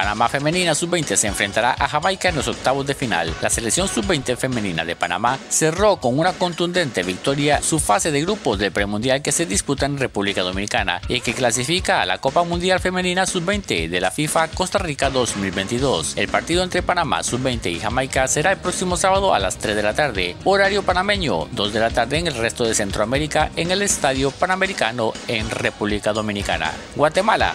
Panamá 0.00 0.30
Femenina 0.30 0.74
Sub-20 0.74 1.14
se 1.14 1.26
enfrentará 1.26 1.76
a 1.78 1.86
Jamaica 1.86 2.30
en 2.30 2.36
los 2.36 2.48
octavos 2.48 2.86
de 2.86 2.94
final. 2.94 3.34
La 3.42 3.50
selección 3.50 3.86
Sub-20 3.86 4.34
femenina 4.38 4.82
de 4.82 4.96
Panamá 4.96 5.38
cerró 5.50 5.98
con 5.98 6.18
una 6.18 6.32
contundente 6.32 7.02
victoria 7.02 7.60
su 7.60 7.78
fase 7.78 8.10
de 8.10 8.22
grupos 8.22 8.58
del 8.58 8.72
premundial 8.72 9.20
que 9.20 9.30
se 9.30 9.44
disputa 9.44 9.84
en 9.84 9.98
República 9.98 10.40
Dominicana 10.40 11.02
y 11.06 11.20
que 11.20 11.34
clasifica 11.34 12.00
a 12.00 12.06
la 12.06 12.16
Copa 12.16 12.44
Mundial 12.44 12.80
Femenina 12.80 13.26
Sub-20 13.26 13.90
de 13.90 14.00
la 14.00 14.10
FIFA 14.10 14.48
Costa 14.48 14.78
Rica 14.78 15.10
2022. 15.10 16.16
El 16.16 16.28
partido 16.28 16.62
entre 16.62 16.82
Panamá 16.82 17.22
Sub-20 17.22 17.70
y 17.70 17.78
Jamaica 17.78 18.26
será 18.26 18.52
el 18.52 18.58
próximo 18.58 18.96
sábado 18.96 19.34
a 19.34 19.38
las 19.38 19.58
3 19.58 19.76
de 19.76 19.82
la 19.82 19.92
tarde, 19.92 20.34
horario 20.44 20.82
panameño, 20.82 21.46
2 21.52 21.74
de 21.74 21.80
la 21.80 21.90
tarde 21.90 22.16
en 22.16 22.26
el 22.26 22.36
resto 22.36 22.64
de 22.64 22.74
Centroamérica 22.74 23.50
en 23.54 23.70
el 23.70 23.82
Estadio 23.82 24.30
Panamericano 24.30 25.12
en 25.28 25.50
República 25.50 26.14
Dominicana. 26.14 26.72
Guatemala. 26.96 27.54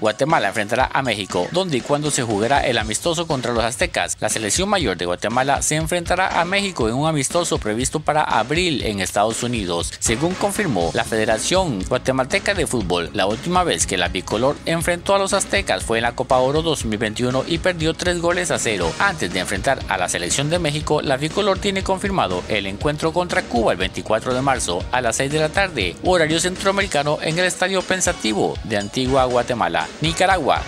Guatemala 0.00 0.48
enfrentará 0.48 0.90
a 0.92 1.02
México, 1.02 1.46
donde 1.52 1.76
y 1.76 1.80
cuando 1.80 2.10
se 2.10 2.22
jugará 2.22 2.66
el 2.66 2.78
amistoso 2.78 3.26
contra 3.26 3.52
los 3.52 3.62
aztecas. 3.62 4.16
La 4.20 4.28
selección 4.28 4.68
mayor 4.68 4.96
de 4.96 5.06
Guatemala 5.06 5.62
se 5.62 5.76
enfrentará 5.76 6.40
a 6.40 6.44
México 6.44 6.88
en 6.88 6.94
un 6.94 7.06
amistoso 7.06 7.58
previsto 7.58 8.00
para 8.00 8.22
abril 8.22 8.82
en 8.82 9.00
Estados 9.00 9.42
Unidos, 9.42 9.92
según 9.98 10.34
confirmó 10.34 10.90
la 10.94 11.04
Federación 11.04 11.84
Guatemalteca 11.84 12.54
de 12.54 12.66
Fútbol. 12.66 13.10
La 13.12 13.26
última 13.26 13.62
vez 13.62 13.86
que 13.86 13.98
la 13.98 14.08
bicolor 14.08 14.56
enfrentó 14.66 15.14
a 15.14 15.18
los 15.18 15.34
aztecas 15.34 15.84
fue 15.84 15.98
en 15.98 16.04
la 16.04 16.16
Copa 16.16 16.38
Oro 16.38 16.62
2021 16.62 17.44
y 17.46 17.58
perdió 17.58 17.94
tres 17.94 18.20
goles 18.20 18.50
a 18.50 18.58
cero. 18.58 18.90
Antes 18.98 19.32
de 19.32 19.40
enfrentar 19.40 19.78
a 19.88 19.98
la 19.98 20.08
selección 20.08 20.50
de 20.50 20.58
México, 20.58 21.02
la 21.02 21.16
bicolor 21.16 21.58
tiene 21.58 21.82
confirmado 21.82 22.42
el 22.48 22.66
encuentro 22.66 23.12
contra 23.12 23.42
Cuba 23.42 23.72
el 23.72 23.78
24 23.78 24.34
de 24.34 24.42
marzo 24.42 24.82
a 24.92 25.00
las 25.00 25.16
6 25.16 25.32
de 25.32 25.38
la 25.38 25.48
tarde, 25.48 25.96
horario 26.04 26.40
centroamericano 26.40 27.18
en 27.22 27.38
el 27.38 27.44
Estadio 27.44 27.82
Pensativo 27.82 28.54
de 28.64 28.78
Antigua 28.78 29.24
Guatemala. 29.24 29.89
Nicaragua. 30.00 30.62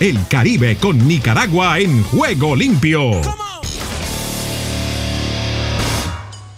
El 0.00 0.18
Caribe 0.28 0.76
con 0.76 1.06
Nicaragua 1.06 1.78
en 1.78 2.02
juego 2.02 2.56
limpio. 2.56 3.41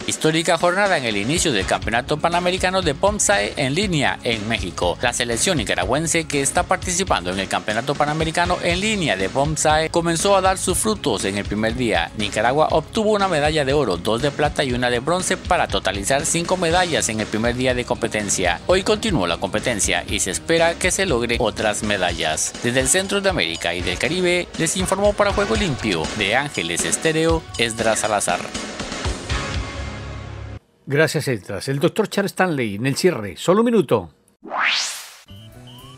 Histórica 0.07 0.59
jornada 0.59 0.99
en 0.99 1.05
el 1.05 1.17
inicio 1.17 1.51
del 1.51 1.65
Campeonato 1.65 2.17
Panamericano 2.17 2.83
de 2.83 2.93
Pomsae 2.93 3.53
en 3.57 3.73
línea 3.73 4.19
en 4.23 4.47
México. 4.47 4.99
La 5.01 5.13
selección 5.13 5.57
nicaragüense 5.57 6.25
que 6.25 6.41
está 6.41 6.61
participando 6.61 7.31
en 7.31 7.39
el 7.39 7.47
Campeonato 7.47 7.95
Panamericano 7.95 8.59
en 8.61 8.81
línea 8.81 9.15
de 9.15 9.29
Pomsae 9.29 9.89
comenzó 9.89 10.35
a 10.35 10.41
dar 10.41 10.59
sus 10.59 10.77
frutos 10.77 11.25
en 11.25 11.39
el 11.39 11.45
primer 11.45 11.75
día. 11.75 12.11
Nicaragua 12.17 12.67
obtuvo 12.69 13.13
una 13.13 13.27
medalla 13.27 13.65
de 13.65 13.73
oro, 13.73 13.97
dos 13.97 14.21
de 14.21 14.29
plata 14.29 14.63
y 14.63 14.73
una 14.73 14.91
de 14.91 14.99
bronce 14.99 15.37
para 15.37 15.67
totalizar 15.67 16.27
cinco 16.27 16.55
medallas 16.55 17.09
en 17.09 17.19
el 17.19 17.25
primer 17.25 17.55
día 17.55 17.73
de 17.73 17.85
competencia. 17.85 18.61
Hoy 18.67 18.83
continuó 18.83 19.25
la 19.25 19.37
competencia 19.37 20.03
y 20.07 20.19
se 20.19 20.29
espera 20.29 20.75
que 20.75 20.91
se 20.91 21.07
logre 21.07 21.37
otras 21.39 21.81
medallas. 21.81 22.53
Desde 22.61 22.81
el 22.81 22.89
centro 22.89 23.21
de 23.21 23.29
América 23.29 23.73
y 23.73 23.81
del 23.81 23.97
Caribe 23.97 24.47
les 24.59 24.77
informó 24.77 25.13
para 25.13 25.33
Juego 25.33 25.55
Limpio 25.55 26.03
de 26.19 26.35
Ángeles 26.35 26.85
Estéreo 26.85 27.41
Esdras 27.57 28.01
Salazar. 28.01 28.41
Gracias, 30.87 31.27
Edras. 31.27 31.67
El 31.67 31.79
doctor 31.79 32.07
Charles 32.07 32.31
Stanley 32.31 32.75
en 32.75 32.85
el 32.85 32.95
cierre. 32.95 33.35
Solo 33.37 33.61
un 33.61 33.65
minuto. 33.65 34.11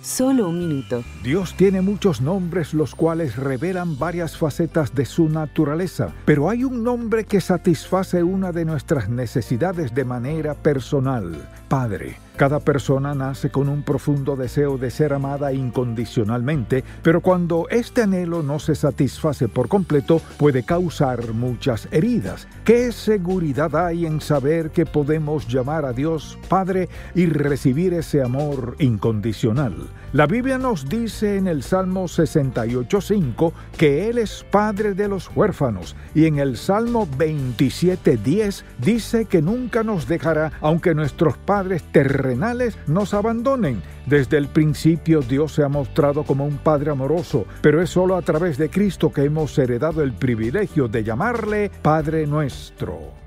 Solo 0.02 0.48
un 0.48 0.60
minuto. 0.60 1.04
Dios 1.22 1.54
tiene 1.58 1.82
muchos 1.82 2.22
nombres 2.22 2.74
los 2.74 2.96
cuales 2.96 3.36
revelan 3.36 4.00
varias 4.00 4.38
facetas 4.38 4.96
de 4.96 5.06
su 5.06 5.28
naturaleza, 5.28 6.14
pero 6.24 6.50
hay 6.50 6.64
un 6.64 6.82
nombre 6.82 7.26
que 7.26 7.42
satisface 7.42 8.24
una 8.24 8.54
de 8.54 8.64
nuestras 8.64 9.10
necesidades 9.10 9.94
de 9.94 10.06
manera 10.06 10.54
personal, 10.54 11.50
Padre. 11.68 12.16
Cada 12.38 12.60
persona 12.60 13.16
nace 13.16 13.50
con 13.50 13.68
un 13.68 13.82
profundo 13.82 14.36
deseo 14.36 14.78
de 14.78 14.92
ser 14.92 15.12
amada 15.12 15.54
incondicionalmente, 15.54 16.84
pero 17.02 17.20
cuando 17.20 17.66
este 17.72 18.04
anhelo 18.04 18.44
no 18.44 18.60
se 18.60 18.76
satisface 18.76 19.48
por 19.48 19.68
completo, 19.68 20.22
puede 20.38 20.62
causar 20.62 21.34
muchas 21.34 21.88
heridas. 21.92 22.48
¿Qué 22.64 22.92
seguridad 22.92 23.76
hay 23.76 24.06
en 24.06 24.22
saber 24.22 24.70
que 24.70 24.86
podemos 24.86 25.48
llamar 25.48 25.84
a 25.84 25.94
Dios 25.94 26.38
Padre 26.48 26.90
y 27.16 27.26
recibir 27.26 27.96
ese 27.96 28.22
amor 28.22 28.76
incondicional? 28.78 29.74
La 30.18 30.26
Biblia 30.26 30.58
nos 30.58 30.90
dice 30.90 31.38
en 31.38 31.48
el 31.48 31.62
Salmo 31.62 32.06
68.5 32.06 33.54
que 33.78 34.10
Él 34.10 34.18
es 34.18 34.44
Padre 34.50 34.96
de 34.96 35.08
los 35.08 35.30
huérfanos 35.36 35.96
y 36.16 36.26
en 36.26 36.40
el 36.40 36.58
Salmo 36.58 37.08
27.10 37.08 38.64
dice 38.80 39.26
que 39.26 39.44
nunca 39.44 39.84
nos 39.84 40.08
dejará 40.08 40.54
aunque 40.60 40.96
nuestros 40.96 41.38
padres 41.38 41.84
terrenales 41.92 42.80
nos 42.88 43.14
abandonen. 43.14 43.84
Desde 44.08 44.38
el 44.38 44.48
principio 44.48 45.22
Dios 45.22 45.52
se 45.52 45.62
ha 45.62 45.70
mostrado 45.70 46.24
como 46.24 46.48
un 46.48 46.58
Padre 46.58 46.90
amoroso, 46.90 47.46
pero 47.62 47.80
es 47.80 47.92
solo 47.92 48.16
a 48.16 48.24
través 48.24 48.58
de 48.58 48.72
Cristo 48.72 49.12
que 49.12 49.24
hemos 49.24 49.56
heredado 49.60 50.02
el 50.02 50.14
privilegio 50.14 50.88
de 50.88 51.04
llamarle 51.04 51.70
Padre 51.84 52.26
nuestro. 52.26 53.27